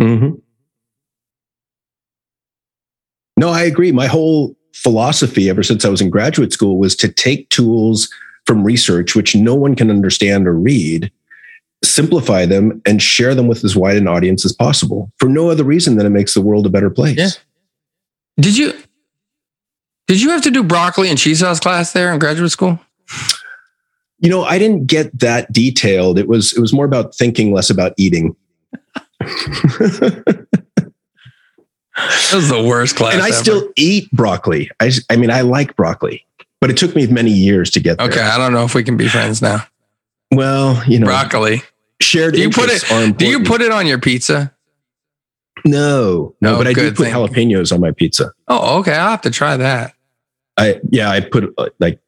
Mhm. 0.00 0.40
No, 3.36 3.48
I 3.48 3.62
agree. 3.62 3.92
My 3.92 4.06
whole 4.06 4.56
philosophy 4.74 5.48
ever 5.48 5.62
since 5.62 5.84
I 5.84 5.88
was 5.88 6.00
in 6.00 6.10
graduate 6.10 6.52
school 6.52 6.78
was 6.78 6.94
to 6.96 7.08
take 7.08 7.48
tools 7.50 8.08
from 8.46 8.64
research, 8.64 9.14
which 9.14 9.34
no 9.34 9.54
one 9.54 9.74
can 9.74 9.90
understand 9.90 10.46
or 10.46 10.54
read, 10.54 11.10
simplify 11.82 12.44
them, 12.46 12.82
and 12.84 13.00
share 13.00 13.34
them 13.34 13.46
with 13.46 13.64
as 13.64 13.74
wide 13.74 13.96
an 13.96 14.08
audience 14.08 14.44
as 14.44 14.52
possible 14.52 15.10
for 15.18 15.28
no 15.28 15.48
other 15.48 15.64
reason 15.64 15.96
than 15.96 16.06
it 16.06 16.10
makes 16.10 16.34
the 16.34 16.40
world 16.40 16.66
a 16.66 16.70
better 16.70 16.90
place. 16.90 17.16
Yeah. 17.16 17.30
Did 18.38 18.56
you 18.56 18.72
did 20.06 20.20
you 20.20 20.30
have 20.30 20.42
to 20.42 20.50
do 20.50 20.62
broccoli 20.62 21.08
and 21.08 21.18
cheese 21.18 21.40
sauce 21.40 21.60
class 21.60 21.92
there 21.92 22.12
in 22.12 22.18
graduate 22.18 22.50
school? 22.50 22.78
You 24.20 24.30
know, 24.30 24.44
I 24.44 24.58
didn't 24.58 24.86
get 24.86 25.18
that 25.18 25.52
detailed. 25.52 26.18
It 26.18 26.28
was 26.28 26.52
it 26.56 26.60
was 26.60 26.72
more 26.72 26.84
about 26.84 27.14
thinking, 27.14 27.52
less 27.52 27.70
about 27.70 27.92
eating. 27.96 28.34
That 31.96 32.32
was 32.34 32.48
the 32.48 32.62
worst 32.62 32.96
class. 32.96 33.14
and 33.14 33.22
I 33.22 33.28
ever. 33.28 33.36
still 33.36 33.68
eat 33.76 34.10
broccoli. 34.10 34.70
I, 34.80 34.90
I 35.10 35.16
mean, 35.16 35.30
I 35.30 35.42
like 35.42 35.76
broccoli, 35.76 36.26
but 36.60 36.70
it 36.70 36.76
took 36.76 36.96
me 36.96 37.06
many 37.06 37.30
years 37.30 37.70
to 37.70 37.80
get 37.80 37.98
there. 37.98 38.08
okay. 38.08 38.20
I 38.20 38.36
don't 38.36 38.52
know 38.52 38.64
if 38.64 38.74
we 38.74 38.82
can 38.82 38.96
be 38.96 39.08
friends 39.08 39.40
now. 39.40 39.64
Well, 40.32 40.82
you 40.88 40.98
know, 40.98 41.06
Broccoli. 41.06 41.62
shared 42.00 42.34
Do 42.34 42.40
you 42.40 42.50
put 42.50 42.68
it? 42.68 43.16
Do 43.16 43.26
you 43.28 43.44
put 43.44 43.60
it 43.60 43.70
on 43.70 43.86
your 43.86 44.00
pizza? 44.00 44.52
No, 45.64 46.34
no, 46.40 46.56
Oh, 46.56 46.58
but 46.58 46.66
I 46.66 46.72
do 46.72 46.90
put 46.92 47.04
thank 47.04 47.14
jalapenos 47.14 47.72
on 47.72 47.80
my 47.80 47.92
pizza. 47.92 48.32
Oh, 48.48 48.80
okay. 48.80 48.92
I'll 48.94 49.10
have 49.10 49.22
to 49.22 49.30
try 49.30 49.56
that. 49.56 49.94
I 50.56 50.80
yeah, 50.90 51.10
I 51.10 51.20
put 51.20 51.54
uh, 51.56 51.68
like 51.78 52.00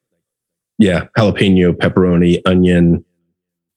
yeah, 0.77 1.05
jalapeno, 1.17 1.73
pepperoni, 1.73 2.41
onion. 2.45 3.03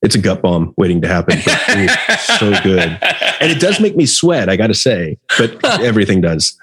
It's 0.03 0.15
a 0.15 0.19
gut 0.19 0.41
bomb 0.41 0.73
waiting 0.79 1.03
to 1.03 1.09
happen. 1.09 1.39
But, 1.45 2.17
so 2.21 2.59
good, 2.63 2.99
and 3.41 3.53
it 3.53 3.61
does 3.61 3.81
make 3.81 3.97
me 3.97 4.07
sweat. 4.07 4.49
I 4.49 4.57
got 4.57 4.69
to 4.69 4.75
say, 4.75 5.19
but 5.37 5.63
everything 5.83 6.21
does. 6.23 6.57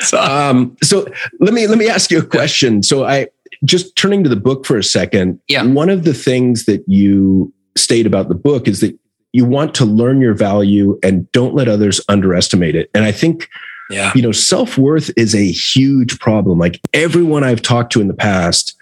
So- 0.00 0.20
Um, 0.20 0.76
so 0.82 1.06
let 1.40 1.54
me 1.54 1.66
let 1.66 1.78
me 1.78 1.88
ask 1.88 2.10
you 2.10 2.18
a 2.18 2.24
question. 2.26 2.82
So 2.82 3.04
I 3.04 3.28
just 3.64 3.96
turning 3.96 4.22
to 4.24 4.28
the 4.28 4.36
book 4.36 4.66
for 4.66 4.76
a 4.76 4.84
second. 4.84 5.40
Yeah. 5.48 5.64
One 5.64 5.88
of 5.88 6.04
the 6.04 6.14
things 6.14 6.66
that 6.66 6.84
you 6.86 7.52
state 7.76 8.06
about 8.06 8.28
the 8.28 8.34
book 8.34 8.68
is 8.68 8.80
that 8.80 8.98
you 9.32 9.46
want 9.46 9.74
to 9.76 9.84
learn 9.84 10.20
your 10.20 10.34
value 10.34 10.98
and 11.02 11.30
don't 11.32 11.54
let 11.54 11.68
others 11.68 12.00
underestimate 12.08 12.74
it. 12.74 12.90
And 12.94 13.04
I 13.04 13.12
think 13.12 13.48
yeah. 13.90 14.12
you 14.14 14.22
know, 14.22 14.32
self 14.32 14.76
worth 14.76 15.10
is 15.16 15.34
a 15.34 15.50
huge 15.50 16.18
problem. 16.18 16.58
Like 16.58 16.80
everyone 16.92 17.44
I've 17.44 17.62
talked 17.62 17.92
to 17.92 18.00
in 18.00 18.08
the 18.08 18.14
past 18.14 18.76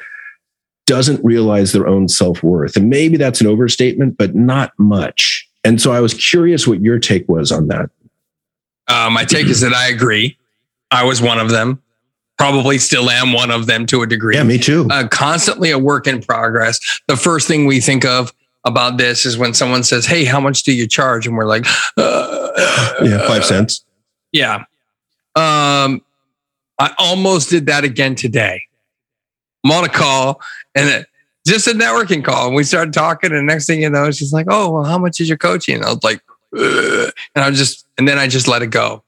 doesn't 0.90 1.24
realize 1.24 1.70
their 1.70 1.86
own 1.86 2.08
self 2.08 2.42
worth. 2.42 2.74
And 2.74 2.90
maybe 2.90 3.16
that's 3.16 3.40
an 3.40 3.46
overstatement, 3.46 4.18
but 4.18 4.34
not 4.34 4.72
much. 4.76 5.48
And 5.62 5.80
so 5.80 5.92
I 5.92 6.00
was 6.00 6.14
curious 6.14 6.66
what 6.66 6.80
your 6.80 6.98
take 6.98 7.28
was 7.28 7.52
on 7.52 7.68
that. 7.68 7.90
Uh, 8.88 9.08
my 9.08 9.24
take 9.24 9.46
is 9.46 9.60
that 9.60 9.72
I 9.72 9.86
agree. 9.86 10.36
I 10.90 11.04
was 11.04 11.22
one 11.22 11.38
of 11.38 11.50
them. 11.50 11.80
Probably 12.38 12.78
still 12.78 13.08
am 13.08 13.32
one 13.32 13.52
of 13.52 13.66
them 13.66 13.86
to 13.86 14.02
a 14.02 14.06
degree. 14.06 14.34
Yeah, 14.34 14.42
me 14.42 14.58
too. 14.58 14.88
uh, 14.90 15.06
constantly 15.06 15.70
a 15.70 15.78
work 15.78 16.08
in 16.08 16.22
progress. 16.22 16.80
The 17.06 17.16
first 17.16 17.46
thing 17.46 17.66
we 17.66 17.80
think 17.80 18.04
of 18.04 18.32
about 18.64 18.96
this 18.96 19.24
is 19.24 19.38
when 19.38 19.54
someone 19.54 19.84
says, 19.84 20.06
"Hey, 20.06 20.24
how 20.24 20.40
much 20.40 20.64
do 20.64 20.72
you 20.72 20.88
charge?" 20.88 21.24
and 21.26 21.36
we're 21.36 21.46
like, 21.46 21.66
uh, 21.98 22.48
yeah, 23.04 23.28
five 23.28 23.44
cents. 23.44 23.84
Yeah. 24.32 24.64
Um, 25.36 26.02
I 26.80 26.92
almost 26.98 27.48
did 27.50 27.66
that 27.66 27.84
again 27.84 28.16
today. 28.16 28.62
I'm 29.64 29.70
on 29.72 29.84
a 29.84 29.88
call 29.88 30.40
and 30.74 30.88
it, 30.88 31.06
just 31.46 31.66
a 31.66 31.72
networking 31.72 32.24
call. 32.24 32.48
And 32.48 32.54
we 32.56 32.64
started 32.64 32.92
talking. 32.92 33.32
And 33.32 33.46
next 33.46 33.66
thing 33.66 33.82
you 33.82 33.90
know, 33.90 34.10
she's 34.10 34.32
like, 34.32 34.46
Oh, 34.48 34.70
well, 34.70 34.84
how 34.84 34.98
much 34.98 35.20
is 35.20 35.28
your 35.28 35.38
coaching? 35.38 35.76
And 35.76 35.84
I 35.84 35.88
was 35.90 36.04
like, 36.04 36.22
"Ugh." 36.56 37.12
and 37.34 37.44
I 37.44 37.48
was 37.48 37.58
just, 37.58 37.86
and 37.98 38.06
then 38.06 38.18
I 38.18 38.26
just 38.28 38.48
let 38.48 38.62
it 38.62 38.68
go. 38.68 39.02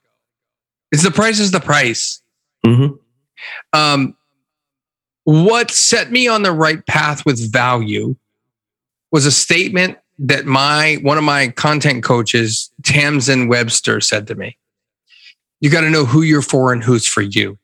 It's 0.91 1.03
the 1.03 1.11
price 1.11 1.39
is 1.39 1.51
the 1.51 1.61
price. 1.61 2.21
Mhm. 2.67 2.99
Um, 3.73 4.17
what 5.25 5.71
set 5.71 6.11
me 6.11 6.29
on 6.29 6.43
the 6.43 6.53
right 6.53 6.85
path 6.87 7.25
with 7.25 7.53
value 7.53 8.17
was 9.11 9.27
a 9.27 9.31
statement 9.33 9.99
that 10.19 10.47
my 10.47 10.99
one 11.03 11.19
of 11.19 11.25
my 11.25 11.49
content 11.49 12.03
coaches, 12.05 12.71
Tamsen 12.83 13.49
Webster, 13.49 14.01
said 14.01 14.27
to 14.29 14.35
me. 14.35 14.57
You 15.61 15.71
got 15.71 15.83
to 15.83 15.91
know 15.91 16.05
who 16.05 16.23
you're 16.23 16.43
for 16.43 16.73
and 16.73 16.83
who's 16.83 17.07
for 17.07 17.23
you. 17.23 17.57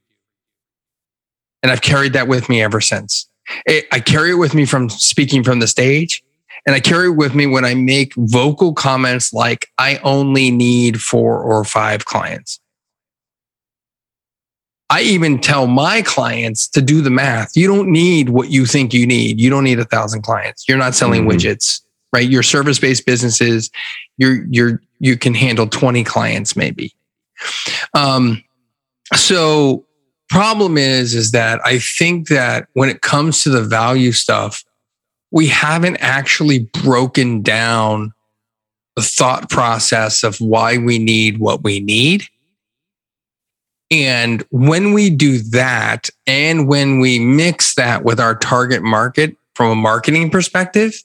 And 1.63 1.73
I've 1.73 1.83
carried 1.83 2.13
that 2.13 2.29
with 2.29 2.49
me 2.49 2.63
ever 2.63 2.81
since. 2.81 3.29
I 3.69 3.83
I 3.93 4.01
carry 4.01 4.31
it 4.31 4.35
with 4.37 4.55
me 4.55 4.65
from 4.65 4.89
speaking 4.89 5.43
from 5.45 5.59
the 5.61 5.67
stage. 5.67 6.23
And 6.67 6.75
I 6.75 6.81
carry 6.81 7.07
it 7.07 7.17
with 7.17 7.35
me 7.35 7.47
when 7.47 7.65
I 7.65 7.75
make 7.75 8.13
vocal 8.17 8.75
comments 8.75 9.33
like, 9.33 9.69
I 9.79 9.99
only 9.99 10.51
need 10.51 11.01
four 11.01 11.41
or 11.43 11.65
five 11.65 12.05
clients. 12.05 12.61
I 14.91 15.03
even 15.03 15.39
tell 15.39 15.67
my 15.67 16.03
clients 16.03 16.67
to 16.69 16.83
do 16.83 17.01
the 17.03 17.11
math. 17.11 17.57
You 17.57 17.69
don't 17.69 17.91
need 17.91 18.31
what 18.31 18.51
you 18.51 18.67
think 18.67 18.93
you 18.95 19.07
need. 19.07 19.41
You 19.41 19.51
don't 19.51 19.65
need 19.65 19.79
a 19.79 19.85
thousand 19.85 20.23
clients. 20.23 20.67
You're 20.69 20.79
not 20.79 20.95
selling 20.95 21.25
Mhm. 21.25 21.33
widgets, 21.33 21.81
right? 22.13 22.29
Your 22.29 22.43
service-based 22.43 23.05
businesses, 23.07 23.71
you're 24.17 24.45
you're 24.51 24.83
you 24.99 25.17
can 25.17 25.35
handle 25.35 25.67
20 25.67 26.05
clients 26.05 26.57
maybe. 26.57 26.93
Um, 27.95 28.43
so 29.15 29.87
problem 30.29 30.79
is 30.79 31.15
is 31.15 31.33
that 31.33 31.61
I 31.65 31.79
think 31.79 32.29
that 32.29 32.69
when 32.75 32.89
it 32.89 33.03
comes 33.03 33.43
to 33.43 33.51
the 33.51 33.63
value 33.63 34.13
stuff, 34.13 34.65
we 35.31 35.47
haven't 35.49 35.97
actually 35.97 36.71
broken 36.83 37.43
down 37.43 38.13
the 38.97 39.03
thought 39.03 39.51
process 39.51 40.23
of 40.23 40.41
why 40.41 40.79
we 40.79 40.99
need 40.99 41.39
what 41.39 41.63
we 41.63 41.81
need. 41.81 42.25
And 43.91 44.45
when 44.51 44.93
we 44.93 45.09
do 45.09 45.39
that, 45.39 46.11
and 46.27 46.69
when 46.69 47.01
we 47.01 47.19
mix 47.19 47.75
that 47.77 48.05
with 48.05 48.21
our 48.21 48.35
target 48.35 48.83
market 48.83 49.37
from 49.55 49.71
a 49.71 49.75
marketing 49.75 50.31
perspective, 50.31 51.03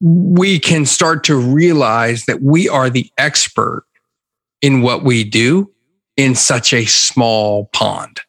we 0.00 0.58
can 0.58 0.84
start 0.84 1.22
to 1.24 1.36
realize 1.36 2.24
that 2.24 2.42
we 2.42 2.68
are 2.68 2.90
the 2.90 3.08
expert 3.16 3.84
in 4.60 4.82
what 4.82 5.04
we 5.04 5.22
do 5.22 5.70
in 6.22 6.34
such 6.34 6.72
a 6.72 6.84
small 6.84 7.66
pond. 7.72 8.20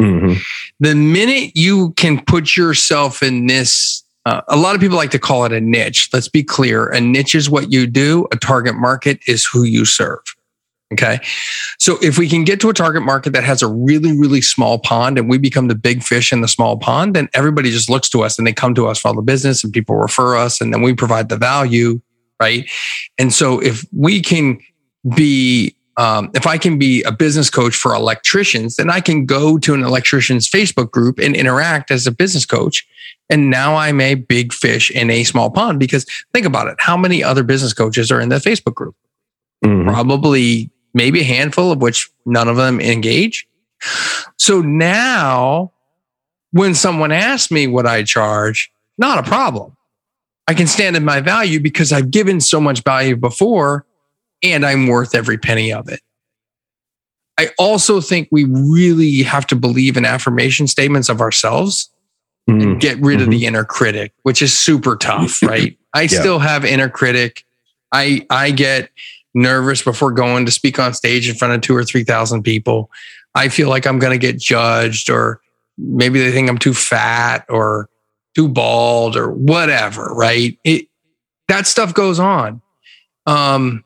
Mhm. 0.00 0.40
The 0.80 0.94
minute 0.94 1.52
you 1.54 1.92
can 1.96 2.20
put 2.24 2.56
yourself 2.56 3.22
in 3.22 3.46
this, 3.46 4.02
uh, 4.26 4.40
a 4.48 4.56
lot 4.56 4.74
of 4.74 4.80
people 4.80 4.96
like 4.96 5.10
to 5.10 5.18
call 5.18 5.44
it 5.44 5.52
a 5.52 5.60
niche. 5.60 6.08
Let's 6.12 6.28
be 6.28 6.42
clear 6.42 6.86
a 6.86 7.00
niche 7.00 7.34
is 7.34 7.50
what 7.50 7.72
you 7.72 7.86
do, 7.86 8.26
a 8.32 8.36
target 8.36 8.76
market 8.76 9.20
is 9.26 9.44
who 9.44 9.64
you 9.64 9.84
serve. 9.84 10.20
Okay. 10.94 11.20
So 11.78 11.98
if 12.00 12.16
we 12.16 12.30
can 12.30 12.44
get 12.44 12.60
to 12.60 12.70
a 12.70 12.72
target 12.72 13.02
market 13.02 13.34
that 13.34 13.44
has 13.44 13.60
a 13.60 13.66
really, 13.66 14.16
really 14.16 14.40
small 14.40 14.78
pond 14.78 15.18
and 15.18 15.28
we 15.28 15.36
become 15.36 15.68
the 15.68 15.74
big 15.74 16.02
fish 16.02 16.32
in 16.32 16.40
the 16.40 16.48
small 16.48 16.78
pond, 16.78 17.14
then 17.14 17.28
everybody 17.34 17.70
just 17.70 17.90
looks 17.90 18.08
to 18.10 18.22
us 18.22 18.38
and 18.38 18.46
they 18.46 18.54
come 18.54 18.74
to 18.74 18.86
us 18.86 18.98
for 18.98 19.08
all 19.08 19.14
the 19.14 19.20
business 19.20 19.62
and 19.62 19.72
people 19.72 19.96
refer 19.96 20.34
us 20.34 20.62
and 20.62 20.72
then 20.72 20.80
we 20.80 20.94
provide 20.94 21.28
the 21.28 21.36
value. 21.36 22.00
Right. 22.40 22.70
And 23.18 23.34
so 23.34 23.58
if 23.60 23.84
we 23.92 24.22
can 24.22 24.60
be, 25.14 25.74
um, 25.98 26.30
if 26.32 26.46
I 26.46 26.58
can 26.58 26.78
be 26.78 27.02
a 27.02 27.10
business 27.12 27.50
coach 27.50 27.74
for 27.74 27.92
electricians, 27.92 28.76
then 28.76 28.88
I 28.88 29.00
can 29.00 29.26
go 29.26 29.58
to 29.58 29.74
an 29.74 29.82
electrician's 29.82 30.48
Facebook 30.48 30.92
group 30.92 31.18
and 31.18 31.34
interact 31.34 31.90
as 31.90 32.06
a 32.06 32.12
business 32.12 32.46
coach. 32.46 32.86
And 33.28 33.50
now 33.50 33.74
I'm 33.74 34.00
a 34.00 34.14
big 34.14 34.52
fish 34.52 34.90
in 34.92 35.10
a 35.10 35.24
small 35.24 35.50
pond 35.50 35.80
because 35.80 36.06
think 36.32 36.46
about 36.46 36.68
it. 36.68 36.76
How 36.78 36.96
many 36.96 37.22
other 37.22 37.42
business 37.42 37.74
coaches 37.74 38.12
are 38.12 38.20
in 38.20 38.28
the 38.30 38.36
Facebook 38.36 38.74
group? 38.74 38.94
Mhm. 39.64 39.86
probably 39.92 40.70
maybe 40.94 41.20
a 41.20 41.24
handful 41.24 41.72
of 41.72 41.82
which 41.82 42.08
none 42.24 42.46
of 42.46 42.56
them 42.56 42.80
engage. 42.80 43.44
So 44.36 44.60
now 44.60 45.72
when 46.52 46.76
someone 46.76 47.10
asks 47.10 47.50
me 47.50 47.66
what 47.66 47.84
I 47.84 48.04
charge, 48.04 48.70
not 48.98 49.18
a 49.18 49.24
problem. 49.24 49.76
I 50.46 50.54
can 50.54 50.68
stand 50.68 50.96
in 50.96 51.04
my 51.04 51.20
value 51.20 51.58
because 51.58 51.92
I've 51.92 52.12
given 52.12 52.40
so 52.40 52.60
much 52.60 52.84
value 52.84 53.16
before 53.16 53.84
and 54.42 54.64
I'm 54.64 54.86
worth 54.86 55.14
every 55.14 55.38
penny 55.38 55.72
of 55.72 55.88
it. 55.88 56.00
I 57.38 57.50
also 57.58 58.00
think 58.00 58.28
we 58.32 58.44
really 58.44 59.22
have 59.22 59.46
to 59.48 59.56
believe 59.56 59.96
in 59.96 60.04
affirmation 60.04 60.66
statements 60.66 61.08
of 61.08 61.20
ourselves 61.20 61.90
Mhm. 62.48 62.62
and 62.62 62.80
get 62.80 62.98
rid 63.00 63.20
of 63.20 63.30
the 63.30 63.44
inner 63.46 63.64
critic, 63.64 64.12
which 64.22 64.40
is 64.42 64.58
super 64.58 64.96
tough, 64.96 65.42
right? 65.42 65.76
I 65.94 66.06
still 66.06 66.38
have 66.38 66.64
inner 66.64 66.88
critic. 66.88 67.44
I 67.92 68.26
I 68.30 68.50
get 68.50 68.90
nervous 69.34 69.82
before 69.82 70.10
going 70.12 70.46
to 70.46 70.52
speak 70.52 70.78
on 70.78 70.94
stage 70.94 71.28
in 71.28 71.34
front 71.36 71.54
of 71.54 71.60
two 71.60 71.76
or 71.76 71.84
three 71.84 72.04
thousand 72.04 72.42
people. 72.42 72.90
I 73.34 73.48
feel 73.50 73.68
like 73.68 73.86
I'm 73.86 73.98
going 73.98 74.18
to 74.18 74.26
get 74.26 74.38
judged, 74.38 75.10
or 75.10 75.40
maybe 75.76 76.18
they 76.20 76.32
think 76.32 76.48
I'm 76.48 76.58
too 76.58 76.74
fat 76.74 77.44
or 77.48 77.88
too 78.34 78.48
bald 78.48 79.16
or 79.16 79.30
whatever, 79.30 80.12
right? 80.14 80.58
It 80.64 80.86
that 81.48 81.66
stuff 81.66 81.94
goes 81.94 82.18
on. 82.18 82.62
Um, 83.26 83.84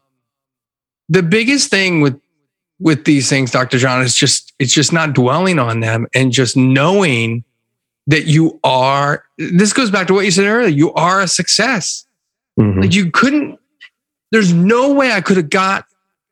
the 1.13 1.23
biggest 1.23 1.71
thing 1.71 2.01
with 2.01 2.19
with 2.81 3.05
these 3.05 3.29
things, 3.29 3.51
Dr. 3.53 3.79
John, 3.79 4.03
is 4.03 4.15
just 4.17 4.53
it's 4.59 4.73
just 4.73 4.93
not 4.93 5.13
dwelling 5.13 5.59
on 5.59 5.81
them 5.81 6.07
and 6.15 6.33
just 6.33 6.57
knowing 6.57 7.45
that 8.07 8.25
you 8.25 8.59
are 8.65 9.25
this 9.39 9.73
goes 9.73 9.91
back 9.91 10.07
to 10.09 10.15
what 10.15 10.25
you 10.25 10.31
said 10.33 10.47
earlier 10.47 10.69
you 10.69 10.93
are 10.95 11.21
a 11.21 11.29
success 11.29 12.05
Mhm. 12.59 12.81
like 12.83 12.95
you 12.95 13.11
couldn't 13.13 13.59
there's 14.33 14.53
no 14.53 14.93
way 14.93 15.13
i 15.13 15.21
could 15.21 15.37
have 15.37 15.51
got 15.51 15.85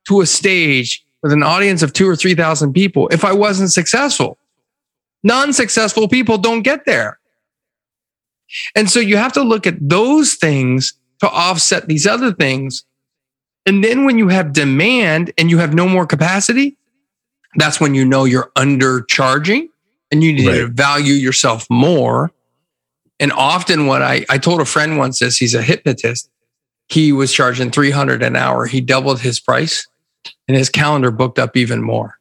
to 0.08 0.20
a 0.20 0.26
stage 0.26 1.04
with 1.22 1.32
an 1.32 1.42
audience 1.44 1.82
of 1.82 1.92
two 1.92 2.08
or 2.08 2.16
three 2.16 2.34
thousand 2.34 2.72
people 2.72 3.06
if 3.12 3.24
i 3.24 3.32
wasn't 3.32 3.70
successful 3.70 4.36
non-successful 5.22 6.08
people 6.08 6.36
don't 6.38 6.62
get 6.62 6.84
there 6.86 7.20
and 8.74 8.90
so 8.90 8.98
you 8.98 9.16
have 9.16 9.32
to 9.34 9.42
look 9.42 9.66
at 9.68 9.76
those 9.80 10.34
things 10.34 10.94
to 11.20 11.28
offset 11.30 11.86
these 11.86 12.06
other 12.06 12.32
things 12.32 12.84
and 13.66 13.84
then 13.84 14.04
when 14.04 14.18
you 14.18 14.28
have 14.28 14.52
demand 14.52 15.32
and 15.38 15.50
you 15.50 15.58
have 15.58 15.74
no 15.74 15.88
more 15.88 16.06
capacity 16.06 16.76
that's 17.56 17.80
when 17.80 17.94
you 17.94 18.04
know 18.04 18.24
you're 18.24 18.50
undercharging 18.56 19.68
and 20.10 20.22
you 20.22 20.32
need 20.32 20.44
to 20.44 20.68
value 20.68 21.14
yourself 21.14 21.66
more. 21.70 22.30
And 23.18 23.32
often 23.32 23.86
what 23.86 24.02
I, 24.02 24.24
I 24.28 24.38
told 24.38 24.60
a 24.60 24.64
friend 24.64 24.98
once 24.98 25.18
this, 25.18 25.36
he's 25.36 25.54
a 25.54 25.62
hypnotist. 25.62 26.30
He 26.88 27.12
was 27.12 27.32
charging 27.32 27.70
300 27.70 28.22
an 28.22 28.36
hour. 28.36 28.66
He 28.66 28.80
doubled 28.80 29.20
his 29.20 29.38
price 29.38 29.86
and 30.48 30.56
his 30.56 30.68
calendar 30.68 31.10
booked 31.10 31.38
up 31.38 31.56
even 31.56 31.82
more. 31.82 32.18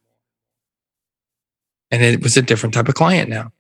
And 1.92 2.04
it 2.04 2.22
was 2.22 2.38
a 2.38 2.42
different 2.42 2.76
type 2.76 2.88
of 2.88 2.96
client 2.96 3.30
now. 3.30 3.52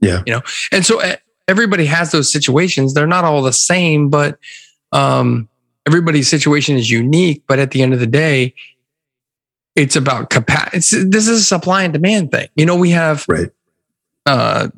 Yeah. 0.00 0.22
You 0.26 0.34
know, 0.34 0.42
and 0.72 0.84
so 0.84 0.98
eh, 0.98 1.16
everybody 1.46 1.86
has 1.86 2.10
those 2.10 2.30
situations. 2.32 2.94
They're 2.94 3.06
not 3.06 3.24
all 3.24 3.42
the 3.42 3.52
same, 3.52 4.10
but 4.10 4.38
um, 4.90 5.48
everybody's 5.86 6.28
situation 6.28 6.76
is 6.76 6.90
unique. 6.90 7.42
But 7.46 7.58
at 7.58 7.70
the 7.70 7.82
end 7.82 7.94
of 7.94 8.00
the 8.00 8.06
day, 8.06 8.54
it's 9.74 9.96
about 9.96 10.30
capacity. 10.30 11.04
This 11.04 11.28
is 11.28 11.40
a 11.40 11.44
supply 11.44 11.82
and 11.82 11.92
demand 11.92 12.30
thing. 12.32 12.48
You 12.56 12.66
know, 12.66 12.76
we 12.76 12.90
have 12.90 13.24
Right. 13.28 13.48
uh, 14.24 14.68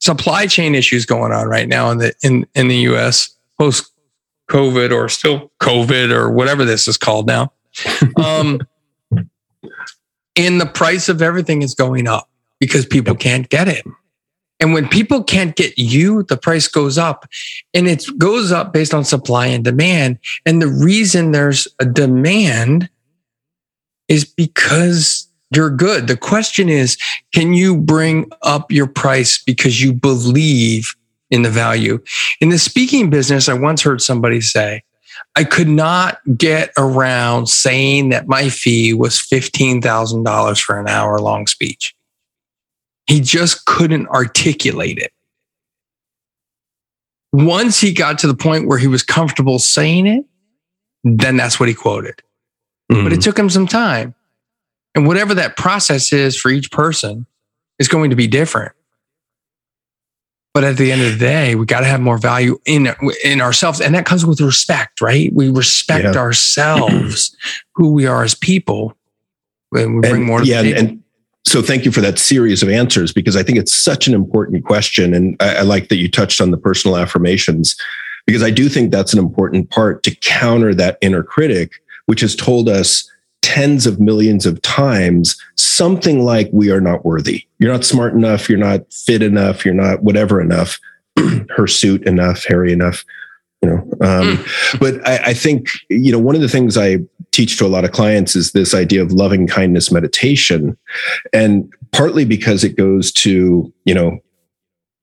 supply 0.00 0.46
chain 0.46 0.74
issues 0.74 1.06
going 1.06 1.32
on 1.32 1.48
right 1.48 1.68
now 1.68 1.90
in 1.90 1.98
the 1.98 2.14
in 2.22 2.46
in 2.54 2.68
the 2.68 2.76
U.S. 2.90 3.34
post 3.58 3.90
COVID 4.50 4.92
or 4.92 5.08
still 5.08 5.50
COVID 5.60 6.10
or 6.10 6.30
whatever 6.30 6.64
this 6.64 6.86
is 6.88 6.96
called 6.96 7.26
now. 7.26 7.52
Um, 8.22 8.60
and 10.36 10.60
the 10.60 10.66
price 10.66 11.08
of 11.08 11.20
everything 11.22 11.62
is 11.62 11.74
going 11.74 12.06
up 12.08 12.28
because 12.58 12.86
people 12.86 13.14
can't 13.14 13.48
get 13.48 13.68
it. 13.68 13.84
And 14.62 14.72
when 14.72 14.86
people 14.86 15.24
can't 15.24 15.56
get 15.56 15.76
you, 15.76 16.22
the 16.22 16.36
price 16.36 16.68
goes 16.68 16.96
up. 16.96 17.26
And 17.74 17.88
it 17.88 18.06
goes 18.16 18.52
up 18.52 18.72
based 18.72 18.94
on 18.94 19.04
supply 19.04 19.46
and 19.46 19.64
demand. 19.64 20.20
And 20.46 20.62
the 20.62 20.68
reason 20.68 21.32
there's 21.32 21.66
a 21.80 21.84
demand 21.84 22.88
is 24.06 24.24
because 24.24 25.28
you're 25.52 25.68
good. 25.68 26.06
The 26.06 26.16
question 26.16 26.68
is, 26.68 26.96
can 27.34 27.54
you 27.54 27.76
bring 27.76 28.30
up 28.42 28.70
your 28.70 28.86
price 28.86 29.42
because 29.42 29.82
you 29.82 29.92
believe 29.92 30.94
in 31.32 31.42
the 31.42 31.50
value? 31.50 31.98
In 32.40 32.50
the 32.50 32.58
speaking 32.58 33.10
business, 33.10 33.48
I 33.48 33.54
once 33.54 33.82
heard 33.82 34.00
somebody 34.00 34.40
say, 34.40 34.84
I 35.34 35.42
could 35.42 35.68
not 35.68 36.18
get 36.36 36.70
around 36.78 37.48
saying 37.48 38.10
that 38.10 38.28
my 38.28 38.48
fee 38.48 38.94
was 38.94 39.18
$15,000 39.18 40.60
for 40.60 40.78
an 40.78 40.86
hour 40.86 41.18
long 41.18 41.48
speech. 41.48 41.96
He 43.06 43.20
just 43.20 43.64
couldn't 43.66 44.08
articulate 44.08 44.98
it. 44.98 45.12
Once 47.32 47.80
he 47.80 47.92
got 47.92 48.18
to 48.18 48.26
the 48.26 48.34
point 48.34 48.68
where 48.68 48.78
he 48.78 48.86
was 48.86 49.02
comfortable 49.02 49.58
saying 49.58 50.06
it, 50.06 50.24
then 51.04 51.36
that's 51.36 51.58
what 51.58 51.68
he 51.68 51.74
quoted. 51.74 52.22
Mhm. 52.90 53.04
But 53.04 53.12
it 53.12 53.22
took 53.22 53.38
him 53.38 53.48
some 53.50 53.66
time. 53.66 54.14
And 54.94 55.06
whatever 55.06 55.34
that 55.34 55.56
process 55.56 56.12
is 56.12 56.36
for 56.36 56.50
each 56.50 56.70
person 56.70 57.26
is 57.78 57.88
going 57.88 58.10
to 58.10 58.16
be 58.16 58.26
different. 58.26 58.72
But 60.54 60.64
at 60.64 60.76
the 60.76 60.92
end 60.92 61.00
of 61.00 61.12
the 61.12 61.18
day, 61.18 61.54
we 61.54 61.64
got 61.64 61.80
to 61.80 61.86
have 61.86 62.02
more 62.02 62.18
value 62.18 62.58
in 62.66 62.94
in 63.24 63.40
ourselves, 63.40 63.80
and 63.80 63.94
that 63.94 64.04
comes 64.04 64.26
with 64.26 64.38
respect, 64.42 65.00
right? 65.00 65.32
We 65.32 65.48
respect 65.48 66.04
Yeah. 66.14 66.20
ourselves, 66.20 67.34
who 67.74 67.92
we 67.94 68.04
are 68.04 68.22
as 68.22 68.34
people, 68.34 68.94
and 69.72 69.94
we 69.94 70.00
bring 70.02 70.14
And- 70.16 70.24
more 70.24 70.40
to 70.40 70.46
yeah, 70.46 70.60
and 70.60 71.01
so 71.44 71.60
thank 71.60 71.84
you 71.84 71.90
for 71.90 72.00
that 72.00 72.18
series 72.18 72.62
of 72.62 72.68
answers 72.68 73.12
because 73.12 73.36
I 73.36 73.42
think 73.42 73.58
it's 73.58 73.74
such 73.74 74.06
an 74.06 74.14
important 74.14 74.64
question, 74.64 75.14
and 75.14 75.36
I, 75.40 75.56
I 75.56 75.62
like 75.62 75.88
that 75.88 75.96
you 75.96 76.10
touched 76.10 76.40
on 76.40 76.50
the 76.50 76.56
personal 76.56 76.96
affirmations 76.96 77.76
because 78.26 78.42
I 78.42 78.50
do 78.50 78.68
think 78.68 78.90
that's 78.90 79.12
an 79.12 79.18
important 79.18 79.70
part 79.70 80.02
to 80.04 80.14
counter 80.16 80.74
that 80.74 80.98
inner 81.00 81.22
critic, 81.22 81.82
which 82.06 82.20
has 82.20 82.36
told 82.36 82.68
us 82.68 83.08
tens 83.42 83.86
of 83.86 84.00
millions 84.00 84.46
of 84.46 84.62
times 84.62 85.36
something 85.56 86.24
like 86.24 86.48
we 86.52 86.70
are 86.70 86.80
not 86.80 87.04
worthy. 87.04 87.44
You're 87.58 87.72
not 87.72 87.84
smart 87.84 88.14
enough. 88.14 88.48
You're 88.48 88.58
not 88.58 88.90
fit 88.92 89.22
enough. 89.22 89.64
You're 89.64 89.74
not 89.74 90.02
whatever 90.02 90.40
enough, 90.40 90.78
hirsute 91.56 92.04
enough, 92.04 92.44
hairy 92.44 92.72
enough. 92.72 93.04
You 93.62 93.70
know, 93.70 94.06
um, 94.06 94.44
but 94.80 95.06
I, 95.06 95.18
I 95.26 95.34
think 95.34 95.68
you 95.88 96.10
know 96.10 96.18
one 96.18 96.34
of 96.34 96.40
the 96.40 96.48
things 96.48 96.76
I 96.76 96.98
teach 97.30 97.56
to 97.58 97.66
a 97.66 97.68
lot 97.68 97.84
of 97.84 97.92
clients 97.92 98.34
is 98.34 98.52
this 98.52 98.74
idea 98.74 99.02
of 99.02 99.12
loving 99.12 99.46
kindness 99.46 99.92
meditation, 99.92 100.76
and 101.32 101.72
partly 101.92 102.24
because 102.24 102.64
it 102.64 102.76
goes 102.76 103.12
to 103.12 103.72
you 103.84 103.94
know 103.94 104.18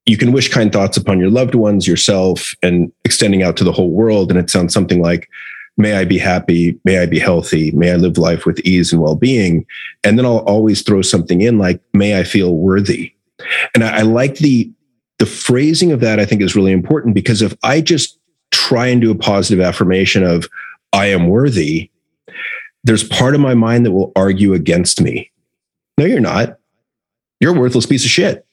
you 0.06 0.18
can 0.18 0.32
wish 0.32 0.50
kind 0.50 0.74
thoughts 0.74 0.98
upon 0.98 1.20
your 1.20 1.30
loved 1.30 1.56
ones, 1.56 1.88
yourself, 1.88 2.54
and 2.62 2.92
extending 3.06 3.44
out 3.44 3.56
to 3.58 3.64
the 3.64 3.72
whole 3.72 3.92
world, 3.92 4.30
and 4.30 4.40
it 4.40 4.50
sounds 4.50 4.74
something 4.74 5.02
like 5.02 5.30
may 5.80 5.94
I 5.94 6.04
be 6.04 6.18
happy, 6.18 6.78
may 6.84 7.00
I 7.00 7.06
be 7.06 7.18
healthy, 7.18 7.72
may 7.72 7.94
I 7.94 7.96
live 7.96 8.18
life 8.18 8.46
with 8.46 8.60
ease 8.60 8.92
and 8.92 9.02
well 9.02 9.16
being. 9.16 9.66
And 10.04 10.20
then 10.20 10.26
I'll 10.26 10.40
always 10.40 10.82
throw 10.82 11.02
something 11.02 11.42
in 11.42 11.58
like, 11.58 11.82
may 11.94 12.20
I 12.20 12.24
feel 12.24 12.56
worthy. 12.56 13.14
And 13.74 13.86
I, 13.86 14.00
I 14.00 14.02
like 14.02 14.36
the, 14.36 14.70
the 15.20 15.26
phrasing 15.26 15.94
of 15.94 16.02
that, 16.02 16.20
I 16.20 16.26
think 16.26 16.42
is 16.42 16.56
really 16.56 16.74
important 16.74 17.16
because 17.16 17.42
if 17.42 17.56
I 17.64 17.80
just 17.80 18.19
try 18.52 18.88
and 18.88 19.02
do 19.02 19.12
a 19.12 19.16
positive 19.16 19.64
affirmation 19.64 20.24
of, 20.24 20.48
I 20.94 21.08
am 21.08 21.28
worthy, 21.28 21.90
there's 22.84 23.04
part 23.04 23.36
of 23.36 23.42
my 23.42 23.54
mind 23.54 23.86
that 23.86 23.92
will 23.92 24.12
argue 24.16 24.54
against 24.54 25.02
me. 25.02 25.32
No, 25.98 26.06
you're 26.06 26.20
not. 26.20 26.58
You're 27.40 27.56
a 27.56 27.60
worthless 27.60 27.86
piece 27.86 28.06
of 28.06 28.12
shit. 28.12 28.46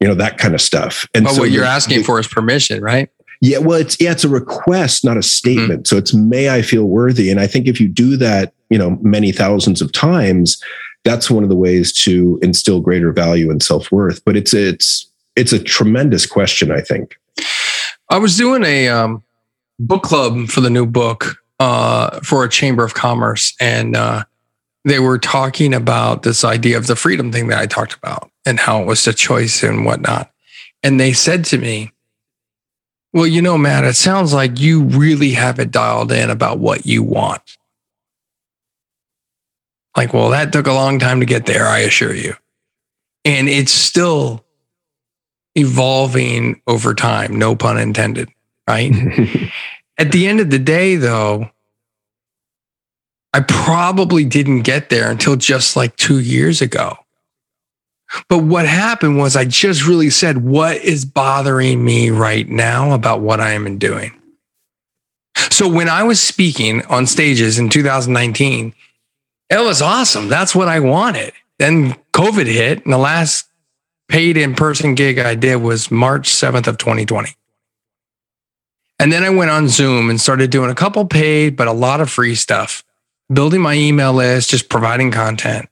You 0.00 0.08
know, 0.08 0.14
that 0.14 0.38
kind 0.38 0.54
of 0.54 0.60
stuff. 0.60 1.06
And 1.14 1.24
But 1.24 1.34
so 1.34 1.42
what 1.42 1.50
you're 1.50 1.64
asking 1.64 2.04
for 2.04 2.18
is 2.20 2.26
permission, 2.26 2.82
right? 2.82 3.08
yeah, 3.40 3.58
well, 3.58 3.78
it's 3.78 4.00
yeah, 4.00 4.12
it's 4.12 4.24
a 4.24 4.28
request, 4.28 5.04
not 5.04 5.16
a 5.16 5.22
statement. 5.22 5.84
Mm-hmm. 5.84 5.94
So 5.94 5.96
it's 5.96 6.14
may 6.14 6.48
I 6.48 6.62
feel 6.62 6.84
worthy. 6.84 7.30
And 7.30 7.40
I 7.40 7.46
think 7.46 7.66
if 7.66 7.80
you 7.80 7.88
do 7.88 8.16
that, 8.16 8.54
you 8.70 8.78
know, 8.78 8.98
many 9.02 9.32
thousands 9.32 9.82
of 9.82 9.92
times, 9.92 10.62
that's 11.04 11.30
one 11.30 11.42
of 11.42 11.50
the 11.50 11.56
ways 11.56 11.92
to 12.04 12.38
instill 12.42 12.80
greater 12.80 13.12
value 13.12 13.50
and 13.50 13.62
self-worth. 13.62 14.24
But 14.24 14.36
it's 14.36 14.54
it's 14.54 15.10
it's 15.36 15.52
a 15.52 15.62
tremendous 15.62 16.26
question, 16.26 16.70
I 16.70 16.80
think. 16.80 17.18
I 18.14 18.18
was 18.18 18.36
doing 18.36 18.62
a 18.62 18.86
um, 18.86 19.24
book 19.80 20.04
club 20.04 20.46
for 20.46 20.60
the 20.60 20.70
new 20.70 20.86
book 20.86 21.42
uh, 21.58 22.20
for 22.20 22.44
a 22.44 22.48
chamber 22.48 22.84
of 22.84 22.94
commerce, 22.94 23.56
and 23.60 23.96
uh, 23.96 24.22
they 24.84 25.00
were 25.00 25.18
talking 25.18 25.74
about 25.74 26.22
this 26.22 26.44
idea 26.44 26.76
of 26.76 26.86
the 26.86 26.94
freedom 26.94 27.32
thing 27.32 27.48
that 27.48 27.58
I 27.58 27.66
talked 27.66 27.94
about 27.94 28.30
and 28.46 28.60
how 28.60 28.80
it 28.80 28.86
was 28.86 29.04
the 29.04 29.12
choice 29.12 29.64
and 29.64 29.84
whatnot. 29.84 30.30
And 30.84 31.00
they 31.00 31.12
said 31.12 31.44
to 31.46 31.58
me, 31.58 31.90
Well, 33.12 33.26
you 33.26 33.42
know, 33.42 33.58
Matt, 33.58 33.82
it 33.82 33.94
sounds 33.94 34.32
like 34.32 34.60
you 34.60 34.84
really 34.84 35.32
have 35.32 35.58
it 35.58 35.72
dialed 35.72 36.12
in 36.12 36.30
about 36.30 36.60
what 36.60 36.86
you 36.86 37.02
want. 37.02 37.42
Like, 39.96 40.14
well, 40.14 40.30
that 40.30 40.52
took 40.52 40.68
a 40.68 40.72
long 40.72 41.00
time 41.00 41.18
to 41.18 41.26
get 41.26 41.46
there, 41.46 41.66
I 41.66 41.80
assure 41.80 42.14
you. 42.14 42.34
And 43.24 43.48
it's 43.48 43.72
still 43.72 44.44
evolving 45.54 46.60
over 46.66 46.94
time, 46.94 47.38
no 47.38 47.54
pun 47.54 47.78
intended, 47.78 48.28
right? 48.68 48.92
At 49.98 50.12
the 50.12 50.26
end 50.26 50.40
of 50.40 50.50
the 50.50 50.58
day, 50.58 50.96
though, 50.96 51.50
I 53.32 53.40
probably 53.40 54.24
didn't 54.24 54.62
get 54.62 54.90
there 54.90 55.10
until 55.10 55.36
just 55.36 55.76
like 55.76 55.96
two 55.96 56.20
years 56.20 56.60
ago. 56.60 56.96
But 58.28 58.38
what 58.38 58.66
happened 58.66 59.18
was 59.18 59.34
I 59.34 59.44
just 59.44 59.86
really 59.86 60.10
said, 60.10 60.44
what 60.44 60.76
is 60.76 61.04
bothering 61.04 61.84
me 61.84 62.10
right 62.10 62.48
now 62.48 62.92
about 62.92 63.20
what 63.20 63.40
I 63.40 63.52
am 63.52 63.78
doing? 63.78 64.12
So 65.50 65.68
when 65.68 65.88
I 65.88 66.02
was 66.04 66.20
speaking 66.20 66.84
on 66.86 67.06
stages 67.06 67.58
in 67.58 67.70
2019, 67.70 68.74
it 69.50 69.64
was 69.64 69.82
awesome. 69.82 70.28
That's 70.28 70.54
what 70.54 70.68
I 70.68 70.80
wanted. 70.80 71.32
Then 71.58 71.96
COVID 72.12 72.46
hit, 72.46 72.84
and 72.84 72.92
the 72.92 72.98
last 72.98 73.48
paid 74.14 74.36
in 74.36 74.54
person 74.54 74.94
gig 74.94 75.18
I 75.18 75.34
did 75.34 75.56
was 75.56 75.90
March 75.90 76.30
7th 76.30 76.68
of 76.68 76.78
2020. 76.78 77.34
And 79.00 79.10
then 79.10 79.24
I 79.24 79.30
went 79.30 79.50
on 79.50 79.66
Zoom 79.66 80.08
and 80.08 80.20
started 80.20 80.52
doing 80.52 80.70
a 80.70 80.74
couple 80.76 81.04
paid, 81.04 81.56
but 81.56 81.66
a 81.66 81.72
lot 81.72 82.00
of 82.00 82.08
free 82.08 82.36
stuff, 82.36 82.84
building 83.32 83.60
my 83.60 83.74
email 83.74 84.12
list, 84.12 84.50
just 84.50 84.68
providing 84.68 85.10
content. 85.10 85.68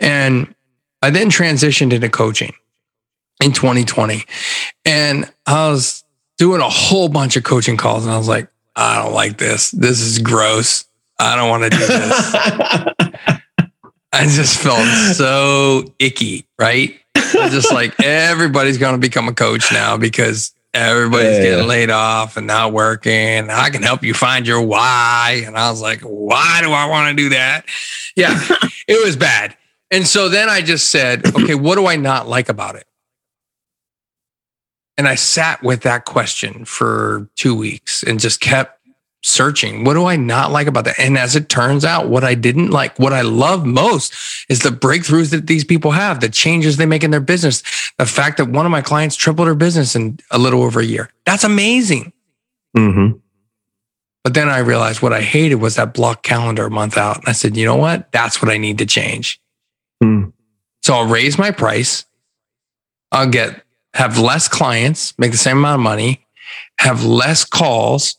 And 0.00 0.54
I 1.02 1.10
then 1.10 1.28
transitioned 1.28 1.92
into 1.92 2.08
coaching 2.08 2.54
in 3.44 3.52
2020. 3.52 4.24
And 4.86 5.30
I 5.46 5.68
was 5.68 6.04
doing 6.38 6.62
a 6.62 6.70
whole 6.70 7.10
bunch 7.10 7.36
of 7.36 7.44
coaching 7.44 7.76
calls 7.76 8.06
and 8.06 8.14
I 8.14 8.16
was 8.16 8.28
like, 8.28 8.48
I 8.76 9.02
don't 9.02 9.12
like 9.12 9.36
this. 9.36 9.72
This 9.72 10.00
is 10.00 10.20
gross. 10.20 10.86
I 11.20 11.36
don't 11.36 11.50
want 11.50 11.64
to 11.64 11.68
do 11.68 11.86
this. 11.86 12.34
I 14.10 14.24
just 14.24 14.58
felt 14.58 14.86
so 15.16 15.92
icky, 15.98 16.46
right? 16.58 16.98
I 17.18 17.48
just 17.50 17.72
like 17.72 17.98
everybody's 18.00 18.78
going 18.78 18.94
to 18.94 19.00
become 19.00 19.28
a 19.28 19.34
coach 19.34 19.72
now 19.72 19.96
because 19.96 20.52
everybody's 20.74 21.36
yeah, 21.36 21.42
getting 21.42 21.58
yeah. 21.60 21.64
laid 21.64 21.90
off 21.90 22.36
and 22.36 22.46
not 22.46 22.72
working. 22.72 23.50
I 23.50 23.70
can 23.70 23.82
help 23.82 24.02
you 24.02 24.14
find 24.14 24.46
your 24.46 24.62
why. 24.62 25.42
And 25.46 25.56
I 25.56 25.70
was 25.70 25.80
like, 25.80 26.00
why 26.02 26.60
do 26.62 26.70
I 26.70 26.86
want 26.86 27.16
to 27.16 27.22
do 27.22 27.30
that? 27.30 27.66
Yeah, 28.16 28.38
it 28.88 29.04
was 29.04 29.16
bad. 29.16 29.56
And 29.90 30.06
so 30.06 30.28
then 30.28 30.48
I 30.48 30.60
just 30.60 30.90
said, 30.90 31.26
okay, 31.34 31.54
what 31.54 31.76
do 31.76 31.86
I 31.86 31.96
not 31.96 32.28
like 32.28 32.48
about 32.48 32.76
it? 32.76 32.86
And 34.98 35.06
I 35.06 35.14
sat 35.14 35.62
with 35.62 35.82
that 35.82 36.04
question 36.04 36.64
for 36.64 37.30
two 37.36 37.54
weeks 37.54 38.02
and 38.02 38.18
just 38.18 38.40
kept 38.40 38.77
searching. 39.22 39.84
What 39.84 39.94
do 39.94 40.06
I 40.06 40.16
not 40.16 40.52
like 40.52 40.66
about 40.66 40.84
that? 40.84 40.98
And 40.98 41.18
as 41.18 41.34
it 41.34 41.48
turns 41.48 41.84
out, 41.84 42.08
what 42.08 42.24
I 42.24 42.34
didn't 42.34 42.70
like, 42.70 42.98
what 42.98 43.12
I 43.12 43.22
love 43.22 43.66
most 43.66 44.14
is 44.48 44.60
the 44.60 44.70
breakthroughs 44.70 45.30
that 45.30 45.46
these 45.46 45.64
people 45.64 45.90
have, 45.90 46.20
the 46.20 46.28
changes 46.28 46.76
they 46.76 46.86
make 46.86 47.02
in 47.02 47.10
their 47.10 47.20
business. 47.20 47.62
The 47.98 48.06
fact 48.06 48.36
that 48.36 48.48
one 48.48 48.64
of 48.64 48.72
my 48.72 48.82
clients 48.82 49.16
tripled 49.16 49.48
her 49.48 49.54
business 49.54 49.96
in 49.96 50.18
a 50.30 50.38
little 50.38 50.62
over 50.62 50.80
a 50.80 50.84
year. 50.84 51.10
That's 51.24 51.44
amazing. 51.44 52.12
Mm-hmm. 52.76 53.18
But 54.24 54.34
then 54.34 54.48
I 54.48 54.58
realized 54.58 55.02
what 55.02 55.12
I 55.12 55.22
hated 55.22 55.56
was 55.56 55.76
that 55.76 55.94
block 55.94 56.22
calendar 56.22 56.66
a 56.66 56.70
month 56.70 56.96
out. 56.96 57.18
And 57.18 57.28
I 57.28 57.32
said, 57.32 57.56
you 57.56 57.64
know 57.64 57.76
what? 57.76 58.12
That's 58.12 58.42
what 58.42 58.50
I 58.50 58.58
need 58.58 58.78
to 58.78 58.86
change. 58.86 59.40
Mm. 60.02 60.32
So 60.82 60.94
I'll 60.94 61.06
raise 61.06 61.38
my 61.38 61.50
price. 61.50 62.04
I'll 63.10 63.28
get 63.28 63.64
have 63.94 64.18
less 64.18 64.48
clients, 64.48 65.18
make 65.18 65.32
the 65.32 65.38
same 65.38 65.58
amount 65.58 65.80
of 65.80 65.82
money, 65.82 66.26
have 66.78 67.04
less 67.04 67.44
calls, 67.44 68.16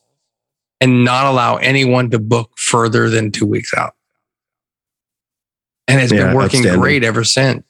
and 0.81 1.03
not 1.03 1.25
allow 1.25 1.57
anyone 1.57 2.09
to 2.11 2.19
book 2.19 2.51
further 2.57 3.09
than 3.09 3.31
two 3.31 3.45
weeks 3.45 3.73
out. 3.73 3.95
And 5.87 5.99
it's 5.99 6.11
yeah, 6.11 6.27
been 6.27 6.35
working 6.35 6.61
great 6.63 7.03
ever 7.03 7.23
since. 7.23 7.63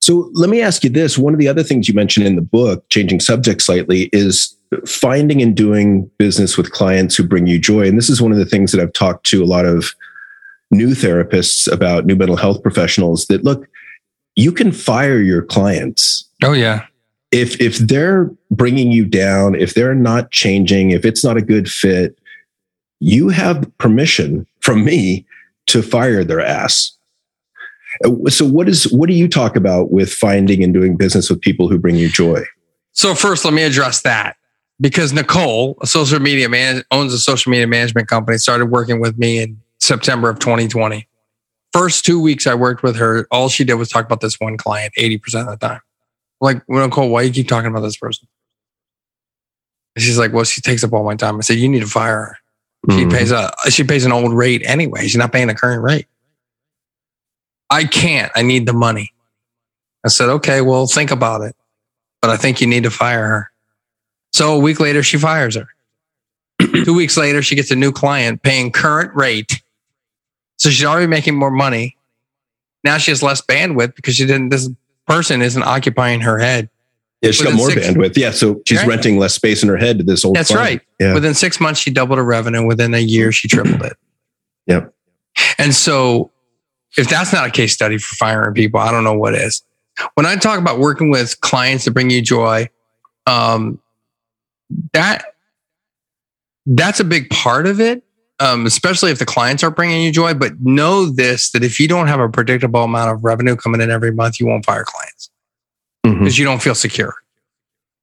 So 0.00 0.30
let 0.34 0.50
me 0.50 0.60
ask 0.60 0.84
you 0.84 0.90
this. 0.90 1.16
One 1.16 1.32
of 1.32 1.40
the 1.40 1.48
other 1.48 1.62
things 1.62 1.88
you 1.88 1.94
mentioned 1.94 2.26
in 2.26 2.36
the 2.36 2.42
book, 2.42 2.86
changing 2.90 3.20
subject 3.20 3.62
slightly, 3.62 4.10
is 4.12 4.54
finding 4.86 5.40
and 5.40 5.56
doing 5.56 6.10
business 6.18 6.58
with 6.58 6.72
clients 6.72 7.16
who 7.16 7.26
bring 7.26 7.46
you 7.46 7.58
joy. 7.58 7.88
And 7.88 7.96
this 7.96 8.10
is 8.10 8.20
one 8.20 8.32
of 8.32 8.36
the 8.36 8.44
things 8.44 8.72
that 8.72 8.82
I've 8.82 8.92
talked 8.92 9.24
to 9.26 9.42
a 9.42 9.46
lot 9.46 9.64
of 9.64 9.94
new 10.70 10.90
therapists 10.90 11.72
about 11.72 12.04
new 12.04 12.16
mental 12.16 12.36
health 12.36 12.62
professionals 12.62 13.26
that 13.26 13.44
look, 13.44 13.66
you 14.36 14.52
can 14.52 14.72
fire 14.72 15.20
your 15.20 15.40
clients. 15.40 16.28
Oh, 16.42 16.52
yeah 16.52 16.86
if 17.34 17.60
if 17.60 17.78
they're 17.78 18.30
bringing 18.52 18.92
you 18.92 19.04
down, 19.04 19.56
if 19.56 19.74
they're 19.74 19.94
not 19.94 20.30
changing, 20.30 20.92
if 20.92 21.04
it's 21.04 21.24
not 21.24 21.36
a 21.36 21.42
good 21.42 21.68
fit, 21.68 22.16
you 23.00 23.28
have 23.28 23.66
permission 23.78 24.46
from 24.60 24.84
me 24.84 25.26
to 25.66 25.82
fire 25.82 26.22
their 26.22 26.40
ass. 26.40 26.96
So 28.28 28.46
what 28.46 28.68
is 28.68 28.90
what 28.92 29.08
do 29.08 29.14
you 29.14 29.26
talk 29.26 29.56
about 29.56 29.90
with 29.90 30.12
finding 30.12 30.62
and 30.62 30.72
doing 30.72 30.96
business 30.96 31.28
with 31.28 31.40
people 31.40 31.68
who 31.68 31.76
bring 31.76 31.96
you 31.96 32.08
joy? 32.08 32.44
So 32.92 33.16
first, 33.16 33.44
let 33.44 33.52
me 33.52 33.64
address 33.64 34.02
that 34.02 34.36
because 34.80 35.12
Nicole, 35.12 35.76
a 35.80 35.88
social 35.88 36.20
media 36.20 36.48
man, 36.48 36.84
owns 36.92 37.12
a 37.12 37.18
social 37.18 37.50
media 37.50 37.66
management 37.66 38.06
company, 38.06 38.38
started 38.38 38.66
working 38.66 39.00
with 39.00 39.18
me 39.18 39.40
in 39.40 39.60
September 39.80 40.30
of 40.30 40.38
2020. 40.38 41.08
First 41.72 42.04
two 42.04 42.20
weeks 42.20 42.46
I 42.46 42.54
worked 42.54 42.84
with 42.84 42.94
her, 42.94 43.26
all 43.32 43.48
she 43.48 43.64
did 43.64 43.74
was 43.74 43.88
talk 43.88 44.04
about 44.04 44.20
this 44.20 44.38
one 44.38 44.56
client 44.56 44.92
80% 44.96 45.52
of 45.52 45.58
the 45.58 45.66
time 45.66 45.80
like, 46.44 46.62
well, 46.68 46.86
Nicole, 46.86 47.08
why 47.08 47.22
you 47.22 47.32
keep 47.32 47.48
talking 47.48 47.70
about 47.70 47.80
this 47.80 47.96
person? 47.96 48.28
And 49.96 50.02
she's 50.02 50.18
like, 50.18 50.32
well, 50.32 50.44
she 50.44 50.60
takes 50.60 50.84
up 50.84 50.92
all 50.92 51.04
my 51.04 51.16
time. 51.16 51.36
I 51.36 51.40
said, 51.40 51.56
you 51.56 51.68
need 51.68 51.80
to 51.80 51.86
fire 51.86 52.18
her. 52.18 52.38
She 52.90 52.98
mm-hmm. 52.98 53.10
pays 53.10 53.32
a 53.32 53.50
she 53.70 53.82
pays 53.82 54.04
an 54.04 54.12
old 54.12 54.34
rate 54.34 54.62
anyway. 54.66 55.04
She's 55.04 55.16
not 55.16 55.32
paying 55.32 55.46
the 55.46 55.54
current 55.54 55.82
rate. 55.82 56.06
I 57.70 57.84
can't. 57.84 58.30
I 58.34 58.42
need 58.42 58.66
the 58.66 58.74
money. 58.74 59.14
I 60.04 60.08
said, 60.08 60.28
okay, 60.28 60.60
well, 60.60 60.86
think 60.86 61.10
about 61.10 61.40
it. 61.40 61.56
But 62.20 62.30
I 62.30 62.36
think 62.36 62.60
you 62.60 62.66
need 62.66 62.82
to 62.82 62.90
fire 62.90 63.26
her. 63.26 63.50
So 64.34 64.54
a 64.54 64.58
week 64.58 64.80
later, 64.80 65.02
she 65.02 65.16
fires 65.16 65.56
her. 65.56 65.68
Two 66.84 66.92
weeks 66.92 67.16
later, 67.16 67.40
she 67.40 67.54
gets 67.54 67.70
a 67.70 67.76
new 67.76 67.90
client 67.90 68.42
paying 68.42 68.70
current 68.70 69.14
rate. 69.14 69.62
So 70.58 70.68
she's 70.68 70.84
already 70.84 71.06
making 71.06 71.36
more 71.36 71.50
money. 71.50 71.96
Now 72.82 72.98
she 72.98 73.12
has 73.12 73.22
less 73.22 73.40
bandwidth 73.40 73.96
because 73.96 74.16
she 74.16 74.26
didn't, 74.26 74.50
this 74.50 74.68
person 75.06 75.42
isn't 75.42 75.62
occupying 75.62 76.20
her 76.22 76.38
head. 76.38 76.70
Yeah, 77.20 77.30
she's 77.30 77.40
Within 77.40 77.52
got 77.52 77.56
more 77.56 77.70
six, 77.70 77.86
bandwidth. 77.86 78.16
Yeah, 78.16 78.30
so 78.32 78.60
she's 78.66 78.78
right. 78.80 78.88
renting 78.88 79.18
less 79.18 79.34
space 79.34 79.62
in 79.62 79.68
her 79.68 79.76
head 79.76 79.98
to 79.98 80.04
this 80.04 80.24
old. 80.24 80.36
That's 80.36 80.54
right. 80.54 80.80
Yeah. 81.00 81.14
Within 81.14 81.34
six 81.34 81.58
months, 81.58 81.80
she 81.80 81.90
doubled 81.90 82.18
her 82.18 82.24
revenue. 82.24 82.66
Within 82.66 82.92
a 82.92 82.98
year, 82.98 83.32
she 83.32 83.48
tripled 83.48 83.82
it. 83.82 83.96
Yep. 84.66 84.92
And 85.58 85.74
so, 85.74 86.30
if 86.96 87.08
that's 87.08 87.32
not 87.32 87.46
a 87.46 87.50
case 87.50 87.72
study 87.72 87.98
for 87.98 88.14
firing 88.16 88.54
people, 88.54 88.78
I 88.78 88.90
don't 88.90 89.04
know 89.04 89.14
what 89.14 89.34
is. 89.34 89.62
When 90.14 90.26
I 90.26 90.36
talk 90.36 90.58
about 90.58 90.78
working 90.78 91.10
with 91.10 91.40
clients 91.40 91.84
to 91.84 91.90
bring 91.90 92.10
you 92.10 92.20
joy, 92.20 92.68
um, 93.26 93.80
that 94.92 95.24
that's 96.66 97.00
a 97.00 97.04
big 97.04 97.30
part 97.30 97.66
of 97.66 97.80
it 97.80 98.02
um, 98.40 98.66
especially 98.66 99.10
if 99.10 99.18
the 99.18 99.26
clients 99.26 99.62
are 99.62 99.70
bringing 99.70 100.02
you 100.02 100.12
joy. 100.12 100.34
But 100.34 100.60
know 100.60 101.06
this 101.06 101.50
that 101.50 101.62
if 101.64 101.78
you 101.78 101.88
don't 101.88 102.08
have 102.08 102.20
a 102.20 102.28
predictable 102.28 102.84
amount 102.84 103.10
of 103.10 103.24
revenue 103.24 103.56
coming 103.56 103.80
in 103.80 103.90
every 103.90 104.12
month, 104.12 104.40
you 104.40 104.46
won't 104.46 104.64
fire 104.64 104.84
clients 104.84 105.30
because 106.02 106.18
mm-hmm. 106.18 106.40
you 106.40 106.44
don't 106.44 106.62
feel 106.62 106.74
secure. 106.74 107.14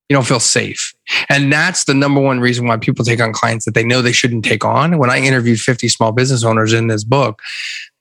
You 0.09 0.15
don't 0.15 0.27
feel 0.27 0.41
safe. 0.41 0.93
And 1.29 1.53
that's 1.53 1.85
the 1.85 1.93
number 1.93 2.19
one 2.19 2.41
reason 2.41 2.67
why 2.67 2.75
people 2.75 3.05
take 3.05 3.21
on 3.21 3.31
clients 3.31 3.63
that 3.63 3.75
they 3.75 3.83
know 3.83 4.01
they 4.01 4.11
shouldn't 4.11 4.43
take 4.43 4.65
on. 4.65 4.97
When 4.97 5.09
I 5.09 5.19
interviewed 5.19 5.61
50 5.61 5.87
small 5.87 6.11
business 6.11 6.43
owners 6.43 6.73
in 6.73 6.87
this 6.87 7.05
book, 7.05 7.41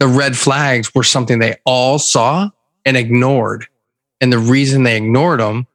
the 0.01 0.09
red 0.09 0.37
flags 0.37 0.93
were 0.93 1.05
something 1.05 1.39
they 1.39 1.55
all 1.65 2.01
saw 2.01 2.51
and 2.85 2.97
ignored. 2.97 3.67
And 4.21 4.33
the 4.33 4.41
reason 4.41 4.83
they 4.83 4.97
ignored 4.97 5.39
them 5.39 5.69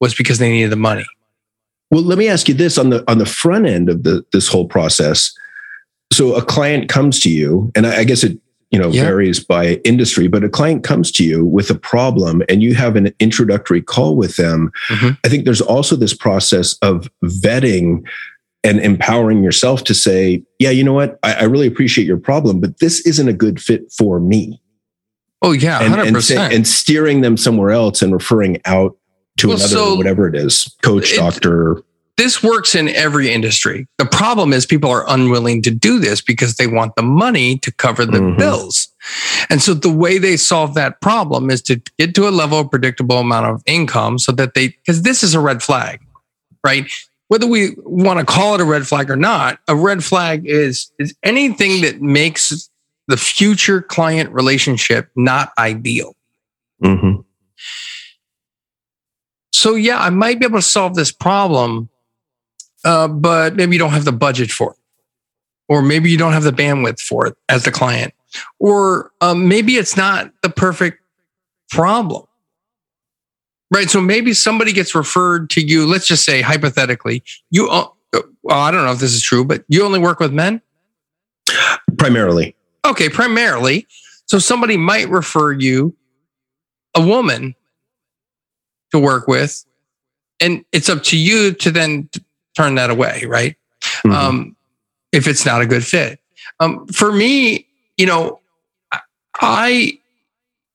was 0.00 0.14
because 0.14 0.38
they 0.38 0.50
needed 0.50 0.72
the 0.72 0.76
money. 0.76 1.06
Well, 1.92 2.02
let 2.02 2.18
me 2.18 2.28
ask 2.28 2.48
you 2.48 2.54
this 2.54 2.78
on 2.78 2.90
the 2.90 3.08
on 3.08 3.18
the 3.18 3.26
front 3.26 3.66
end 3.66 3.88
of 3.88 4.02
the 4.02 4.24
this 4.32 4.48
whole 4.48 4.66
process 4.66 5.32
so 6.12 6.34
a 6.34 6.42
client 6.42 6.88
comes 6.88 7.20
to 7.20 7.30
you, 7.30 7.70
and 7.74 7.86
I, 7.86 8.04
guess 8.04 8.24
it 8.24 8.38
you 8.70 8.78
know 8.78 8.88
yeah. 8.88 9.04
varies 9.04 9.40
by 9.40 9.74
industry, 9.84 10.28
but 10.28 10.44
a 10.44 10.48
client 10.48 10.84
comes 10.84 11.10
to 11.12 11.24
you 11.24 11.44
with 11.44 11.70
a 11.70 11.74
problem, 11.74 12.42
and 12.48 12.62
you 12.62 12.74
have 12.74 12.96
an 12.96 13.12
introductory 13.20 13.82
call 13.82 14.16
with 14.16 14.36
them. 14.36 14.72
Mm-hmm. 14.88 15.14
I 15.24 15.28
think 15.28 15.44
there's 15.44 15.60
also 15.60 15.96
this 15.96 16.14
process 16.14 16.74
of 16.82 17.08
vetting 17.24 18.04
and 18.64 18.80
empowering 18.80 19.44
yourself 19.44 19.84
to 19.84 19.94
say, 19.94 20.42
yeah, 20.58 20.70
you 20.70 20.82
know 20.82 20.92
what? 20.92 21.18
I, 21.22 21.34
I 21.34 21.42
really 21.44 21.68
appreciate 21.68 22.06
your 22.06 22.16
problem, 22.16 22.60
but 22.60 22.80
this 22.80 23.06
isn't 23.06 23.28
a 23.28 23.32
good 23.32 23.60
fit 23.60 23.92
for 23.92 24.18
me. 24.18 24.60
Oh 25.42 25.52
yeah, 25.52 25.80
And, 25.80 25.94
and, 25.94 26.30
and 26.30 26.66
steering 26.66 27.20
them 27.20 27.36
somewhere 27.36 27.70
else 27.70 28.02
and 28.02 28.12
referring 28.12 28.60
out 28.64 28.96
to 29.38 29.48
Well, 29.48 29.56
another, 29.58 29.72
so- 29.72 29.94
whatever 29.94 30.26
it 30.26 30.34
is, 30.34 30.74
coach, 30.82 31.12
It- 31.12 31.16
doctor. 31.16 31.82
This 32.16 32.42
works 32.42 32.74
in 32.74 32.88
every 32.88 33.30
industry. 33.30 33.86
The 33.98 34.06
problem 34.06 34.54
is 34.54 34.64
people 34.64 34.90
are 34.90 35.04
unwilling 35.08 35.60
to 35.62 35.70
do 35.70 35.98
this 35.98 36.22
because 36.22 36.56
they 36.56 36.66
want 36.66 36.96
the 36.96 37.02
money 37.02 37.58
to 37.58 37.70
cover 37.70 38.06
the 38.06 38.20
Mhm. 38.20 38.38
bills. 38.38 38.88
And 39.50 39.60
so 39.62 39.74
the 39.74 39.90
way 39.90 40.16
they 40.16 40.38
solve 40.38 40.74
that 40.74 41.00
problem 41.02 41.50
is 41.50 41.60
to 41.62 41.80
get 41.98 42.14
to 42.14 42.26
a 42.26 42.30
level 42.30 42.60
of 42.60 42.70
predictable 42.70 43.18
amount 43.18 43.46
of 43.46 43.62
income 43.66 44.18
so 44.18 44.32
that 44.32 44.54
they 44.54 44.68
because 44.68 45.02
this 45.02 45.22
is 45.22 45.34
a 45.34 45.40
red 45.40 45.62
flag, 45.62 46.00
right? 46.64 46.90
Whether 47.28 47.46
we 47.46 47.74
want 47.84 48.18
to 48.20 48.24
call 48.24 48.54
it 48.54 48.60
a 48.62 48.64
red 48.64 48.86
flag 48.86 49.10
or 49.10 49.16
not, 49.16 49.58
a 49.68 49.76
red 49.76 50.02
flag 50.02 50.46
is 50.46 50.90
is 50.98 51.14
anything 51.22 51.82
that 51.82 52.00
makes 52.00 52.70
the 53.08 53.16
future 53.18 53.82
client 53.82 54.32
relationship 54.32 55.10
not 55.16 55.52
ideal. 55.58 56.16
Mhm. 56.82 57.24
So 59.52 59.74
yeah, 59.74 60.00
I 60.00 60.10
might 60.10 60.38
be 60.38 60.46
able 60.46 60.58
to 60.58 60.62
solve 60.62 60.94
this 60.94 61.12
problem, 61.12 61.88
uh, 62.86 63.08
but 63.08 63.56
maybe 63.56 63.74
you 63.74 63.80
don't 63.80 63.90
have 63.90 64.04
the 64.04 64.12
budget 64.12 64.50
for 64.50 64.70
it, 64.72 64.78
or 65.68 65.82
maybe 65.82 66.08
you 66.08 66.16
don't 66.16 66.32
have 66.32 66.44
the 66.44 66.52
bandwidth 66.52 67.00
for 67.00 67.26
it 67.26 67.36
as 67.48 67.64
the 67.64 67.72
client, 67.72 68.14
or 68.60 69.10
um, 69.20 69.48
maybe 69.48 69.74
it's 69.74 69.96
not 69.96 70.30
the 70.42 70.48
perfect 70.48 71.02
problem. 71.68 72.24
Right. 73.74 73.90
So 73.90 74.00
maybe 74.00 74.32
somebody 74.32 74.72
gets 74.72 74.94
referred 74.94 75.50
to 75.50 75.60
you. 75.60 75.86
Let's 75.86 76.06
just 76.06 76.24
say 76.24 76.40
hypothetically, 76.40 77.24
you. 77.50 77.68
Uh, 77.68 77.88
well, 78.44 78.60
I 78.60 78.70
don't 78.70 78.84
know 78.84 78.92
if 78.92 79.00
this 79.00 79.12
is 79.12 79.22
true, 79.22 79.44
but 79.44 79.64
you 79.66 79.84
only 79.84 79.98
work 79.98 80.20
with 80.20 80.32
men. 80.32 80.62
Primarily. 81.98 82.54
Okay, 82.84 83.08
primarily. 83.08 83.88
So 84.26 84.38
somebody 84.38 84.76
might 84.76 85.08
refer 85.08 85.52
you 85.52 85.96
a 86.94 87.04
woman 87.04 87.56
to 88.92 89.00
work 89.00 89.26
with, 89.26 89.64
and 90.40 90.64
it's 90.70 90.88
up 90.88 91.02
to 91.04 91.18
you 91.18 91.52
to 91.54 91.72
then 91.72 92.08
turn 92.56 92.74
that 92.76 92.90
away, 92.90 93.24
right? 93.26 93.56
Mhm. 94.04 94.12
Um, 94.12 94.56
if 95.12 95.26
it's 95.28 95.46
not 95.46 95.60
a 95.62 95.66
good 95.66 95.84
fit. 95.84 96.20
Um, 96.60 96.86
for 96.88 97.12
me, 97.12 97.66
you 97.96 98.06
know, 98.06 98.40
I 99.40 99.98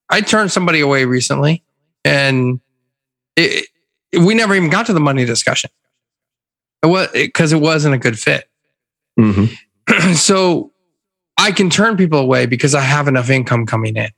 I 0.10 0.22
turned 0.22 0.52
somebody 0.52 0.82
away 0.82 1.06
recently, 1.06 1.64
and 2.06 2.60
it, 3.36 3.68
it- 4.12 4.20
we 4.20 4.34
never 4.36 4.54
even 4.56 4.70
got 4.70 4.86
to 4.88 4.94
the 4.94 5.00
money 5.00 5.24
discussion. 5.24 5.70
It 6.84 6.88
was 6.88 7.08
because 7.14 7.54
it 7.54 7.62
wasn't 7.62 7.96
a 7.96 7.98
good 7.98 8.20
fit 8.20 8.50
Mhm. 9.20 9.56
so 10.16 10.72
I 11.38 11.52
can 11.54 11.70
turn 11.70 11.96
people 11.96 12.20
away 12.20 12.46
because 12.46 12.76
I 12.76 12.82
have 12.82 13.08
enough 13.08 13.30
income 13.30 13.66
coming 13.66 13.96
in. 13.96 14.10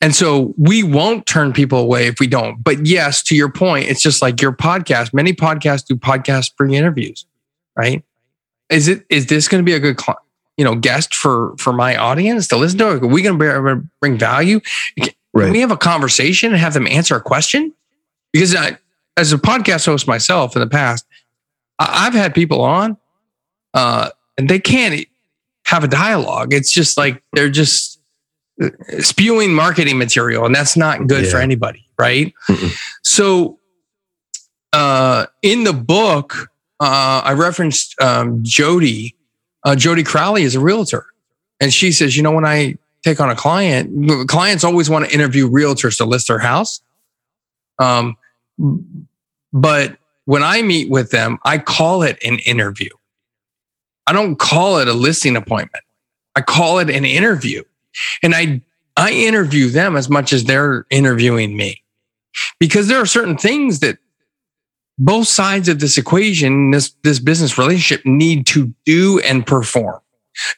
And 0.00 0.14
so 0.14 0.54
we 0.56 0.82
won't 0.82 1.26
turn 1.26 1.52
people 1.52 1.78
away 1.78 2.06
if 2.06 2.18
we 2.20 2.26
don't. 2.26 2.62
But 2.62 2.86
yes, 2.86 3.22
to 3.24 3.36
your 3.36 3.50
point, 3.50 3.88
it's 3.88 4.02
just 4.02 4.22
like 4.22 4.40
your 4.40 4.52
podcast. 4.52 5.12
Many 5.12 5.32
podcasts 5.32 5.84
do 5.86 5.94
podcast 5.94 6.52
free 6.56 6.74
interviews, 6.74 7.26
right? 7.76 8.02
Is 8.70 8.88
it 8.88 9.04
is 9.10 9.26
this 9.26 9.46
going 9.46 9.62
to 9.62 9.64
be 9.64 9.74
a 9.74 9.80
good 9.80 9.96
cli- 9.96 10.14
you 10.56 10.64
know 10.64 10.74
guest 10.74 11.14
for 11.14 11.54
for 11.58 11.72
my 11.72 11.96
audience 11.96 12.48
to 12.48 12.56
listen 12.56 12.78
to? 12.78 12.88
Are 12.92 12.98
we 13.06 13.20
going 13.22 13.38
to 13.38 13.82
bring 14.00 14.18
value? 14.18 14.60
Can 14.98 15.10
Right. 15.34 15.50
we 15.52 15.60
have 15.60 15.72
a 15.72 15.76
conversation 15.76 16.52
and 16.52 16.60
have 16.60 16.74
them 16.74 16.86
answer 16.86 17.16
a 17.16 17.20
question? 17.20 17.74
Because 18.32 18.54
I, 18.54 18.78
as 19.16 19.32
a 19.32 19.38
podcast 19.38 19.84
host 19.84 20.06
myself 20.06 20.54
in 20.56 20.60
the 20.60 20.68
past, 20.68 21.04
I- 21.78 22.06
I've 22.06 22.14
had 22.14 22.34
people 22.34 22.60
on 22.62 22.96
uh, 23.74 24.10
and 24.38 24.48
they 24.48 24.60
can't 24.60 25.04
have 25.66 25.82
a 25.84 25.88
dialogue. 25.88 26.54
It's 26.54 26.70
just 26.72 26.96
like 26.96 27.20
they're 27.32 27.50
just 27.50 27.93
spewing 29.00 29.52
marketing 29.52 29.98
material, 29.98 30.44
and 30.46 30.54
that's 30.54 30.76
not 30.76 31.06
good 31.06 31.26
for 31.26 31.38
anybody, 31.38 31.86
right? 31.98 32.32
Mm-mm. 32.48 32.72
So, 33.02 33.58
uh, 34.72 35.26
in 35.42 35.64
the 35.64 35.72
book, 35.72 36.50
uh, 36.80 37.22
I 37.24 37.32
referenced 37.32 38.00
um, 38.00 38.40
Jody. 38.42 39.16
Uh, 39.64 39.74
Jody 39.74 40.02
Crowley 40.02 40.42
is 40.42 40.54
a 40.54 40.60
realtor, 40.60 41.06
and 41.60 41.72
she 41.72 41.90
says, 41.92 42.16
you 42.16 42.22
know, 42.22 42.32
when 42.32 42.44
I 42.44 42.76
take 43.02 43.20
on 43.20 43.30
a 43.30 43.36
client, 43.36 44.28
clients 44.28 44.64
always 44.64 44.88
want 44.88 45.06
to 45.06 45.14
interview 45.14 45.48
realtors 45.48 45.96
to 45.98 46.04
list 46.04 46.28
their 46.28 46.38
house. 46.38 46.80
Um, 47.78 48.16
but 49.52 49.98
when 50.24 50.42
I 50.42 50.62
meet 50.62 50.90
with 50.90 51.10
them, 51.10 51.38
I 51.44 51.58
call 51.58 52.02
it 52.02 52.18
an 52.24 52.38
interview. 52.40 52.90
I 54.06 54.12
don't 54.12 54.36
call 54.36 54.78
it 54.78 54.88
a 54.88 54.92
listing 54.92 55.36
appointment. 55.36 55.84
I 56.34 56.40
call 56.40 56.78
it 56.78 56.90
an 56.90 57.04
interview. 57.04 57.62
And 58.22 58.34
I 58.34 58.60
I 58.96 59.10
interview 59.10 59.68
them 59.68 59.96
as 59.96 60.08
much 60.08 60.32
as 60.32 60.44
they're 60.44 60.86
interviewing 60.90 61.56
me. 61.56 61.82
Because 62.58 62.88
there 62.88 63.00
are 63.00 63.06
certain 63.06 63.36
things 63.36 63.80
that 63.80 63.98
both 64.98 65.26
sides 65.26 65.68
of 65.68 65.80
this 65.80 65.98
equation, 65.98 66.70
this 66.70 66.94
this 67.02 67.18
business 67.18 67.58
relationship 67.58 68.04
need 68.06 68.46
to 68.48 68.72
do 68.84 69.20
and 69.20 69.46
perform. 69.46 70.00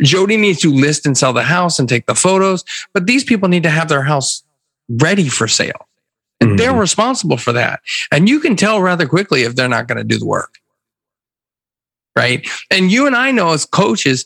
Jody 0.03 0.37
needs 0.37 0.61
to 0.61 0.73
list 0.73 1.05
and 1.07 1.17
sell 1.19 1.33
the 1.33 1.43
house 1.43 1.79
and 1.79 1.89
take 1.89 2.07
the 2.07 2.15
photos, 2.15 2.65
but 2.95 3.07
these 3.07 3.25
people 3.25 3.49
need 3.49 3.63
to 3.63 3.71
have 3.71 3.89
their 3.89 4.03
house 4.03 4.43
ready 4.89 5.29
for 5.29 5.49
sale. 5.49 5.87
And 6.41 6.59
they're 6.59 6.73
Mhm. 6.73 6.81
responsible 6.81 7.39
for 7.39 7.53
that. 7.53 7.81
And 8.13 8.29
you 8.29 8.41
can 8.41 8.57
tell 8.57 8.81
rather 8.83 9.07
quickly 9.07 9.43
if 9.43 9.55
they're 9.55 9.69
not 9.69 9.89
going 9.89 9.99
to 9.99 10.05
do 10.05 10.19
the 10.19 10.27
work. 10.27 10.59
Right. 12.15 12.47
And 12.71 12.91
you 12.91 13.07
and 13.07 13.15
I 13.17 13.31
know 13.31 13.53
as 13.53 13.67
coaches, 13.67 14.25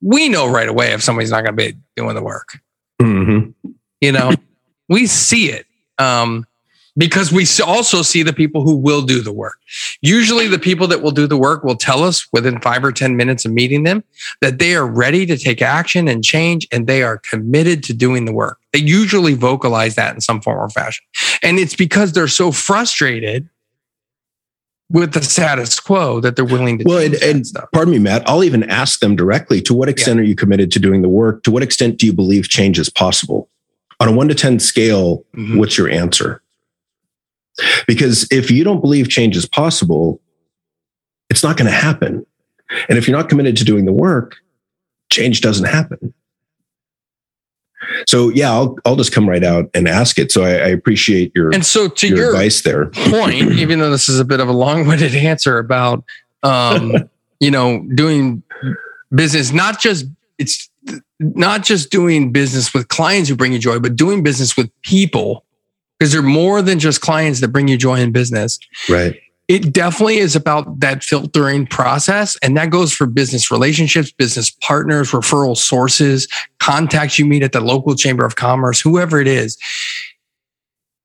we 0.00 0.28
know 0.28 0.48
right 0.50 0.68
away 0.68 0.92
if 0.92 1.02
somebody's 1.02 1.30
not 1.30 1.44
going 1.44 1.56
to 1.56 1.72
be 1.72 1.78
doing 1.96 2.14
the 2.14 2.22
work. 2.22 2.58
Mhm. 3.00 3.54
You 4.00 4.12
know, 4.12 4.32
we 4.88 5.06
see 5.06 5.50
it 5.50 5.66
um, 5.98 6.46
because 6.96 7.32
we 7.32 7.46
also 7.64 8.02
see 8.02 8.22
the 8.22 8.32
people 8.32 8.62
who 8.62 8.76
will 8.76 9.02
do 9.02 9.20
the 9.20 9.32
work. 9.32 9.58
Usually, 10.00 10.46
the 10.46 10.58
people 10.58 10.86
that 10.88 11.02
will 11.02 11.10
do 11.10 11.26
the 11.26 11.36
work 11.36 11.64
will 11.64 11.76
tell 11.76 12.02
us 12.02 12.26
within 12.32 12.60
five 12.60 12.84
or 12.84 12.92
10 12.92 13.16
minutes 13.16 13.44
of 13.44 13.52
meeting 13.52 13.82
them 13.82 14.04
that 14.40 14.58
they 14.58 14.74
are 14.74 14.86
ready 14.86 15.26
to 15.26 15.36
take 15.36 15.60
action 15.60 16.08
and 16.08 16.24
change 16.24 16.66
and 16.72 16.86
they 16.86 17.02
are 17.02 17.18
committed 17.18 17.82
to 17.84 17.94
doing 17.94 18.24
the 18.24 18.32
work. 18.32 18.58
They 18.72 18.80
usually 18.80 19.34
vocalize 19.34 19.94
that 19.96 20.14
in 20.14 20.20
some 20.20 20.40
form 20.40 20.58
or 20.58 20.70
fashion. 20.70 21.04
And 21.42 21.58
it's 21.58 21.74
because 21.74 22.12
they're 22.12 22.28
so 22.28 22.52
frustrated 22.52 23.48
with 24.90 25.12
the 25.12 25.22
status 25.22 25.80
quo 25.80 26.20
that 26.20 26.36
they're 26.36 26.44
willing 26.44 26.78
to 26.78 26.84
Well, 26.86 26.98
and, 27.04 27.14
and 27.16 27.44
pardon 27.72 27.92
me, 27.92 27.98
Matt, 27.98 28.28
I'll 28.28 28.44
even 28.44 28.62
ask 28.64 29.00
them 29.00 29.16
directly 29.16 29.60
to 29.62 29.74
what 29.74 29.88
extent 29.88 30.20
are 30.20 30.24
you 30.24 30.36
committed 30.36 30.70
to 30.72 30.78
doing 30.78 31.02
the 31.02 31.08
work? 31.08 31.42
To 31.44 31.50
what 31.50 31.62
extent 31.62 31.98
do 31.98 32.06
you 32.06 32.12
believe 32.12 32.48
change 32.48 32.78
is 32.78 32.88
possible? 32.88 33.48
On 33.98 34.08
a 34.08 34.12
one 34.12 34.28
to 34.28 34.34
10 34.34 34.58
scale, 34.60 35.24
Mhm. 35.36 35.58
what's 35.58 35.76
your 35.76 35.88
answer? 35.88 36.42
Because 37.86 38.28
if 38.30 38.50
you 38.50 38.62
don't 38.64 38.80
believe 38.80 39.08
change 39.08 39.36
is 39.36 39.46
possible, 39.46 40.20
it's 41.30 41.42
not 41.42 41.56
going 41.56 41.70
to 41.70 41.76
happen. 41.76 42.24
And 42.88 42.98
if 42.98 43.08
you're 43.08 43.16
not 43.16 43.28
committed 43.28 43.56
to 43.56 43.64
doing 43.64 43.86
the 43.86 43.92
work, 43.92 44.36
change 45.10 45.40
doesn't 45.40 45.64
happen. 45.66 46.12
So 48.06 48.28
yeah, 48.28 48.52
I'll 48.52 48.78
I'll 48.84 48.96
just 48.96 49.12
come 49.12 49.28
right 49.28 49.42
out 49.42 49.68
and 49.74 49.88
ask 49.88 50.18
it. 50.18 50.30
So 50.30 50.44
I, 50.44 50.50
I 50.50 50.68
appreciate 50.68 51.32
your 51.34 51.52
And 51.52 51.66
so, 51.66 51.88
to 51.88 52.08
your 52.08 52.16
your 52.16 52.30
advice 52.30 52.62
there. 52.62 52.86
point, 52.92 53.52
even 53.52 53.80
though 53.80 53.90
this 53.90 54.08
is 54.08 54.20
a 54.20 54.24
bit 54.24 54.40
of 54.40 54.48
a 54.48 54.52
long-winded 54.52 55.14
answer 55.16 55.58
about, 55.58 56.04
um, 56.42 56.94
you 57.40 57.50
know, 57.50 57.84
doing 57.94 58.42
business, 59.14 59.52
not 59.52 59.80
just 59.80 60.06
it's 60.38 60.70
not 61.18 61.64
just 61.64 61.90
doing 61.90 62.30
business 62.30 62.72
with 62.72 62.88
clients 62.88 63.28
who 63.28 63.36
bring 63.36 63.52
you 63.52 63.58
joy, 63.58 63.78
but 63.78 63.96
doing 63.96 64.22
business 64.22 64.56
with 64.56 64.70
people 64.82 65.44
because 65.98 66.12
they're 66.12 66.22
more 66.22 66.62
than 66.62 66.78
just 66.78 67.00
clients 67.00 67.40
that 67.40 67.48
bring 67.48 67.68
you 67.68 67.76
joy 67.76 67.98
in 67.98 68.12
business. 68.12 68.58
Right. 68.88 69.18
It 69.48 69.72
definitely 69.72 70.18
is 70.18 70.34
about 70.34 70.80
that 70.80 71.04
filtering 71.04 71.66
process. 71.66 72.36
And 72.42 72.56
that 72.56 72.70
goes 72.70 72.92
for 72.92 73.06
business 73.06 73.50
relationships, 73.50 74.10
business 74.10 74.50
partners, 74.50 75.12
referral 75.12 75.56
sources, 75.56 76.26
contacts 76.58 77.18
you 77.18 77.24
meet 77.26 77.44
at 77.44 77.52
the 77.52 77.60
local 77.60 77.94
chamber 77.94 78.24
of 78.24 78.34
commerce, 78.34 78.80
whoever 78.80 79.20
it 79.20 79.28
is. 79.28 79.56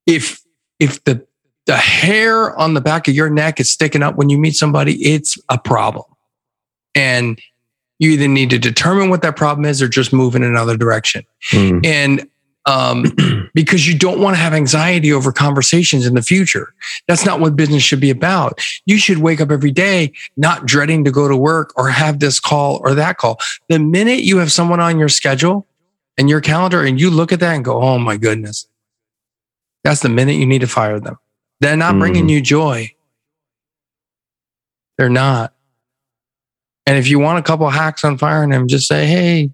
If, 0.06 0.40
if 0.80 1.02
the, 1.04 1.24
the 1.66 1.76
hair 1.76 2.58
on 2.58 2.74
the 2.74 2.80
back 2.80 3.06
of 3.06 3.14
your 3.14 3.30
neck 3.30 3.60
is 3.60 3.72
sticking 3.72 4.02
up 4.02 4.16
when 4.16 4.28
you 4.28 4.38
meet 4.38 4.56
somebody, 4.56 4.94
it's 5.04 5.38
a 5.48 5.58
problem. 5.58 6.04
And 6.96 7.40
you 8.00 8.10
either 8.10 8.26
need 8.26 8.50
to 8.50 8.58
determine 8.58 9.10
what 9.10 9.22
that 9.22 9.36
problem 9.36 9.64
is 9.64 9.80
or 9.80 9.86
just 9.88 10.12
move 10.12 10.34
in 10.34 10.42
another 10.42 10.76
direction 10.76 11.24
Mm. 11.52 11.86
and 11.86 12.28
um, 12.66 13.04
because 13.54 13.86
you 13.86 13.98
don't 13.98 14.20
want 14.20 14.36
to 14.36 14.42
have 14.42 14.52
anxiety 14.54 15.12
over 15.12 15.32
conversations 15.32 16.06
in 16.06 16.14
the 16.14 16.22
future. 16.22 16.74
That's 17.08 17.24
not 17.24 17.40
what 17.40 17.56
business 17.56 17.82
should 17.82 18.00
be 18.00 18.10
about. 18.10 18.60
You 18.86 18.98
should 18.98 19.18
wake 19.18 19.40
up 19.40 19.50
every 19.50 19.70
day 19.70 20.12
not 20.36 20.66
dreading 20.66 21.04
to 21.04 21.10
go 21.10 21.28
to 21.28 21.36
work 21.36 21.72
or 21.76 21.88
have 21.88 22.20
this 22.20 22.40
call 22.40 22.80
or 22.82 22.94
that 22.94 23.18
call. 23.18 23.38
The 23.68 23.78
minute 23.78 24.20
you 24.20 24.38
have 24.38 24.52
someone 24.52 24.80
on 24.80 24.98
your 24.98 25.08
schedule 25.08 25.66
and 26.16 26.28
your 26.28 26.40
calendar 26.40 26.82
and 26.82 27.00
you 27.00 27.10
look 27.10 27.32
at 27.32 27.40
that 27.40 27.54
and 27.54 27.64
go, 27.64 27.82
oh 27.82 27.98
my 27.98 28.16
goodness, 28.16 28.66
that's 29.84 30.00
the 30.00 30.08
minute 30.08 30.34
you 30.34 30.46
need 30.46 30.60
to 30.60 30.66
fire 30.66 31.00
them. 31.00 31.18
They're 31.60 31.76
not 31.76 31.98
bringing 31.98 32.28
you 32.28 32.40
joy. 32.40 32.90
They're 34.98 35.08
not. 35.08 35.54
And 36.86 36.98
if 36.98 37.08
you 37.08 37.20
want 37.20 37.38
a 37.38 37.42
couple 37.42 37.68
hacks 37.70 38.04
on 38.04 38.18
firing 38.18 38.50
them, 38.50 38.66
just 38.66 38.88
say, 38.88 39.06
hey, 39.06 39.50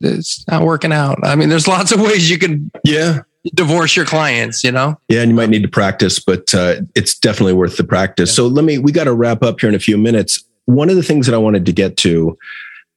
it's 0.00 0.46
not 0.48 0.62
working 0.62 0.92
out. 0.92 1.18
I 1.22 1.34
mean, 1.34 1.48
there's 1.48 1.68
lots 1.68 1.92
of 1.92 2.00
ways 2.00 2.30
you 2.30 2.38
can 2.38 2.70
yeah 2.84 3.20
divorce 3.54 3.96
your 3.96 4.04
clients, 4.04 4.64
you 4.64 4.72
know? 4.72 4.98
Yeah, 5.08 5.22
and 5.22 5.30
you 5.30 5.36
might 5.36 5.50
need 5.50 5.62
to 5.62 5.68
practice, 5.68 6.18
but 6.18 6.52
uh, 6.54 6.76
it's 6.94 7.18
definitely 7.18 7.54
worth 7.54 7.76
the 7.76 7.84
practice. 7.84 8.34
So 8.34 8.46
let 8.46 8.64
me, 8.64 8.78
we 8.78 8.92
got 8.92 9.04
to 9.04 9.12
wrap 9.12 9.42
up 9.42 9.60
here 9.60 9.68
in 9.68 9.74
a 9.74 9.80
few 9.80 9.96
minutes. 9.96 10.44
One 10.66 10.90
of 10.90 10.96
the 10.96 11.02
things 11.02 11.26
that 11.26 11.34
I 11.34 11.38
wanted 11.38 11.66
to 11.66 11.72
get 11.72 11.96
to 11.98 12.36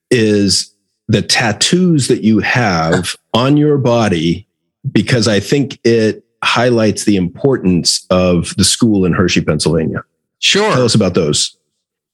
is 0.10 0.74
the 1.08 1.22
tattoos 1.22 2.08
that 2.08 2.24
you 2.24 2.40
have 2.40 3.16
on 3.34 3.58
your 3.58 3.78
body, 3.78 4.48
because 4.92 5.28
I 5.28 5.40
think 5.40 5.80
it 5.84 6.24
highlights 6.44 7.06
the 7.06 7.18
importance 7.18 8.06
of 8.10 8.56
the 8.58 8.66
school 8.66 9.06
in 9.06 9.14
Hershey, 9.14 9.42
Pennsylvania. 9.42 10.04
Sure. 10.40 10.72
Tell 10.74 10.86
us 10.86 10.96
about 10.96 11.14
those. 11.14 11.56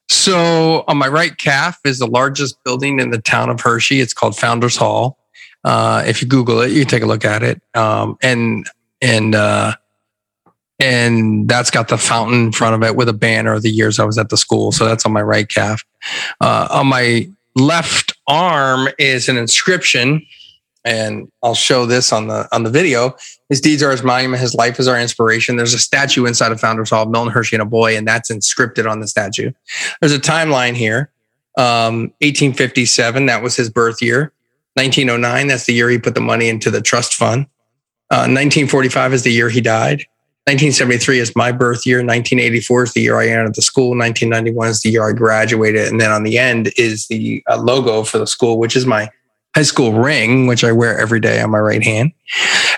So 0.10 0.84
on 0.88 0.98
my 0.98 1.08
right 1.08 1.38
calf 1.38 1.80
is 1.84 2.00
the 2.00 2.08
largest 2.08 2.64
building 2.64 3.00
in 3.00 3.12
the 3.12 3.22
town 3.22 3.50
of 3.50 3.60
Hershey. 3.60 4.00
It's 4.00 4.14
called 4.14 4.38
Founders 4.38 4.78
Hall. 4.78 5.18
Uh, 5.64 6.04
if 6.06 6.22
you 6.22 6.28
Google 6.28 6.62
it, 6.62 6.72
you 6.72 6.82
can 6.82 6.90
take 6.90 7.04
a 7.04 7.06
look 7.06 7.26
at 7.26 7.44
it. 7.44 7.62
Um, 7.76 8.18
and 8.22 8.70
and 9.02 9.36
uh, 9.36 9.76
and 10.80 11.50
that's 11.50 11.72
got 11.72 11.88
the 11.88 11.98
fountain 11.98 12.46
in 12.46 12.52
front 12.52 12.76
of 12.76 12.84
it 12.88 12.96
with 12.96 13.10
a 13.10 13.14
banner 13.14 13.54
of 13.54 13.64
the 13.64 13.72
years 13.72 14.00
I 14.00 14.06
was 14.06 14.18
at 14.18 14.30
the 14.30 14.38
school. 14.38 14.72
So 14.72 14.86
that's 14.86 15.06
on 15.06 15.12
my 15.12 15.22
right 15.22 15.48
calf. 15.50 15.84
Uh, 16.40 16.68
on 16.72 16.88
my 16.88 17.30
left 17.56 18.14
arm 18.28 18.88
is 19.00 19.28
an 19.28 19.38
inscription, 19.38 20.26
and 20.88 21.30
I'll 21.44 21.54
show 21.54 21.86
this 21.86 22.14
on 22.14 22.28
the 22.28 22.48
on 22.56 22.64
the 22.64 22.70
video. 22.70 23.14
His 23.50 23.60
deeds 23.60 23.84
are 23.84 23.92
his 23.92 24.04
monument. 24.04 24.42
His 24.42 24.56
life 24.56 24.80
is 24.80 24.88
our 24.88 24.98
inspiration. 24.98 25.58
There's 25.58 25.74
a 25.74 25.80
statue 25.80 26.26
inside 26.26 26.54
of 26.54 26.62
Founders 26.62 26.90
Hall, 26.90 27.06
Milton 27.06 27.34
Hershey 27.34 27.58
and 27.58 27.62
a 27.62 27.66
boy, 27.66 27.98
and 27.98 28.08
that's 28.08 28.32
inscripted 28.32 28.90
on 28.90 29.02
the 29.02 29.08
statue. 29.08 29.52
There's 30.00 30.14
a 30.14 30.20
timeline 30.20 30.76
here. 30.76 31.12
Um, 31.58 32.14
1857, 32.22 33.26
that 33.26 33.44
was 33.44 33.56
his 33.58 33.70
birth 33.70 34.02
year. 34.02 34.32
1909, 34.76 35.48
that's 35.48 35.66
the 35.66 35.74
year 35.74 35.90
he 35.90 35.98
put 35.98 36.16
the 36.16 36.22
money 36.22 36.48
into 36.48 36.72
the 36.72 36.82
trust 36.82 37.16
fund. 37.16 37.48
Uh, 38.10 38.30
1945 38.30 39.14
is 39.14 39.24
the 39.24 39.32
year 39.32 39.50
he 39.50 39.60
died. 39.60 40.06
1973 40.46 41.20
is 41.20 41.36
my 41.36 41.52
birth 41.52 41.86
year. 41.86 41.98
1984 41.98 42.84
is 42.84 42.94
the 42.94 43.02
year 43.02 43.20
I 43.20 43.28
entered 43.28 43.56
the 43.56 43.62
school. 43.62 43.90
1991 43.90 44.70
is 44.70 44.82
the 44.82 44.92
year 44.92 45.10
I 45.10 45.12
graduated. 45.12 45.90
And 45.90 46.00
then 46.00 46.12
on 46.12 46.24
the 46.24 46.38
end 46.38 46.72
is 46.78 47.08
the 47.08 47.44
uh, 47.50 47.58
logo 47.58 48.04
for 48.04 48.20
the 48.20 48.28
school, 48.28 48.58
which 48.58 48.78
is 48.78 48.86
my 48.86 49.10
high 49.58 49.64
school 49.64 49.94
ring, 49.94 50.46
which 50.46 50.64
I 50.64 50.72
wear 50.72 51.00
every 51.00 51.20
day 51.20 51.42
on 51.42 51.50
my 51.50 51.58
right 51.58 51.84
hand. 51.84 52.12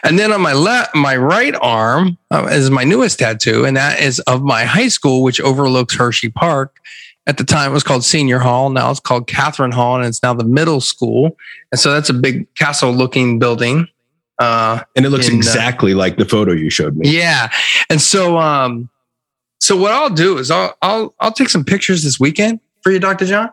And 0.02 0.18
then 0.18 0.32
on 0.32 0.40
my 0.40 0.54
left, 0.54 0.96
my 0.96 1.18
right 1.18 1.54
arm 1.62 2.18
uh, 2.32 2.48
is 2.50 2.70
my 2.70 2.86
newest 2.86 3.20
tattoo, 3.20 3.66
and 3.66 3.76
that 3.76 4.00
is 4.00 4.20
of 4.22 4.44
my 4.44 4.64
high 4.64 4.88
school, 4.88 5.22
which 5.22 5.42
overlooks 5.42 5.98
Hershey 5.98 6.30
Park. 6.30 6.78
At 7.28 7.38
the 7.38 7.44
time, 7.44 7.72
it 7.72 7.74
was 7.74 7.84
called 7.84 8.06
Senior 8.06 8.40
Hall. 8.40 8.70
Now 8.70 8.92
it's 8.92 9.02
called 9.02 9.28
Catherine 9.28 9.74
Hall, 9.74 9.98
and 9.98 10.06
it's 10.06 10.24
now 10.24 10.34
the 10.34 10.46
middle 10.46 10.80
school. 10.80 11.36
And 11.74 11.82
so 11.82 11.92
that's 11.92 12.10
a 12.10 12.14
big 12.14 12.48
castle-looking 12.56 13.40
building. 13.40 13.90
Uh, 14.40 14.82
and 14.96 15.06
it 15.06 15.10
looks 15.10 15.28
in, 15.28 15.34
uh, 15.34 15.38
exactly 15.38 15.92
uh, 15.92 15.98
like 15.98 16.16
the 16.16 16.24
photo 16.24 16.54
you 16.54 16.70
showed 16.70 16.96
me. 16.96 17.10
Yeah. 17.10 17.52
And 17.90 18.00
so, 18.00 18.38
um, 18.38 18.90
so 19.60 19.76
what 19.76 19.92
I'll 19.92 20.10
do 20.10 20.38
is 20.38 20.50
I'll 20.50 20.78
I'll 20.82 21.14
I'll 21.20 21.34
take 21.34 21.50
some 21.50 21.66
pictures 21.66 22.04
this 22.04 22.22
weekend 22.22 22.62
for 22.84 22.92
you, 22.94 23.00
Doctor 23.00 23.26
John, 23.26 23.50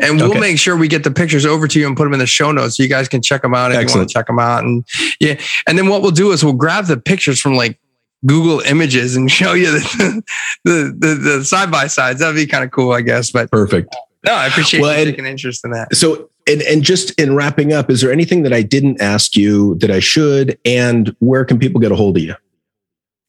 and 0.00 0.16
we'll 0.16 0.30
okay. 0.30 0.40
make 0.40 0.58
sure 0.58 0.76
we 0.76 0.88
get 0.88 1.04
the 1.04 1.10
pictures 1.10 1.44
over 1.44 1.68
to 1.68 1.78
you 1.78 1.86
and 1.86 1.96
put 1.96 2.04
them 2.04 2.14
in 2.14 2.18
the 2.18 2.26
show 2.26 2.50
notes 2.50 2.76
so 2.76 2.82
you 2.82 2.88
guys 2.88 3.08
can 3.08 3.20
check 3.20 3.42
them 3.42 3.54
out 3.54 3.72
if 3.72 3.78
Excellent. 3.78 3.90
you 3.90 3.98
want 4.00 4.08
to 4.08 4.14
check 4.14 4.26
them 4.26 4.38
out. 4.38 4.64
And 4.64 4.84
yeah, 5.20 5.38
and 5.66 5.78
then 5.78 5.88
what 5.88 6.02
we'll 6.02 6.10
do 6.10 6.32
is 6.32 6.44
we'll 6.44 6.54
grab 6.54 6.86
the 6.86 6.96
pictures 6.96 7.40
from 7.40 7.54
like 7.54 7.78
Google 8.24 8.60
Images 8.60 9.16
and 9.16 9.30
show 9.30 9.52
you 9.52 9.72
the 9.72 10.22
the 10.64 10.96
the, 10.98 11.14
the 11.14 11.44
side 11.44 11.70
by 11.70 11.86
sides. 11.86 12.20
That'd 12.20 12.36
be 12.36 12.46
kind 12.46 12.64
of 12.64 12.70
cool, 12.70 12.92
I 12.92 13.02
guess. 13.02 13.30
But 13.30 13.50
perfect. 13.50 13.94
No, 14.24 14.32
I 14.32 14.46
appreciate 14.46 14.80
well, 14.80 14.98
you 14.98 15.04
taking 15.04 15.26
interest 15.26 15.64
in 15.64 15.72
that. 15.72 15.94
So, 15.96 16.30
and 16.48 16.62
and 16.62 16.82
just 16.82 17.10
in 17.20 17.34
wrapping 17.34 17.72
up, 17.72 17.90
is 17.90 18.00
there 18.00 18.12
anything 18.12 18.44
that 18.44 18.52
I 18.52 18.62
didn't 18.62 19.00
ask 19.00 19.36
you 19.36 19.74
that 19.76 19.90
I 19.90 19.98
should? 19.98 20.58
And 20.64 21.14
where 21.18 21.44
can 21.44 21.58
people 21.58 21.80
get 21.80 21.92
a 21.92 21.96
hold 21.96 22.16
of 22.16 22.22
you? 22.22 22.34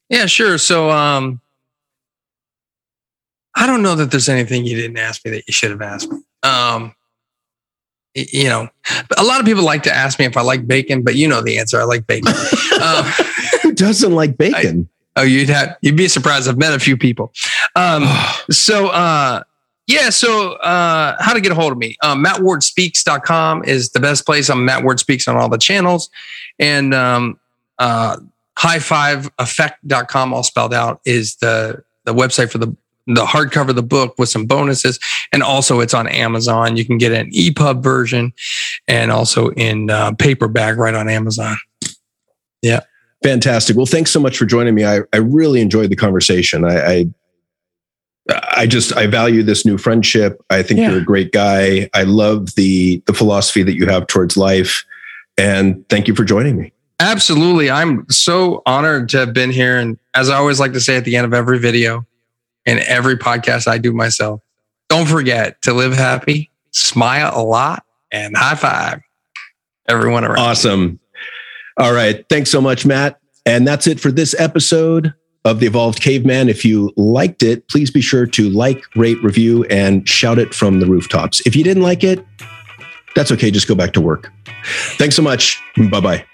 Yeah, 0.09 0.28
sure. 0.28 0.59
So, 0.59 0.91
um, 0.91 1.41
I 3.55 3.66
don't 3.66 3.82
know 3.82 3.95
that 3.95 4.11
there's 4.11 4.30
anything 4.30 4.66
you 4.66 4.76
didn't 4.76 4.97
ask 4.97 5.26
me 5.26 5.32
that 5.32 5.47
you 5.47 5.53
should 5.53 5.72
have 5.72 5.82
asked 5.82 6.11
me. 6.11 6.20
Um, 6.44 6.94
you 8.16 8.46
know, 8.46 8.70
a 9.18 9.24
lot 9.24 9.39
of 9.39 9.46
people 9.46 9.64
like 9.64 9.84
to 9.84 9.94
ask 9.94 10.20
me 10.20 10.26
if 10.26 10.38
I 10.38 10.41
like 10.41 10.68
bacon, 10.68 11.02
but 11.02 11.16
you 11.16 11.28
know 11.28 11.41
the 11.41 11.58
answer. 11.58 11.82
I 11.82 11.84
like 11.84 12.06
bacon. 12.06 12.34
um, 12.84 13.06
Who 13.64 13.74
doesn't 13.74 14.14
like 14.14 14.38
bacon? 14.38 14.88
I, 15.16 15.22
oh, 15.22 15.24
you'd 15.24 15.50
have 15.50 15.78
you'd 15.82 15.98
be 15.98 16.08
surprised. 16.08 16.48
I've 16.48 16.58
met 16.58 16.74
a 16.74 16.80
few 16.80 16.96
people. 16.96 17.34
Um, 17.76 18.04
so 18.52 18.88
uh, 18.89 19.44
yeah, 19.88 20.10
so 20.12 20.54
uh, 20.54 21.18
how 21.20 21.34
to 21.34 21.41
get 21.41 21.52
a 21.52 21.56
hold 21.56 21.72
of 21.72 21.78
me? 21.78 21.98
Um, 22.04 22.24
MattWardSpeaks.com 22.24 23.66
is 23.66 23.89
the 23.89 24.00
best 24.00 24.26
place. 24.26 24.50
I'm 24.50 24.64
Matt 24.64 24.84
Ward 24.84 25.00
Speaks 25.00 25.28
on 25.28 25.36
all 25.36 25.50
the 25.50 25.58
channels, 25.58 26.10
and 26.60 26.94
um, 26.94 27.39
uh, 27.80 28.18
High5Effect.com, 28.58 30.34
all 30.34 30.44
spelled 30.44 30.74
out, 30.74 31.02
is 31.06 31.36
the 31.38 31.84
the 32.06 32.14
website 32.14 32.52
for 32.52 32.60
the 32.60 32.76
the 33.08 33.26
hardcover 33.26 33.70
of 33.70 33.76
the 33.76 33.84
book 33.84 34.16
with 34.18 34.30
some 34.30 34.45
bonuses. 34.45 34.99
And 35.32 35.43
also 35.43 35.80
it's 35.80 35.93
on 35.93 36.08
Amazon. 36.08 36.78
You 36.78 36.86
can 36.86 36.97
get 36.97 37.12
an 37.12 37.30
EPUB 37.32 37.84
version 37.84 38.34
and 38.88 39.12
also 39.12 39.49
in 39.51 39.89
uh, 39.89 40.14
paperback 40.14 40.78
right 40.78 40.95
on 40.95 41.10
Amazon. 41.10 41.58
Yeah. 42.62 42.82
Fantastic. 43.24 43.76
Well, 43.76 43.86
thanks 43.86 44.12
so 44.12 44.20
much 44.20 44.38
for 44.38 44.45
joining 44.45 44.76
me. 44.76 44.86
I, 44.86 44.99
I 45.14 45.18
really 45.18 45.62
enjoyed 45.62 45.89
the 45.89 45.95
conversation. 45.95 46.66
I, 46.66 46.86
I, 46.86 47.06
I 48.56 48.68
just 48.68 48.95
I 48.95 49.08
value 49.08 49.43
this 49.43 49.66
new 49.66 49.78
friendship. 49.78 50.41
I 50.49 50.64
think 50.64 50.80
yeah. 50.80 50.91
you're 50.91 51.01
a 51.01 51.06
great 51.06 51.34
guy. 51.34 51.89
I 51.93 52.04
love 52.04 52.56
the 52.56 53.04
the 53.06 53.14
philosophy 53.14 53.64
that 53.64 53.76
you 53.76 53.86
have 53.88 54.08
towards 54.08 54.38
life. 54.38 54.86
And 55.38 55.88
thank 55.89 56.08
you 56.08 56.16
for 56.16 56.24
joining 56.24 56.58
me. 56.58 56.72
Absolutely. 56.99 57.70
I'm 57.70 58.10
so 58.10 58.62
honored 58.66 59.10
to 59.10 59.18
have 59.18 59.34
been 59.34 59.51
here. 59.51 59.78
And 59.78 59.97
as 60.14 60.30
I 60.30 60.38
always 60.38 60.60
like 60.60 60.72
to 60.74 60.80
say 60.80 60.95
at 60.95 61.04
the 61.04 61.18
end 61.18 61.26
of 61.26 61.34
every 61.34 61.60
video, 61.60 62.06
in 62.66 62.80
every 62.80 63.18
podcast 63.18 63.68
I 63.68 63.78
do 63.78 63.93
myself. 63.93 64.41
Don't 64.89 65.07
forget 65.07 65.61
to 65.64 65.74
live 65.74 65.93
happy, 65.93 66.51
smile 66.72 67.32
a 67.34 67.43
lot, 67.43 67.86
and 68.11 68.36
high 68.38 68.55
five 68.55 69.01
everyone 69.88 70.24
around. 70.24 70.39
Awesome. 70.39 70.99
All 71.78 71.93
right. 71.93 72.24
Thanks 72.30 72.51
so 72.51 72.61
much, 72.61 72.86
Matt. 72.86 73.20
And 73.45 73.68
that's 73.68 73.88
it 73.88 73.99
for 73.99 74.11
this 74.11 74.39
episode 74.39 75.14
of 75.45 75.59
The 75.59 75.66
Evolved 75.66 76.01
Caveman. 76.01 76.47
If 76.47 76.64
you 76.64 76.93
liked 76.95 77.43
it, 77.43 77.68
please 77.68 77.91
be 77.91 78.01
sure 78.01 78.26
to 78.28 78.49
like, 78.49 78.84
rate, 78.95 79.22
review, 79.24 79.66
and 79.66 80.07
shout 80.07 80.39
it 80.39 80.53
from 80.53 80.80
the 80.80 80.86
rooftops. 80.86 81.41
If 81.45 81.55
you 81.55 81.64
didn't 81.64 81.84
like 81.84 82.03
it, 82.03 82.26
that's 83.16 83.32
okay. 83.32 83.51
Just 83.51 83.68
go 83.68 83.76
back 83.76 83.93
to 83.93 84.01
work. 84.01 84.32
Thanks 84.97 85.16
so 85.16 85.22
much. 85.22 85.61
Bye 85.91 85.99
bye. 85.99 86.26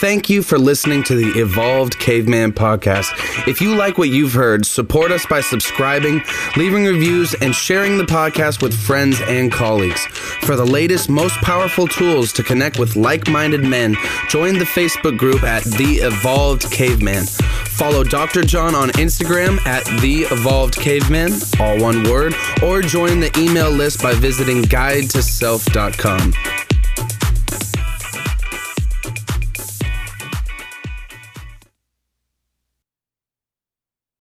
Thank 0.00 0.30
you 0.30 0.44
for 0.44 0.60
listening 0.60 1.02
to 1.04 1.16
the 1.16 1.40
Evolved 1.40 1.98
Caveman 1.98 2.52
podcast. 2.52 3.10
If 3.48 3.60
you 3.60 3.74
like 3.74 3.98
what 3.98 4.10
you've 4.10 4.32
heard, 4.32 4.64
support 4.64 5.10
us 5.10 5.26
by 5.26 5.40
subscribing, 5.40 6.22
leaving 6.56 6.84
reviews, 6.84 7.34
and 7.34 7.52
sharing 7.52 7.98
the 7.98 8.04
podcast 8.04 8.62
with 8.62 8.72
friends 8.72 9.20
and 9.22 9.50
colleagues. 9.50 10.06
For 10.42 10.54
the 10.54 10.64
latest, 10.64 11.10
most 11.10 11.34
powerful 11.38 11.88
tools 11.88 12.32
to 12.34 12.44
connect 12.44 12.78
with 12.78 12.94
like 12.94 13.28
minded 13.28 13.64
men, 13.64 13.96
join 14.28 14.56
the 14.56 14.64
Facebook 14.66 15.18
group 15.18 15.42
at 15.42 15.64
The 15.64 15.96
Evolved 16.02 16.70
Caveman. 16.70 17.24
Follow 17.24 18.04
Dr. 18.04 18.42
John 18.42 18.76
on 18.76 18.90
Instagram 18.90 19.58
at 19.66 19.84
The 20.00 20.28
Evolved 20.30 20.76
Caveman, 20.76 21.32
all 21.58 21.76
one 21.80 22.04
word, 22.08 22.34
or 22.62 22.82
join 22.82 23.18
the 23.18 23.36
email 23.36 23.70
list 23.70 24.00
by 24.00 24.14
visiting 24.14 24.62
guidetoself.com. 24.62 26.34